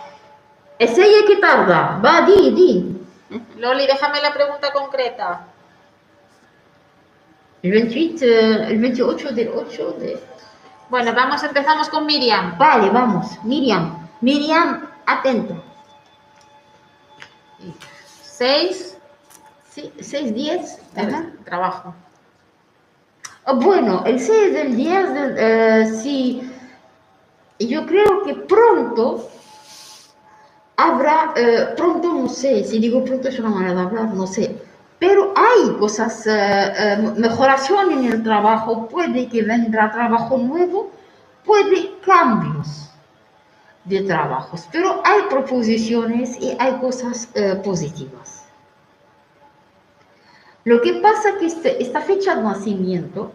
Es 0.78 0.96
ella 0.98 1.26
que 1.26 1.36
tarda. 1.36 2.00
Va, 2.04 2.22
di, 2.22 2.50
di. 2.50 3.00
Loli, 3.58 3.86
déjame 3.86 4.20
la 4.20 4.32
pregunta 4.32 4.72
concreta. 4.72 5.46
El 7.62 7.70
28, 7.72 8.24
eh, 8.24 8.66
el 8.72 8.78
28 8.78 9.32
del 9.32 9.48
8 9.54 9.96
de... 9.98 10.20
Bueno, 10.90 11.12
vamos, 11.14 11.42
empezamos 11.42 11.88
con 11.88 12.04
Miriam. 12.04 12.58
Vale, 12.58 12.90
vamos. 12.90 13.42
Miriam. 13.44 14.06
Miriam, 14.20 14.86
atenta. 15.06 15.54
6 18.22 18.94
Sí, 19.74 19.92
6, 20.00 20.32
10. 20.34 20.78
Ajá. 20.96 21.32
trabajo. 21.44 21.94
Ah, 23.44 23.54
Bueno, 23.54 24.04
el 24.06 24.20
6 24.20 24.54
del 24.54 24.76
10, 24.76 25.12
del, 25.14 25.34
eh, 25.36 26.00
sí, 26.00 26.48
yo 27.58 27.84
creo 27.84 28.22
que 28.22 28.34
pronto 28.36 29.28
habrá, 30.76 31.32
eh, 31.34 31.74
pronto 31.76 32.12
no 32.12 32.28
sé, 32.28 32.62
si 32.62 32.78
digo 32.78 33.04
pronto 33.04 33.28
es 33.28 33.38
una 33.40 33.50
manera 33.50 33.74
de 33.74 33.80
hablar, 33.80 34.14
no 34.14 34.28
sé, 34.28 34.62
pero 35.00 35.34
hay 35.36 35.76
cosas, 35.80 36.24
eh, 36.28 36.72
eh, 36.78 36.96
mejoración 37.16 37.90
en 37.92 38.04
el 38.12 38.22
trabajo, 38.22 38.86
puede 38.88 39.28
que 39.28 39.42
vendrá 39.42 39.90
trabajo 39.90 40.38
nuevo, 40.38 40.90
puede 41.44 41.98
cambios 42.06 42.90
de 43.84 44.02
trabajos, 44.02 44.66
pero 44.72 45.02
hay 45.04 45.22
proposiciones 45.28 46.40
y 46.40 46.56
hay 46.58 46.78
cosas 46.78 47.28
eh, 47.34 47.60
positivas. 47.62 48.44
Lo 50.64 50.80
que 50.80 50.94
pasa 50.94 51.30
es 51.30 51.34
que 51.36 51.46
este- 51.46 51.82
esta 51.82 52.00
fecha 52.00 52.34
de 52.36 52.42
nacimiento 52.42 53.32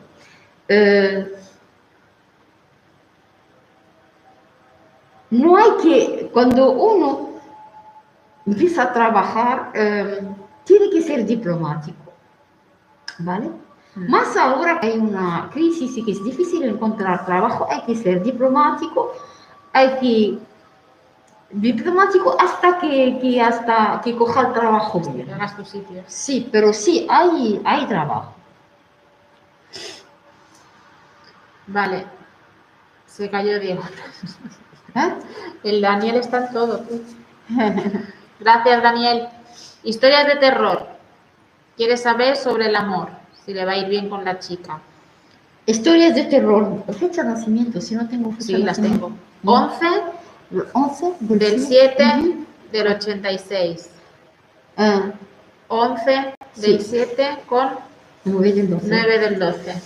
eh, 0.67 1.31
no 5.31 5.57
hay 5.57 5.71
que, 5.81 6.29
cuando 6.33 6.71
uno 6.71 7.29
empieza 8.45 8.83
a 8.83 8.93
trabajar, 8.93 9.71
eh, 9.75 10.21
tiene 10.63 10.89
que 10.89 11.01
ser 11.01 11.25
diplomático, 11.25 12.13
¿vale? 13.19 13.49
Mm. 13.95 14.09
Más 14.09 14.35
ahora 14.37 14.79
que 14.79 14.87
hay 14.87 14.97
una 14.97 15.49
crisis 15.53 15.95
y 15.97 16.03
que 16.03 16.11
es 16.11 16.23
difícil 16.23 16.63
encontrar 16.63 17.25
trabajo, 17.25 17.67
hay 17.69 17.81
que 17.83 17.95
ser 17.95 18.23
diplomático, 18.23 19.11
hay 19.73 19.89
que 19.99 20.39
diplomático 21.51 22.35
hasta 22.39 22.77
que, 22.79 23.17
que 23.19 23.41
hasta 23.41 24.01
que 24.03 24.15
coja 24.15 24.47
el 24.47 24.53
trabajo 24.53 25.01
hagas 25.33 25.55
tu 25.55 25.65
sitio. 25.65 26.03
Sí, 26.07 26.47
pero 26.51 26.73
sí, 26.73 27.07
hay, 27.09 27.61
hay 27.65 27.85
trabajo. 27.87 28.33
Vale. 31.67 32.05
Se 33.05 33.29
cayó 33.29 33.59
Diego. 33.59 33.83
¿eh? 34.95 35.13
El 35.63 35.81
Daniel 35.81 36.15
está 36.15 36.47
en 36.47 36.53
todo. 36.53 36.85
Gracias, 38.39 38.83
Daniel. 38.83 39.27
Historias 39.83 40.27
de 40.27 40.35
terror. 40.37 40.87
Quiere 41.75 41.97
saber 41.97 42.35
sobre 42.35 42.67
el 42.67 42.75
amor, 42.75 43.09
si 43.45 43.53
le 43.53 43.65
va 43.65 43.73
a 43.73 43.77
ir 43.77 43.87
bien 43.87 44.09
con 44.09 44.25
la 44.25 44.39
chica. 44.39 44.79
Historias 45.65 46.15
de 46.15 46.23
terror. 46.25 46.83
Fecha 46.93 47.23
de 47.23 47.29
nacimiento, 47.29 47.79
si 47.79 47.95
no 47.95 48.07
tengo 48.07 48.31
fecha 48.31 48.45
Sí, 48.45 48.53
de 48.53 48.59
las 48.59 48.81
tengo. 48.81 49.11
11 49.45 49.85
El 50.51 50.65
11 50.73 51.13
del, 51.19 51.39
del 51.39 51.59
siete. 51.61 51.95
7 51.97 52.19
Ujú. 52.19 52.45
del 52.71 52.87
86. 52.87 53.89
Ah, 54.77 55.11
11 55.67 56.33
del 56.55 56.81
Sí. 56.81 56.87
7 56.89 57.37
con 57.47 57.69
9 58.25 58.53
del 58.53 58.69
12. 58.69 58.87
9 58.89 59.19
del 59.19 59.39
12. 59.39 59.81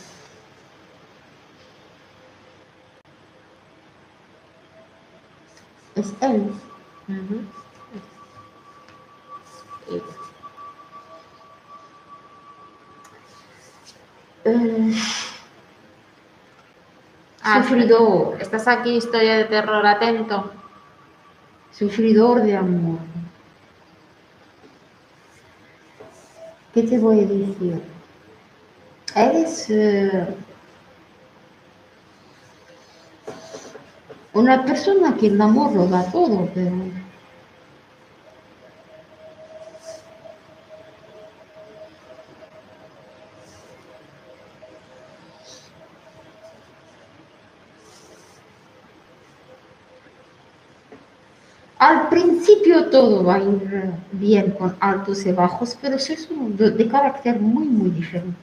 Es 5.96 6.14
él. 6.22 6.52
Eh, 14.46 14.94
sufridor. 17.44 18.38
Estás 18.42 18.68
aquí, 18.68 18.98
historia 18.98 19.38
de 19.38 19.46
terror, 19.46 19.86
atento. 19.86 20.52
Sufridor 21.72 22.42
de 22.42 22.56
amor. 22.56 23.00
¿Qué 26.74 26.84
te 26.84 26.98
voy 26.98 27.20
a 27.20 27.26
decir? 27.26 27.82
Eres 29.16 29.70
eh, 29.70 30.28
una 34.34 34.66
persona 34.66 35.16
que 35.16 35.28
el 35.28 35.40
amor 35.40 35.74
lo 35.74 35.88
da 35.88 36.04
todo, 36.12 36.50
pero 36.56 36.72
Al 51.84 52.08
principio 52.08 52.86
todo 52.86 53.26
va 53.26 53.36
a 53.36 53.40
ir 53.40 53.92
bien 54.14 54.52
con 54.52 54.74
altos 54.80 55.26
y 55.26 55.34
bajos, 55.34 55.78
pero 55.82 56.00
son 56.00 56.56
de, 56.56 56.72
de 56.72 56.88
carácter 56.88 57.38
muy, 57.42 57.66
muy 57.66 57.90
diferentes. 57.90 58.40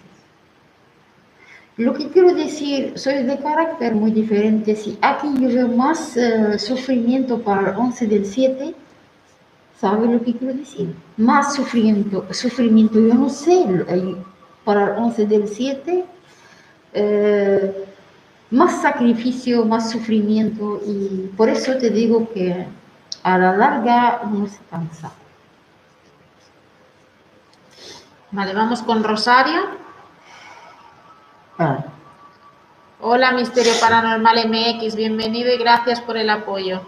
Lo 1.78 1.94
que 1.94 2.10
quiero 2.10 2.34
decir, 2.34 2.92
soy 2.96 3.22
de 3.22 3.38
carácter 3.38 3.94
muy 3.94 4.10
diferente. 4.10 4.76
Si 4.76 4.98
aquí 5.00 5.28
veo 5.38 5.68
más 5.68 6.18
eh, 6.18 6.58
sufrimiento 6.58 7.40
para 7.40 7.70
el 7.70 7.76
11 7.78 8.06
del 8.08 8.26
7, 8.26 8.74
¿sabe 9.80 10.06
lo 10.06 10.22
que 10.22 10.34
quiero 10.34 10.52
decir? 10.52 10.94
Más 11.16 11.54
sufrimiento, 11.54 12.26
sufrimiento 12.32 13.00
yo 13.00 13.14
no 13.14 13.30
sé, 13.30 13.64
para 14.66 14.96
el 14.96 15.02
11 15.02 15.24
del 15.24 15.48
7, 15.48 16.04
eh, 16.92 17.84
más 18.50 18.82
sacrificio, 18.82 19.64
más 19.64 19.90
sufrimiento 19.90 20.82
y 20.86 21.30
por 21.38 21.48
eso 21.48 21.78
te 21.78 21.88
digo 21.88 22.28
que 22.34 22.66
a 23.22 23.38
la 23.38 23.56
larga 23.56 24.20
uno 24.24 24.46
se 24.46 24.58
cansa. 24.70 25.10
Vale, 28.30 28.54
vamos 28.54 28.82
con 28.82 29.02
Rosario. 29.02 29.60
Ah, 31.58 31.84
Hola, 33.02 33.32
Misterio 33.32 33.72
Paranormal 33.80 34.48
MX, 34.48 34.94
bienvenido 34.94 35.52
y 35.52 35.56
gracias 35.58 36.00
por 36.02 36.16
el 36.18 36.28
apoyo. 36.28 36.82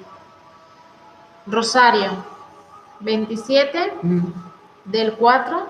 Rosario, 1.47 2.11
27 3.01 3.95
mm, 4.03 4.21
del 4.85 5.15
4 5.15 5.69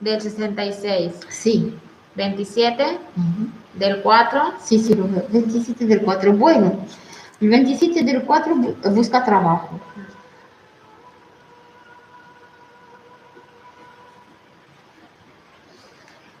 del 0.00 0.20
66. 0.20 1.12
Sí, 1.30 1.74
27 2.14 2.84
ujú. 3.16 3.48
del 3.74 4.02
4 4.02 4.52
sí, 4.62 4.78
sí, 4.78 4.94
lo 4.94 5.08
veo. 5.08 5.24
27 5.30 5.86
del 5.86 6.02
4. 6.02 6.32
Bueno, 6.34 6.84
el 7.40 7.50
27 7.50 8.02
del 8.02 8.24
4 8.24 8.54
busca 8.90 9.24
trabajo. 9.24 9.78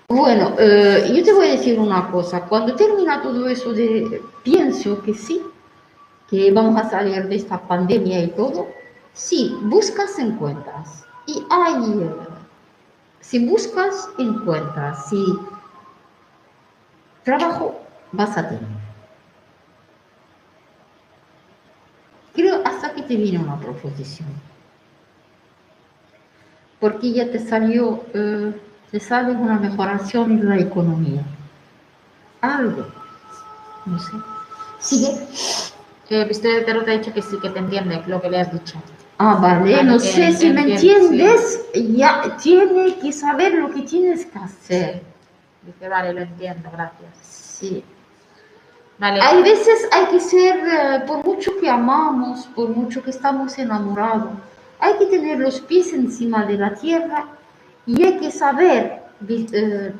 Bueno, 0.08 0.54
eh, 0.58 1.12
yo 1.14 1.22
te 1.22 1.32
voy 1.32 1.48
a 1.48 1.52
decir 1.52 1.78
una 1.78 2.10
cosa. 2.10 2.40
Cuando 2.46 2.74
termina 2.74 3.22
todo 3.22 3.46
eso, 3.48 3.72
de, 3.72 4.22
pienso 4.42 5.02
que 5.02 5.14
sí, 5.14 5.42
que 6.28 6.50
vamos 6.50 6.80
a 6.80 6.88
salir 6.88 7.28
de 7.28 7.36
esta 7.36 7.60
pandemia 7.60 8.22
y 8.24 8.28
todo. 8.28 8.66
Si 9.12 9.54
buscas, 9.62 10.18
encuentras. 10.18 11.04
Y 11.26 11.44
hay, 11.50 11.74
si 13.20 13.46
buscas, 13.46 14.08
encuentras. 14.18 15.08
Si 15.10 15.38
trabajo, 17.22 17.78
vas 18.12 18.36
a 18.38 18.48
tener. 18.48 18.77
Creo 22.38 22.62
hasta 22.64 22.92
que 22.92 23.02
te 23.02 23.16
viene 23.16 23.40
una 23.40 23.58
proposición. 23.58 24.28
Porque 26.78 27.12
ya 27.12 27.28
te 27.32 27.40
salió, 27.40 28.04
eh, 28.14 28.52
te 28.92 29.00
sale 29.00 29.32
una 29.32 29.58
mejoración 29.58 30.30
en 30.30 30.48
la 30.48 30.56
economía. 30.56 31.24
Algo. 32.40 32.86
No 33.86 33.98
sé. 33.98 34.12
Sigue. 34.78 35.18
Eh, 36.10 36.24
Viste 36.26 36.46
de 36.46 36.60
Tarot 36.60 36.84
te 36.84 36.92
ha 36.92 36.98
dicho 36.98 37.12
que 37.12 37.22
sí, 37.22 37.40
que 37.42 37.50
te 37.50 37.58
entiende 37.58 38.04
lo 38.06 38.22
que 38.22 38.30
le 38.30 38.40
has 38.40 38.52
dicho. 38.52 38.80
Ah, 39.18 39.34
vale, 39.42 39.72
Vale, 39.74 39.82
no 39.82 39.98
sé 39.98 40.32
si 40.32 40.50
me 40.50 40.60
entiendes. 40.60 41.66
Ya 41.74 42.36
tiene 42.40 43.00
que 43.00 43.12
saber 43.12 43.54
lo 43.54 43.68
que 43.74 43.82
tienes 43.82 44.26
que 44.26 44.38
hacer. 44.38 45.02
Dice, 45.62 45.88
vale, 45.88 46.12
lo 46.12 46.20
entiendo, 46.20 46.70
gracias. 46.70 47.10
Sí. 47.20 47.82
Vale, 48.98 49.20
Hay 49.20 49.42
veces 49.42 49.88
hay 49.92 50.06
que 50.06 50.18
ser, 50.18 50.56
eh, 50.66 51.04
por 51.06 51.24
mucho 51.24 51.52
que 51.60 51.70
amamos, 51.70 52.46
por 52.48 52.68
mucho 52.70 53.00
que 53.02 53.10
estamos 53.10 53.56
enamorados, 53.56 54.30
hay 54.80 54.98
que 54.98 55.06
tener 55.06 55.38
los 55.38 55.60
pies 55.60 55.92
encima 55.92 56.44
de 56.44 56.58
la 56.58 56.74
tierra 56.74 57.26
y 57.86 58.02
hay 58.02 58.18
que 58.18 58.32
saber 58.32 59.02
eh, 59.28 59.94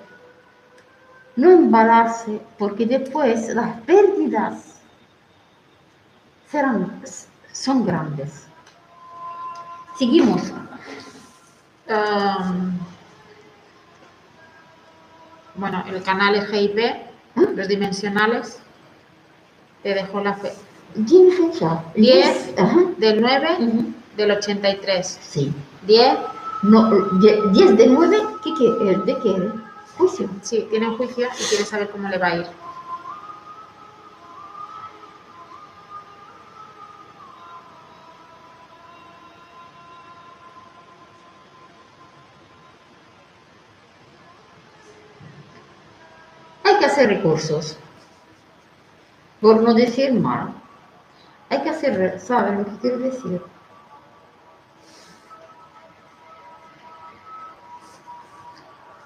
no 1.37 1.51
embalarse, 1.53 2.41
porque 2.59 2.87
después 2.87 3.49
las 3.55 3.81
pérdidas 3.83 4.81
serán, 6.51 7.01
son 7.53 7.87
grandes. 7.87 8.47
Seguimos. 9.97 10.43
um, 11.89 12.79
bueno, 15.55 15.85
el 15.89 16.03
canal 16.03 16.35
es 16.35 16.49
GIP, 16.49 16.79
los 17.55 17.69
dimensionales. 17.69 18.61
Te 19.83 19.95
dejo 19.95 20.21
la 20.21 20.35
fe. 20.35 20.53
Fecha. 21.07 21.85
Diez. 21.95 22.53
Ajá. 22.59 22.81
Del 22.97 23.21
9 23.21 23.49
Ujú. 23.61 23.93
del 24.17 24.31
83. 24.33 25.19
Sí. 25.23 25.53
10, 25.87 26.19
No, 26.63 26.91
die- 27.21 27.41
10 27.53 27.77
de 27.77 27.87
9, 27.87 28.19
¿qué, 28.43 28.53
qué, 28.59 28.67
eh, 28.91 29.01
¿de 29.05 29.17
qué? 29.19 29.51
Juicio. 29.97 30.29
sí, 30.43 30.67
tiene 30.71 30.89
un 30.89 30.97
juicio 30.97 31.27
y 31.39 31.45
quiere 31.45 31.65
saber 31.65 31.89
cómo 31.91 32.09
le 32.09 32.19
va 32.19 32.27
a 32.29 32.37
ir. 32.37 32.47
Hay 46.65 46.79
que 46.79 46.85
hacer 46.87 47.09
recursos. 47.09 47.77
Por 49.41 49.63
no 49.63 49.75
decir 49.75 50.13
mal. 50.15 50.53
Hay 51.51 51.63
que 51.63 51.71
hacer, 51.71 52.21
¿saben 52.21 52.59
lo 52.59 52.65
que 52.67 52.77
quiero 52.81 52.99
decir? 52.99 53.41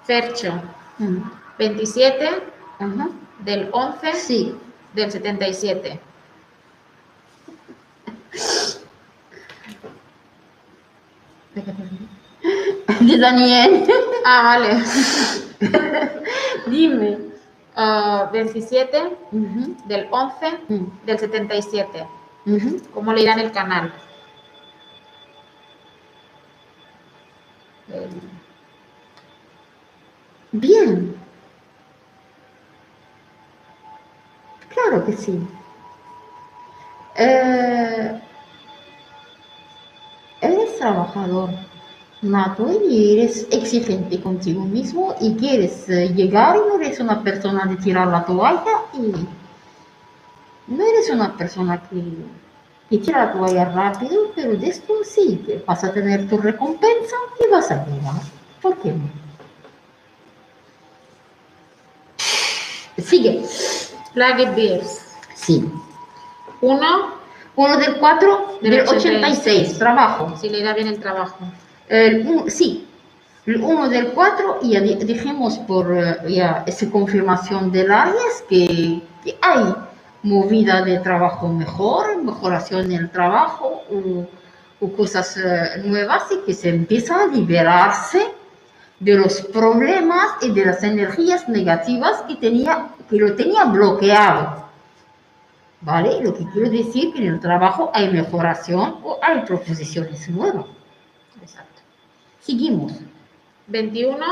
Fercho, 0.05 0.61
Mm. 0.99 1.23
27 1.57 2.29
Ajá. 2.79 3.09
del 3.39 3.69
11 3.71 4.13
Sí. 4.13 4.55
del 4.93 5.11
77. 5.11 5.99
De 12.99 13.17
Daniel. 13.17 13.85
Ah, 14.25 14.43
vale. 14.43 14.83
Dime. 16.67 17.32
Ah, 17.75 18.29
27 18.31 19.17
Ujú. 19.31 19.75
del 19.85 20.07
11 20.11 20.59
Mm. 20.69 21.05
del 21.05 21.19
77. 21.19 22.07
Ujú. 22.45 22.81
¿Cómo 22.93 23.13
le 23.13 23.21
irá 23.23 23.33
en 23.33 23.39
el 23.39 23.51
canal? 23.51 23.91
El- 27.91 28.21
Bien. 30.51 31.15
Claro 34.69 35.03
que 35.05 35.13
sí. 35.13 35.39
Eh, 37.15 38.21
eres 40.41 40.77
trabajador 40.77 41.49
nato 42.23 42.69
y 42.89 43.13
eres 43.19 43.47
exigente 43.51 44.19
contigo 44.21 44.61
mismo 44.61 45.15
y 45.21 45.35
quieres 45.35 45.89
eh, 45.89 46.09
llegar 46.13 46.55
y 46.55 46.59
no 46.69 46.75
eres 46.81 46.99
una 46.99 47.21
persona 47.21 47.65
de 47.65 47.75
tirar 47.77 48.07
la 48.07 48.25
toalla 48.25 48.81
y 48.93 49.13
no 50.71 50.83
eres 50.83 51.09
una 51.09 51.35
persona 51.35 51.81
que, 51.89 52.01
que 52.89 52.97
tira 52.97 53.25
la 53.25 53.31
toalla 53.33 53.65
rápido, 53.65 54.31
pero 54.35 54.55
después 54.57 55.09
sí, 55.09 55.43
que 55.45 55.63
vas 55.67 55.83
a 55.83 55.91
tener 55.93 56.27
tu 56.29 56.37
recompensa 56.37 57.15
y 57.45 57.51
vas 57.51 57.69
a 57.71 57.85
llegar. 57.85 58.21
¿Por 58.61 58.77
qué 58.77 58.91
no? 58.91 59.23
Sigue. 62.97 63.43
Plague 64.13 64.51
Beers. 64.51 65.01
Sí. 65.35 65.69
1, 66.61 67.13
Uno 67.55 67.77
del 67.77 67.97
4 67.97 68.59
Del 68.61 68.71
del 68.71 68.87
86. 68.87 69.35
86, 69.35 69.79
trabajo. 69.79 70.37
si 70.37 70.49
le 70.49 70.59
irá 70.59 70.73
bien 70.73 70.87
el 70.87 70.99
trabajo. 70.99 71.37
El 72.01 72.49
sí, 72.49 72.87
el 73.45 73.61
1 73.61 73.87
del 73.89 74.07
4 74.13 74.59
ya 74.63 74.79
di- 74.81 74.95
dijimos 74.95 75.59
por 75.59 75.85
eh, 75.95 76.17
ya 76.27 76.63
esa 76.65 76.89
confirmación 76.89 77.71
del 77.71 77.91
Aries 77.91 78.35
que, 78.49 79.01
hay 79.41 79.75
movida 80.23 80.81
de 80.83 80.97
trabajo 80.99 81.47
mejor, 81.49 82.17
mejoración 82.23 82.85
en 82.91 82.93
el 83.03 83.11
trabajo 83.11 83.83
o, 83.91 84.25
o 84.83 84.91
cosas 84.93 85.37
eh, 85.37 85.81
nuevas 85.85 86.23
y 86.31 86.37
que 86.45 86.53
se 86.55 86.69
empieza 86.69 87.13
a 87.23 87.27
liberarse 87.27 88.21
de 88.99 89.13
los 89.15 89.41
problemas 89.57 90.27
y 90.41 90.49
de 90.51 90.65
las 90.65 90.81
energías 90.83 91.47
negativas 91.47 92.23
que, 92.27 92.35
tenía, 92.37 92.87
que 93.07 93.17
lo 93.17 93.35
tenía 93.35 93.65
bloqueado. 93.65 94.65
¿Vale? 95.81 96.21
Lo 96.23 96.33
que 96.33 96.45
quiero 96.53 96.71
decir 96.71 97.13
que 97.13 97.19
en 97.19 97.33
el 97.35 97.39
trabajo 97.39 97.91
hay 97.93 98.09
mejoración 98.09 98.95
o 99.03 99.19
hay 99.21 99.41
proposiciones 99.41 100.27
nuevas. 100.29 100.65
Seguimos. 102.43 102.91
21 103.67 104.25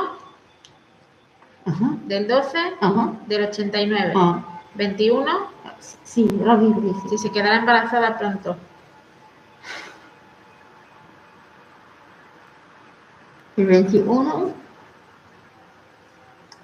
Ajá, 1.66 1.92
del 2.06 2.28
12 2.28 2.58
ajá. 2.82 3.14
del 3.28 3.44
89. 3.46 4.14
Ah, 4.16 4.44
21, 4.76 5.32
sí, 6.04 6.24
Biblia. 6.24 6.94
sí. 7.04 7.10
si 7.10 7.18
se 7.18 7.32
quedará 7.32 7.58
embarazada 7.58 8.18
pronto. 8.18 8.58
El 13.56 13.66
21 13.68 14.54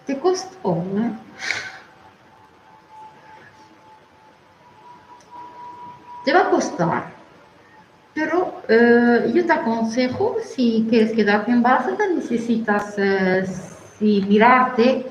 te 0.06 0.20
costó, 0.20 0.76
¿no? 0.76 1.18
Te 6.26 6.34
va 6.34 6.42
a 6.42 6.50
costar. 6.50 7.17
Pero 8.18 8.64
eh, 8.68 9.32
yo 9.32 9.46
te 9.46 9.54
aconsejo, 9.54 10.38
si 10.44 10.88
quieres 10.90 11.12
quedarte 11.12 11.52
embarazada, 11.52 12.08
necesitas 12.08 12.96
eh, 12.98 13.46
mirarte 14.00 15.06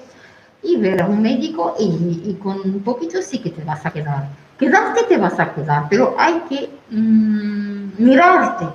y 0.65 0.77
ver 0.77 1.03
a 1.03 1.07
un 1.07 1.23
médico 1.23 1.77
y, 1.79 2.35
con 2.43 2.59
un 2.63 2.83
poquito 2.83 3.23
sí 3.23 3.39
que 3.39 3.51
te 3.51 3.63
vas 3.63 3.87
a 3.87 3.93
quedar. 3.93 4.27
Quedarte 4.59 5.05
te 5.05 5.19
vas 5.19 5.39
a 5.39 5.55
quedar, 5.55 5.87
pero 5.89 6.17
hay 6.19 6.43
que 6.49 6.69
mm, 6.91 7.91
mirarte. 7.99 8.67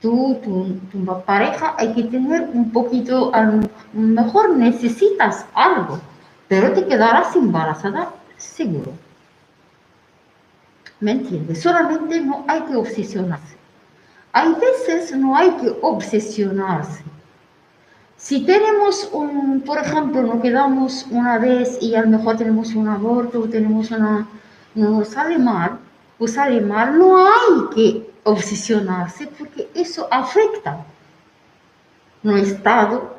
Tú, 0.00 0.38
tu, 0.44 0.78
tu 0.92 1.22
pareja, 1.24 1.74
hay 1.76 1.94
que 1.94 2.04
tener 2.04 2.48
un 2.54 2.70
poquito, 2.70 3.32
mejor 3.94 4.50
necesitas 4.50 5.44
algo, 5.54 5.98
pero 6.46 6.72
te 6.72 6.86
quedarás 6.86 7.34
embarazada 7.34 8.10
seguro. 8.36 8.92
¿Me 11.00 11.12
entiendes? 11.12 11.62
Solamente 11.62 12.20
no 12.20 12.44
hay 12.48 12.60
que 12.62 12.76
obsesionarse. 12.76 13.56
Hay 14.32 14.54
veces 14.54 15.16
no 15.16 15.36
hay 15.36 15.50
que 15.52 15.76
obsesionarse. 15.80 17.02
Si 18.16 18.44
tenemos 18.44 19.08
un, 19.12 19.60
por 19.60 19.78
ejemplo, 19.78 20.22
nos 20.22 20.42
quedamos 20.42 21.06
una 21.10 21.38
vez 21.38 21.78
y 21.80 21.94
a 21.94 22.02
lo 22.02 22.08
mejor 22.08 22.36
tenemos 22.36 22.74
un 22.74 22.88
aborto, 22.88 23.48
tenemos 23.48 23.92
una, 23.92 24.26
no 24.74 25.04
sale 25.04 25.38
mal, 25.38 25.78
o 26.18 26.26
sale 26.26 26.60
mal, 26.60 26.98
no 26.98 27.16
hay 27.16 27.74
que 27.74 28.10
obsesionarse 28.24 29.28
porque 29.38 29.70
eso 29.72 30.08
afecta 30.10 30.84
nuestro 32.24 32.56
estado 32.56 33.16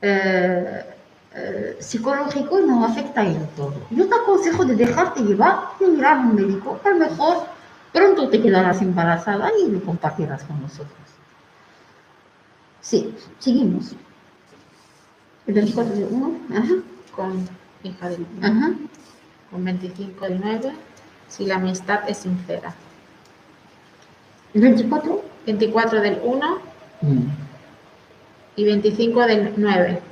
eh, 0.00 0.91
psicológico 1.78 2.60
y 2.60 2.66
nos 2.66 2.90
afecta 2.90 3.24
en 3.24 3.46
todo. 3.56 3.74
Yo 3.90 4.08
te 4.08 4.14
aconsejo 4.14 4.64
de 4.64 4.76
dejarte 4.76 5.22
llevar 5.22 5.70
y 5.80 5.84
mirar 5.84 6.18
a 6.18 6.20
un 6.20 6.34
médico, 6.34 6.78
a 6.84 6.88
lo 6.90 6.96
mejor 6.96 7.46
pronto 7.92 8.28
te 8.28 8.40
quedarás 8.40 8.82
embarazada 8.82 9.50
y 9.62 9.70
lo 9.70 9.80
compartirás 9.82 10.42
con 10.44 10.60
nosotros. 10.60 10.96
Sí, 12.80 13.14
seguimos. 13.38 13.94
El 15.46 15.54
24 15.54 15.94
de 15.94 16.04
1, 16.04 16.38
ajá, 16.54 16.74
Con 17.14 17.48
hija 17.82 18.08
del 18.08 18.26
ajá. 18.40 18.72
con 19.50 19.64
25 19.64 20.24
del 20.26 20.40
9, 20.40 20.72
si 21.28 21.46
la 21.46 21.56
amistad 21.56 22.08
es 22.08 22.18
sincera. 22.18 22.74
El 24.54 24.62
24, 24.62 25.22
24 25.46 26.00
del 26.00 26.20
1 26.22 26.58
mm. 27.00 27.18
y 28.56 28.64
25 28.64 29.20
del 29.26 29.54
9, 29.56 30.02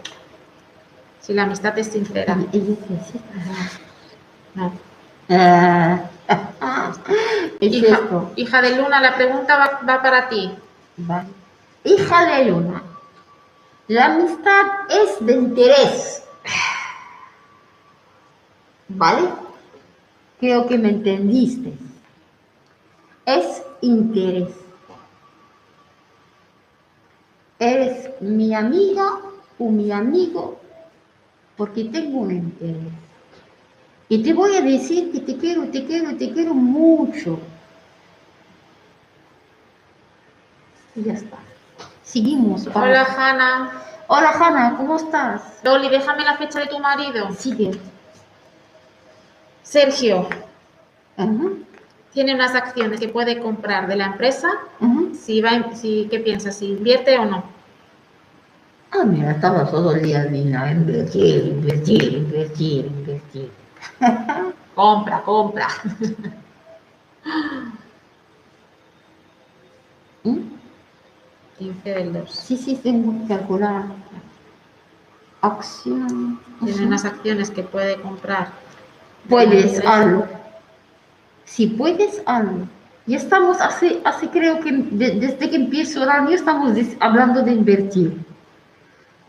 si 1.30 1.36
la 1.36 1.44
amistad 1.44 1.78
es 1.78 1.86
sincera. 1.86 2.36
Qué 2.50 2.58
es 7.60 7.72
Hija, 7.72 7.94
esto. 7.94 8.32
hija 8.34 8.62
de 8.62 8.76
Luna, 8.76 9.00
la 9.00 9.14
pregunta 9.14 9.56
va, 9.56 9.80
va 9.88 10.02
para 10.02 10.28
ti. 10.28 10.50
Vale. 10.96 11.28
Hija 11.84 12.26
de 12.26 12.46
luna, 12.46 12.82
la 13.86 14.06
amistad 14.06 14.62
es 14.88 15.24
de 15.24 15.34
interés. 15.34 16.24
¿Vale? 18.88 19.28
Creo 20.40 20.66
que 20.66 20.78
me 20.78 20.88
entendiste. 20.88 21.72
Es 23.24 23.62
interés. 23.82 24.48
Eres 27.60 28.20
mi 28.20 28.52
amiga 28.52 29.12
o 29.60 29.70
mi 29.70 29.92
amigo 29.92 30.60
porque 31.60 31.84
tengo 31.84 32.20
un 32.20 32.30
interés. 32.30 32.90
Y 34.08 34.22
te 34.22 34.32
voy 34.32 34.56
a 34.56 34.62
decir 34.62 35.12
que 35.12 35.20
te 35.20 35.36
quiero, 35.36 35.64
te 35.64 35.84
quiero, 35.84 36.16
te 36.16 36.32
quiero 36.32 36.54
mucho. 36.54 37.38
Y 40.96 41.02
ya 41.02 41.12
está. 41.12 41.36
Seguimos. 42.02 42.66
Hola, 42.72 43.02
Hanna. 43.04 43.72
Hola, 44.06 44.30
Hanna, 44.30 44.74
¿cómo 44.78 44.96
estás? 44.96 45.60
Loli, 45.62 45.90
déjame 45.90 46.24
la 46.24 46.38
fecha 46.38 46.60
de 46.60 46.66
tu 46.66 46.78
marido. 46.78 47.30
Sigue. 47.34 47.72
Sergio, 49.62 50.30
tiene 52.14 52.34
unas 52.34 52.54
acciones 52.54 53.00
que 53.00 53.08
puede 53.08 53.38
comprar 53.38 53.86
de 53.86 53.96
la 53.96 54.06
empresa. 54.06 54.48
Si 55.12 55.42
va, 55.42 55.74
si, 55.74 56.08
¿Qué 56.10 56.20
piensas? 56.20 56.56
¿Si 56.56 56.68
invierte 56.68 57.18
o 57.18 57.26
no? 57.26 57.59
Ah, 58.92 59.04
mira, 59.04 59.30
estaba 59.32 59.70
todo 59.70 59.94
el 59.94 60.02
día 60.02 60.24
Nina, 60.24 60.70
invertir, 60.72 61.44
invertir, 61.46 62.12
invertir, 62.14 62.86
invertir. 62.86 63.50
Compra, 64.74 65.20
compra. 65.22 65.68
¿Mm? 70.24 70.38
15 71.58 71.90
del 71.94 72.12
2. 72.14 72.30
Sí, 72.30 72.56
sí, 72.56 72.76
tengo 72.82 73.20
que 73.22 73.28
calcular. 73.34 73.84
Acción. 75.42 76.38
Tiene 76.64 76.86
unas 76.86 77.04
acciones 77.04 77.50
que 77.50 77.62
puede 77.62 78.00
comprar. 78.00 78.48
Puedes, 79.28 79.82
hazlo. 79.86 80.26
Si 81.44 81.66
puedes, 81.66 82.22
hazlo. 82.26 82.66
Ya 83.06 83.16
estamos 83.16 83.60
hace, 83.60 84.00
hace 84.04 84.28
creo 84.30 84.60
que 84.60 84.72
de- 84.72 85.12
desde 85.18 85.50
que 85.50 85.56
empiezo 85.56 86.02
el 86.04 86.10
año 86.10 86.30
estamos 86.30 86.72
hablando 87.00 87.42
de 87.42 87.52
invertir. 87.52 88.24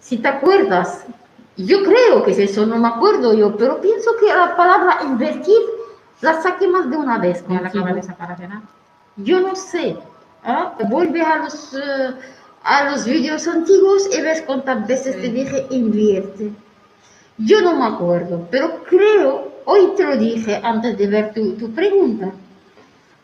Si 0.02 0.18
te 0.18 0.28
acuerdas, 0.28 1.06
yo 1.58 1.84
creo 1.84 2.24
que 2.24 2.32
es 2.32 2.40
eso, 2.40 2.66
no 2.66 2.78
me 2.78 2.90
acuerdo 2.90 3.34
yo, 3.34 3.56
pero 3.56 3.80
pienso 3.80 4.12
que 4.20 4.28
la 4.28 4.58
palabra 4.58 5.00
invertir 5.04 5.58
la 6.22 6.42
saqué 6.42 6.68
más 6.68 6.90
de 6.90 6.98
una 6.98 7.18
vez. 7.20 7.44
Ya 7.48 7.56
la 7.56 7.62
contigo. 7.62 7.84
acaba 7.84 7.90
de 7.96 8.02
desaparecer. 8.02 8.50
Yo 9.18 9.40
no 9.40 9.56
sé. 9.56 9.98
¿ah? 10.44 10.74
Vuelve 10.90 11.22
a 11.22 11.38
los, 11.38 11.74
eh, 11.76 12.12
a 12.64 12.90
los 12.92 13.06
vídeos 13.06 13.48
antiguos 13.48 14.10
y 14.14 14.22
ves 14.22 14.42
cuántas 14.46 14.86
veces 14.88 15.16
Sí. 15.16 15.22
te 15.22 15.30
dije 15.30 15.68
invierte. 15.70 16.52
Yo 17.38 17.62
no 17.62 17.76
me 17.76 17.86
acuerdo, 17.86 18.48
pero 18.52 18.84
creo, 18.84 19.52
hoy 19.66 19.94
te 19.96 20.04
lo 20.04 20.18
dije 20.18 20.60
antes 20.64 20.98
de 20.98 21.08
ver 21.08 21.34
tu, 21.34 21.54
tu 21.54 21.72
pregunta. 21.72 22.32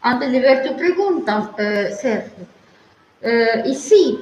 Antes 0.02 0.32
de 0.32 0.40
ver 0.40 0.64
tu 0.64 0.76
pregunta, 0.78 1.52
eh, 1.58 1.95
Sergio. 1.99 2.45
Eh, 3.22 3.64
y 3.66 3.76
sí, 3.76 4.20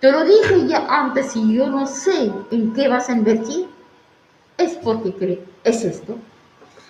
te 0.00 0.12
lo 0.12 0.24
dije 0.24 0.66
ya 0.66 0.86
antes 0.88 1.34
y 1.36 1.54
yo 1.54 1.68
no 1.68 1.86
sé 1.86 2.30
en 2.50 2.72
qué 2.74 2.88
vas 2.88 3.08
a 3.08 3.12
invertir. 3.12 3.66
Es 4.58 4.74
porque 4.76 5.12
creo, 5.12 5.38
es 5.64 5.84
esto. 5.84 6.16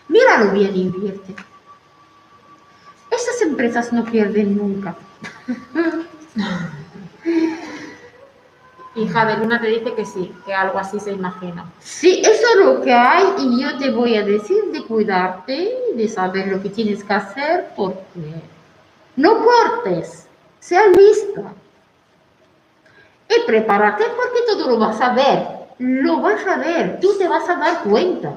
Míralo 0.09 0.53
bien, 0.53 0.75
invierte. 0.77 1.35
Esas 3.11 3.43
empresas 3.43 3.93
no 3.93 4.05
pierden 4.05 4.57
nunca. 4.57 4.97
Hija 8.97 9.27
de 9.27 9.37
Luna 9.37 9.61
te 9.61 9.69
dice 9.69 9.95
que 9.95 10.07
sí, 10.07 10.33
que 10.47 10.55
algo 10.55 10.79
así 10.79 10.99
se 10.99 11.13
imagina. 11.13 11.71
Sí, 11.81 12.23
eso 12.25 12.43
es 12.55 12.65
lo 12.65 12.81
que 12.81 12.95
hay 12.95 13.27
y 13.39 13.61
yo 13.61 13.77
te 13.77 13.91
voy 13.91 14.17
a 14.17 14.23
decir 14.23 14.65
de 14.73 14.85
cuidarte, 14.85 15.71
de 15.95 16.09
saber 16.09 16.49
lo 16.49 16.63
que 16.63 16.71
tienes 16.71 17.05
que 17.05 17.13
hacer, 17.13 17.69
porque 17.77 18.01
no 19.17 19.45
cortes, 19.45 20.27
sea 20.61 20.87
lista. 20.87 21.53
Y 23.29 23.47
prepárate 23.47 24.05
porque 24.17 24.41
todo 24.47 24.69
lo 24.71 24.79
vas 24.79 25.01
a 25.01 25.13
ver, 25.13 25.47
lo 25.79 26.21
vas 26.21 26.47
a 26.47 26.57
ver, 26.57 27.01
tú 27.01 27.17
te 27.19 27.29
vas 27.29 27.49
a 27.49 27.57
dar 27.57 27.83
cuenta. 27.83 28.35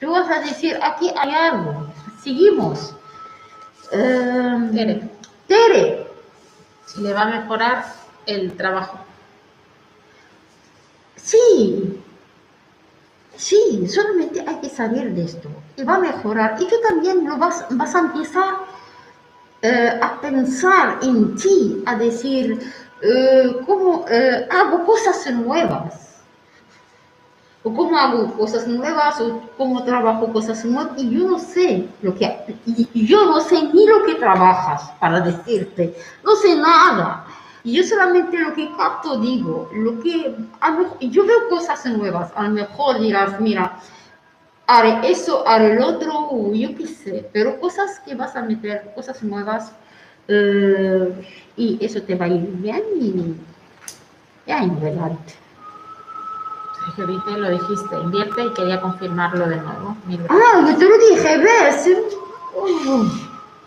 Tú 0.00 0.10
vas 0.10 0.30
a 0.30 0.40
decir, 0.40 0.78
aquí 0.82 1.10
hay 1.16 1.30
algo, 1.34 1.88
seguimos. 2.22 2.94
Em, 3.90 4.70
Tere. 4.72 5.10
Tere, 5.46 6.06
le 6.98 7.12
va 7.12 7.22
a 7.22 7.40
mejorar 7.40 7.84
el 8.26 8.52
trabajo. 8.56 8.98
Sí, 11.16 12.00
sí, 13.36 13.86
solamente 13.88 14.44
hay 14.46 14.56
que 14.56 14.68
salir 14.68 15.10
de 15.14 15.24
esto 15.24 15.48
y 15.76 15.82
va 15.82 15.96
a 15.96 16.00
mejorar. 16.00 16.56
Y 16.60 16.66
tú 16.66 16.76
también 16.86 17.28
lo 17.28 17.36
vas, 17.36 17.66
vas 17.70 17.94
a 17.94 18.00
empezar 18.00 18.54
eh, 19.62 19.98
a 20.00 20.20
pensar 20.20 20.98
en 21.02 21.34
ti, 21.34 21.82
a 21.86 21.96
decir 21.96 22.60
eh, 23.02 23.56
cómo 23.66 24.04
eh, 24.08 24.46
hago 24.50 24.84
cosas 24.84 25.30
nuevas. 25.32 26.04
O 27.64 27.74
cómo 27.74 27.96
hago 27.98 28.32
cosas 28.34 28.66
nuevas, 28.68 29.20
o 29.20 29.42
cómo 29.56 29.82
trabajo 29.84 30.32
cosas 30.32 30.64
nuevas, 30.64 30.92
y 30.96 31.10
yo 31.10 31.26
no 31.26 31.38
sé 31.40 31.88
lo 32.02 32.14
que, 32.14 32.56
y 32.66 33.04
yo 33.06 33.26
no 33.26 33.40
sé 33.40 33.60
ni 33.74 33.84
lo 33.84 34.04
que 34.04 34.14
trabajas 34.14 34.90
para 35.00 35.20
decirte, 35.20 35.94
no 36.24 36.36
sé 36.36 36.54
nada. 36.54 37.26
Y 37.64 37.72
yo 37.76 37.82
solamente 37.82 38.38
lo 38.38 38.54
que 38.54 38.70
capto 38.76 39.18
digo, 39.20 39.68
lo 39.74 39.98
que 40.00 40.36
a 40.60 40.70
lo- 40.70 40.98
yo 41.00 41.26
veo 41.26 41.48
cosas 41.50 41.84
nuevas, 41.86 42.30
a 42.36 42.44
lo 42.44 42.50
mejor 42.50 43.00
dirás, 43.00 43.40
mira, 43.40 43.80
haré 44.66 45.10
eso, 45.10 45.46
haré 45.46 45.72
el 45.72 45.82
otro, 45.82 46.30
yo 46.54 46.74
qué 46.76 46.86
sé, 46.86 47.28
pero 47.32 47.58
cosas 47.58 47.98
que 48.00 48.14
vas 48.14 48.36
a 48.36 48.42
meter, 48.42 48.92
cosas 48.94 49.20
nuevas, 49.24 49.72
eh, 50.28 51.26
y 51.56 51.84
eso 51.84 52.00
te 52.02 52.14
va 52.14 52.26
a 52.26 52.28
ir 52.28 52.46
bien 52.58 52.82
y 53.00 53.34
ya 54.46 54.62
en 54.62 54.78
dice, 57.06 57.30
lo 57.36 57.50
dijiste, 57.50 57.96
invierte 58.02 58.44
y 58.44 58.52
quería 58.54 58.80
confirmarlo 58.80 59.46
de 59.46 59.56
nuevo. 59.56 59.96
Mil. 60.06 60.20
Ah, 60.28 60.64
yo 60.66 60.76
te 60.76 60.84
lo 60.84 60.98
dije, 60.98 61.38
¿ves? 61.38 61.88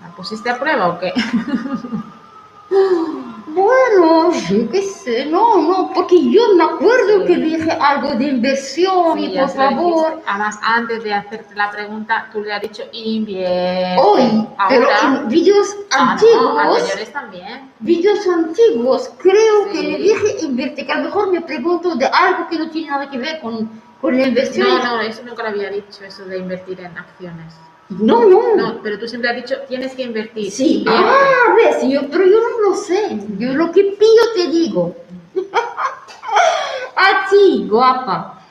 ¿La 0.01 0.09
pusiste 0.15 0.49
a 0.49 0.59
prueba 0.59 0.89
o 0.89 0.99
qué? 0.99 1.13
Bueno, 3.53 4.31
yo 4.49 4.69
qué 4.71 4.81
sé, 4.83 5.25
no, 5.25 5.61
no, 5.61 5.91
porque 5.93 6.15
yo 6.31 6.41
me 6.55 6.63
acuerdo 6.63 7.21
Sí. 7.21 7.27
que 7.27 7.35
dije 7.37 7.71
algo 7.71 8.13
de 8.15 8.25
inversión 8.25 9.17
Sí, 9.17 9.25
y 9.25 9.31
ya 9.33 9.45
por 9.47 9.55
favor, 9.55 10.21
Además, 10.25 10.59
antes 10.63 11.03
de 11.03 11.13
hacerte 11.13 11.53
la 11.55 11.69
pregunta, 11.69 12.29
tú 12.31 12.41
le 12.41 12.53
has 12.53 12.61
dicho 12.61 12.83
invierte. 12.93 14.01
hoy, 14.01 14.47
pero 14.69 14.85
Ahora. 14.85 15.17
en 15.23 15.27
vídeos 15.27 15.75
Ah, 15.91 16.05
no, 16.05 16.11
antiguos, 16.11 16.57
anteriores 16.79 17.11
también. 17.13 17.71
vídeos 17.79 18.27
antiguos, 18.27 19.11
creo 19.17 19.69
que 19.71 19.81
le 19.83 19.97
dije 19.97 20.37
invierte, 20.43 20.85
que 20.85 20.91
a 20.91 20.97
lo 20.99 21.03
mejor 21.05 21.31
me 21.31 21.41
pregunto 21.41 21.95
de 21.95 22.05
algo 22.05 22.47
que 22.49 22.57
no 22.57 22.69
tiene 22.69 22.89
nada 22.89 23.09
que 23.09 23.17
ver 23.17 23.39
con, 23.41 23.69
con 23.99 24.17
la 24.17 24.27
inversión. 24.27 24.67
No, 24.67 24.95
no, 24.95 25.01
eso 25.01 25.21
nunca 25.25 25.43
lo 25.43 25.49
había 25.49 25.69
dicho, 25.69 26.03
eso 26.05 26.23
de 26.25 26.37
invertir 26.37 26.79
en 26.79 26.97
acciones. 26.97 27.53
No, 27.99 28.25
no. 28.25 28.55
No, 28.55 28.81
pero 28.81 28.97
tú 28.97 29.07
siempre 29.07 29.29
has 29.29 29.35
dicho, 29.35 29.55
tienes 29.67 29.93
que 29.93 30.03
invertir. 30.03 30.51
Sí, 30.51 30.79
invierte. 30.79 31.03
ah, 31.03 31.55
ves, 31.55 31.83
yo, 31.89 32.07
pero 32.09 32.25
yo 32.25 32.39
no 32.39 32.69
lo 32.69 32.75
sé, 32.75 33.19
yo 33.37 33.53
lo 33.53 33.71
que 33.71 33.83
pillo 33.83 34.21
te 34.35 34.47
digo. 34.47 34.95
A 36.95 37.29
ti, 37.29 37.67
guapa. 37.69 38.41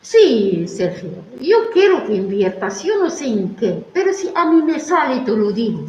Sí, 0.00 0.66
Sergio, 0.66 1.10
yo 1.40 1.70
quiero 1.72 2.04
que 2.06 2.14
inviertas, 2.14 2.82
yo 2.82 2.98
no 2.98 3.08
sé 3.08 3.26
en 3.26 3.54
qué, 3.54 3.84
pero 3.92 4.12
si 4.12 4.32
a 4.34 4.46
mí 4.46 4.62
me 4.62 4.80
sale, 4.80 5.20
te 5.20 5.30
lo 5.30 5.52
digo. 5.52 5.84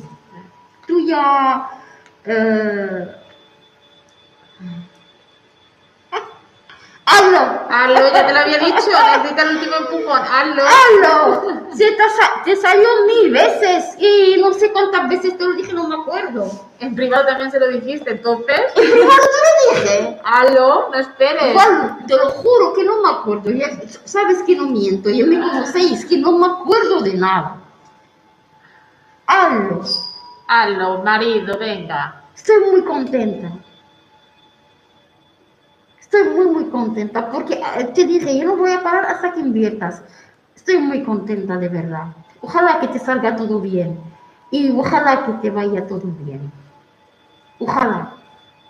Tú 0.88 1.08
ya... 1.08 1.68
eh, 2.26 3.08
Hazlo, 7.06 7.63
Hazlo, 7.76 8.14
ya 8.14 8.28
te 8.28 8.34
lo 8.34 8.40
había 8.40 8.60
dicho. 8.60 8.92
Necesita 9.18 9.42
el 9.42 9.58
último 9.58 9.76
empujón. 9.78 10.22
Hazlo. 10.22 10.64
¡Hazlo! 10.64 11.72
Se 11.74 11.86
te, 11.86 12.04
te 12.46 12.56
salió 12.56 12.88
mil 13.08 13.32
veces 13.32 13.96
y 13.98 14.40
no 14.40 14.54
sé 14.54 14.72
cuántas 14.72 15.10
veces 15.10 15.36
te 15.36 15.44
lo 15.44 15.54
dije, 15.54 15.74
no 15.74 15.88
me 15.88 15.96
acuerdo. 15.96 16.52
En 16.80 16.94
privado 16.94 17.26
también 17.26 17.50
se 17.50 17.60
lo 17.60 17.70
dijiste, 17.70 18.12
entonces. 18.12 18.62
En 18.76 18.92
privado 18.92 19.10
te 19.10 19.74
lo 19.74 19.82
dije. 19.82 20.22
Hazlo, 20.24 20.90
no 20.92 21.00
esperes. 21.00 21.50
Igual, 21.50 21.98
te 22.06 22.16
lo 22.16 22.30
juro 22.30 22.74
que 22.74 22.84
no 22.84 23.02
me 23.02 23.10
acuerdo. 23.10 23.50
Ya 23.50 23.72
sabes 24.06 24.44
que 24.44 24.56
no 24.56 24.68
miento, 24.68 25.10
ya 25.10 25.26
me 25.26 25.40
conocéis, 25.40 26.06
que 26.06 26.18
no 26.20 26.34
me 26.34 26.46
acuerdo 26.46 27.02
de 27.02 27.16
nada. 27.16 27.58
Hazlo. 29.26 29.82
Hazlo, 30.48 31.00
marido, 31.00 31.58
venga. 31.58 32.24
Estoy 32.36 32.60
muy 32.72 32.84
contenta. 32.84 33.52
Estoy 36.14 36.32
muy, 36.32 36.46
muy 36.46 36.66
contenta 36.66 37.32
porque 37.32 37.56
eh, 37.56 37.86
te 37.86 38.06
dije, 38.06 38.38
yo 38.38 38.46
no 38.46 38.56
voy 38.56 38.72
a 38.72 38.84
parar 38.84 39.04
hasta 39.06 39.34
que 39.34 39.40
inviertas. 39.40 40.04
Estoy 40.56 40.78
muy 40.78 41.02
contenta 41.02 41.58
de 41.58 41.70
verdad. 41.70 42.14
Ojalá 42.40 42.80
que 42.80 42.88
te 42.90 43.00
salga 43.00 43.36
todo 43.36 43.60
bien 43.60 44.00
y 44.52 44.70
ojalá 44.70 45.26
que 45.26 45.32
te 45.42 45.50
vaya 45.50 45.88
todo 45.88 46.04
bien. 46.20 46.52
Ojalá. 47.58 48.14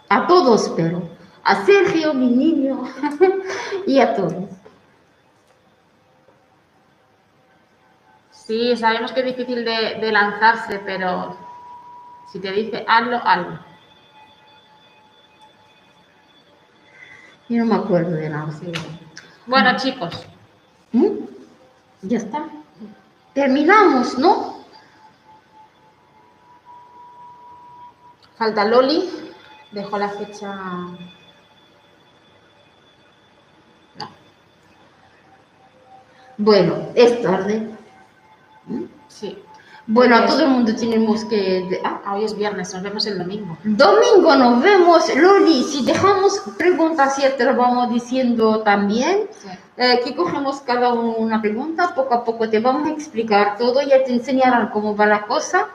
A 0.07 0.25
todos, 0.25 0.71
pero 0.77 1.01
a 1.43 1.65
Sergio, 1.65 2.13
mi 2.13 2.29
niño, 2.29 2.85
y 3.87 3.99
a 3.99 4.15
todos. 4.15 4.49
Sí, 8.31 8.77
sabemos 8.77 9.11
que 9.11 9.19
es 9.19 9.25
difícil 9.25 9.65
de, 9.65 9.97
de 9.99 10.11
lanzarse, 10.13 10.79
pero 10.85 11.35
si 12.31 12.39
te 12.39 12.53
dice 12.53 12.85
hazlo, 12.87 13.17
hazlo. 13.17 13.72
Yo 17.53 17.63
no 17.63 17.75
me 17.75 17.75
acuerdo 17.83 18.09
de 18.13 18.29
nada. 18.31 18.51
Sí. 18.51 18.71
Bueno, 19.45 19.77
chicos, 19.77 20.25
¿Mm? 20.91 21.07
Ya 22.01 22.17
está. 22.17 22.49
Terminamos, 23.35 24.17
¿no? 24.17 24.65
falta 28.35 28.65
Loli. 28.65 29.07
Dejo 29.71 29.99
la 29.99 30.09
fecha. 30.09 30.51
No. 33.99 34.07
Bueno, 36.39 36.87
es 36.95 37.21
tarde. 37.21 37.69
¿Mm? 38.65 38.85
Sí. 39.07 39.37
Bueno, 39.85 40.15
a 40.15 40.21
Yes. 40.21 40.29
todo 40.29 40.43
el 40.43 40.49
mundo 40.49 40.73
tenemos 40.75 41.25
que... 41.25 41.35
de- 41.69 41.81
ah, 41.83 42.13
hoy 42.15 42.23
es 42.23 42.35
viernes, 42.37 42.73
nos 42.73 42.81
vemos 42.83 43.05
el 43.05 43.17
domingo. 43.17 43.57
Domingo 43.63 44.35
nos 44.35 44.61
vemos, 44.63 45.13
Loli. 45.15 45.63
Si 45.63 45.83
dejamos 45.85 46.41
preguntas, 46.57 47.17
ya 47.17 47.35
te 47.35 47.43
lo 47.43 47.55
vamos 47.55 47.89
diciendo 47.91 48.59
también. 48.61 49.27
Sí. 49.31 49.49
Eh, 49.75 49.99
que 50.05 50.15
cogemos 50.15 50.61
cada 50.61 50.93
uno 50.93 51.15
una 51.17 51.41
pregunta, 51.41 51.93
poco 51.95 52.13
a 52.13 52.23
poco 52.23 52.47
te 52.49 52.59
vamos 52.59 52.87
a 52.87 52.91
explicar 52.91 53.57
todo, 53.57 53.81
ya 53.81 54.03
te 54.03 54.13
enseñarán 54.13 54.69
cómo 54.69 54.95
va 54.95 55.05
la 55.07 55.25
cosa. 55.25 55.67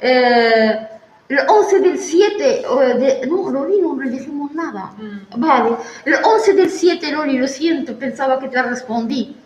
Eh, 0.00 0.88
el 1.28 1.38
11 1.48 1.80
del 1.80 1.98
7, 1.98 2.60
eh, 2.62 2.94
de, 3.20 3.26
no, 3.26 3.50
Loli, 3.50 3.80
no 3.80 3.96
le 4.00 4.10
dijimos 4.10 4.52
nada. 4.52 4.92
Mm. 4.96 5.40
Vale, 5.40 5.76
el 6.04 6.14
11 6.22 6.52
del 6.54 6.70
7, 6.70 7.10
Loli, 7.12 7.36
lo 7.36 7.48
siento, 7.48 7.98
pensaba 7.98 8.38
que 8.38 8.48
te 8.48 8.62
respondí. 8.62 9.36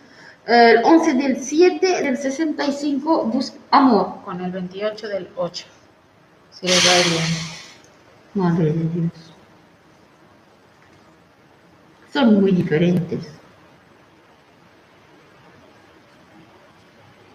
Eh, 0.51 0.71
el 0.71 0.83
11 0.83 1.13
del 1.13 1.41
7 1.41 2.03
del 2.03 2.17
65, 2.17 3.23
bus 3.27 3.53
amor. 3.69 4.15
Con 4.25 4.41
el 4.41 4.51
28 4.51 5.07
del 5.07 5.29
8. 5.37 5.65
Si 6.51 6.67
les 6.67 6.75
va 6.85 7.09
bien. 7.09 7.23
Madre 8.33 8.65
de 8.73 8.83
Dios. 8.89 9.11
Son 12.11 12.41
muy 12.41 12.51
diferentes. 12.51 13.19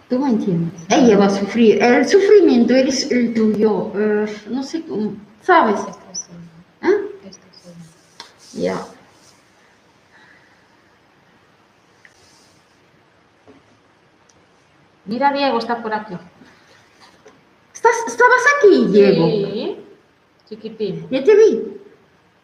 ¿Tú 0.09 0.19
me 0.19 0.29
entiendes? 0.29 0.79
Ella 0.87 1.17
va 1.17 1.25
a 1.25 1.29
sufrir. 1.31 1.81
El 1.81 2.07
sufrimiento 2.07 2.75
es 2.75 3.09
el 3.09 3.33
tuyo. 3.33 3.91
eh, 3.95 4.27
no 4.51 4.61
sé 4.61 4.83
cómo. 4.83 5.13
¿Sabes? 5.41 5.79
Esto 5.79 5.99
sí. 6.13 6.31
¿Ah? 6.81 6.91
Esto 7.25 7.47
sí. 7.51 8.61
Ya. 8.61 8.77
Mira, 15.07 15.31
Diego 15.31 15.57
está 15.57 15.81
por 15.81 15.93
aquí. 15.93 16.15
¿Estás, 17.73 17.95
¿Estabas 18.07 18.43
aquí, 18.57 18.87
Diego? 18.87 19.25
Sí. 19.25 19.79
Chiquitín. 20.49 21.07
Ya 21.09 21.23
te 21.23 21.35
vi. 21.35 21.77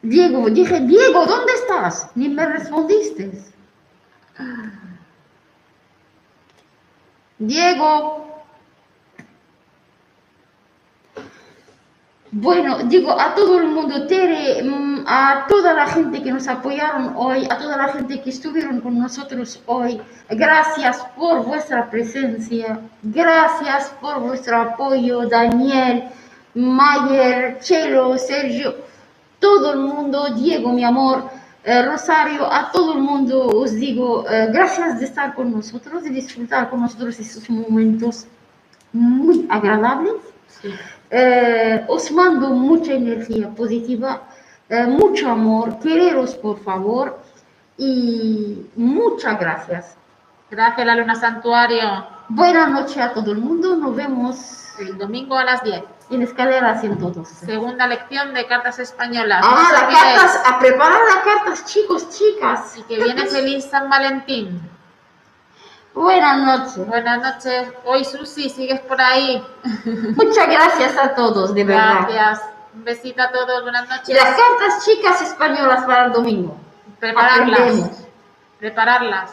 Diego, 0.01 0.49
dije, 0.49 0.81
Diego, 0.81 1.25
¿dónde 1.25 1.53
estás? 1.53 2.09
Ni 2.15 2.27
me 2.29 2.45
respondiste. 2.45 3.31
Diego. 7.39 8.32
Bueno, 12.35 12.79
digo 12.85 13.11
a 13.11 13.35
todo 13.35 13.59
el 13.59 13.67
mundo, 13.67 14.07
Tere, 14.07 14.63
mm, 14.63 15.03
a 15.05 15.45
toda 15.47 15.71
la 15.71 15.85
gente 15.85 16.23
que 16.23 16.31
nos 16.31 16.47
apoyaron 16.47 17.13
hoy, 17.15 17.45
a 17.47 17.59
toda 17.59 17.77
la 17.77 17.89
gente 17.89 18.23
que 18.23 18.31
estuvieron 18.31 18.81
con 18.81 18.97
nosotros 18.97 19.61
hoy, 19.67 20.01
gracias 20.31 20.97
por 21.15 21.45
vuestra 21.45 21.87
presencia, 21.91 22.79
gracias 23.03 23.93
por 24.01 24.19
vuestro 24.21 24.59
apoyo, 24.59 25.29
Daniel, 25.29 26.05
Mayer, 26.55 27.59
Chelo, 27.59 28.17
Sergio, 28.17 28.77
todo 29.37 29.73
el 29.73 29.81
mundo, 29.81 30.25
Diego, 30.35 30.73
mi 30.73 30.83
amor, 30.83 31.29
eh, 31.63 31.83
Rosario, 31.83 32.51
a 32.51 32.71
todo 32.71 32.93
el 32.93 33.03
mundo 33.03 33.45
os 33.47 33.75
digo 33.75 34.25
eh, 34.27 34.47
gracias 34.51 34.99
de 34.99 35.05
estar 35.05 35.35
con 35.35 35.51
nosotros, 35.51 36.03
de 36.03 36.09
disfrutar 36.09 36.71
con 36.71 36.81
nosotros 36.81 37.19
esos 37.19 37.47
momentos 37.47 38.25
muy 38.91 39.45
agradables. 39.51 40.15
Sí. 40.47 40.69
Eh, 41.15 41.85
os 41.87 42.09
mando 42.11 42.49
mucha 42.49 42.93
energía 42.93 43.47
positiva, 43.49 44.23
eh, 44.67 44.87
mucho 44.87 45.29
amor, 45.29 45.77
quereros 45.77 46.33
por 46.33 46.57
favor 46.63 47.19
y 47.77 48.65
muchas 48.75 49.39
gracias. 49.39 49.95
Gracias, 50.49 50.87
la 50.87 50.95
Luna 50.95 51.13
Santuario. 51.13 52.03
Buenas 52.29 52.67
noches 52.71 52.97
a 52.97 53.13
todo 53.13 53.31
el 53.31 53.37
mundo, 53.37 53.75
nos 53.75 53.95
vemos 53.95 54.37
El 54.79 54.97
domingo 54.97 55.37
a 55.37 55.43
las 55.43 55.61
10. 55.63 55.83
en 56.09 56.23
escaleras 56.23 56.81
112. 56.81 57.45
Segunda 57.45 57.85
lección 57.85 58.33
de 58.33 58.47
cartas 58.47 58.79
españolas. 58.79 59.41
Ah, 59.43 59.67
No 59.67 59.71
las 59.71 59.99
cartas, 59.99 60.41
a 60.47 60.59
preparar 60.59 60.99
las 61.13 61.23
cartas 61.23 61.65
chicos, 61.65 62.09
chicas. 62.09 62.75
Y 62.77 62.81
que 62.83 63.03
viene 63.03 63.27
feliz 63.27 63.65
San 63.65 63.87
Valentín. 63.87 64.59
Buenas 65.93 66.37
noches. 66.39 66.87
Buenas 66.87 67.21
noches. 67.21 67.71
Hoy 67.85 68.03
Susi, 68.03 68.49
sigues 68.49 68.79
por 68.81 68.99
ahí. 68.99 69.45
Muchas 70.15 70.47
gracias 70.47 70.97
a 70.97 71.13
todos, 71.13 71.53
de 71.53 71.63
verdad. 71.63 72.07
Gracias. 72.09 72.49
Un 72.73 72.83
besito 72.83 73.21
a 73.21 73.31
todos. 73.31 73.61
Buenas 73.63 73.85
Y 73.85 73.89
noches. 73.89 74.15
las 74.15 74.35
cartas 74.35 74.85
chicas 74.85 75.21
españolas 75.21 75.83
para 75.85 76.05
el 76.05 76.11
domingo. 76.13 76.57
Prepararlas. 76.99 77.59
Aprendemos. 77.59 77.97
Prepararlas. 78.59 79.31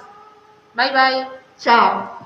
Bye 0.74 0.92
bye. 0.92 1.28
Chao. 1.58 2.19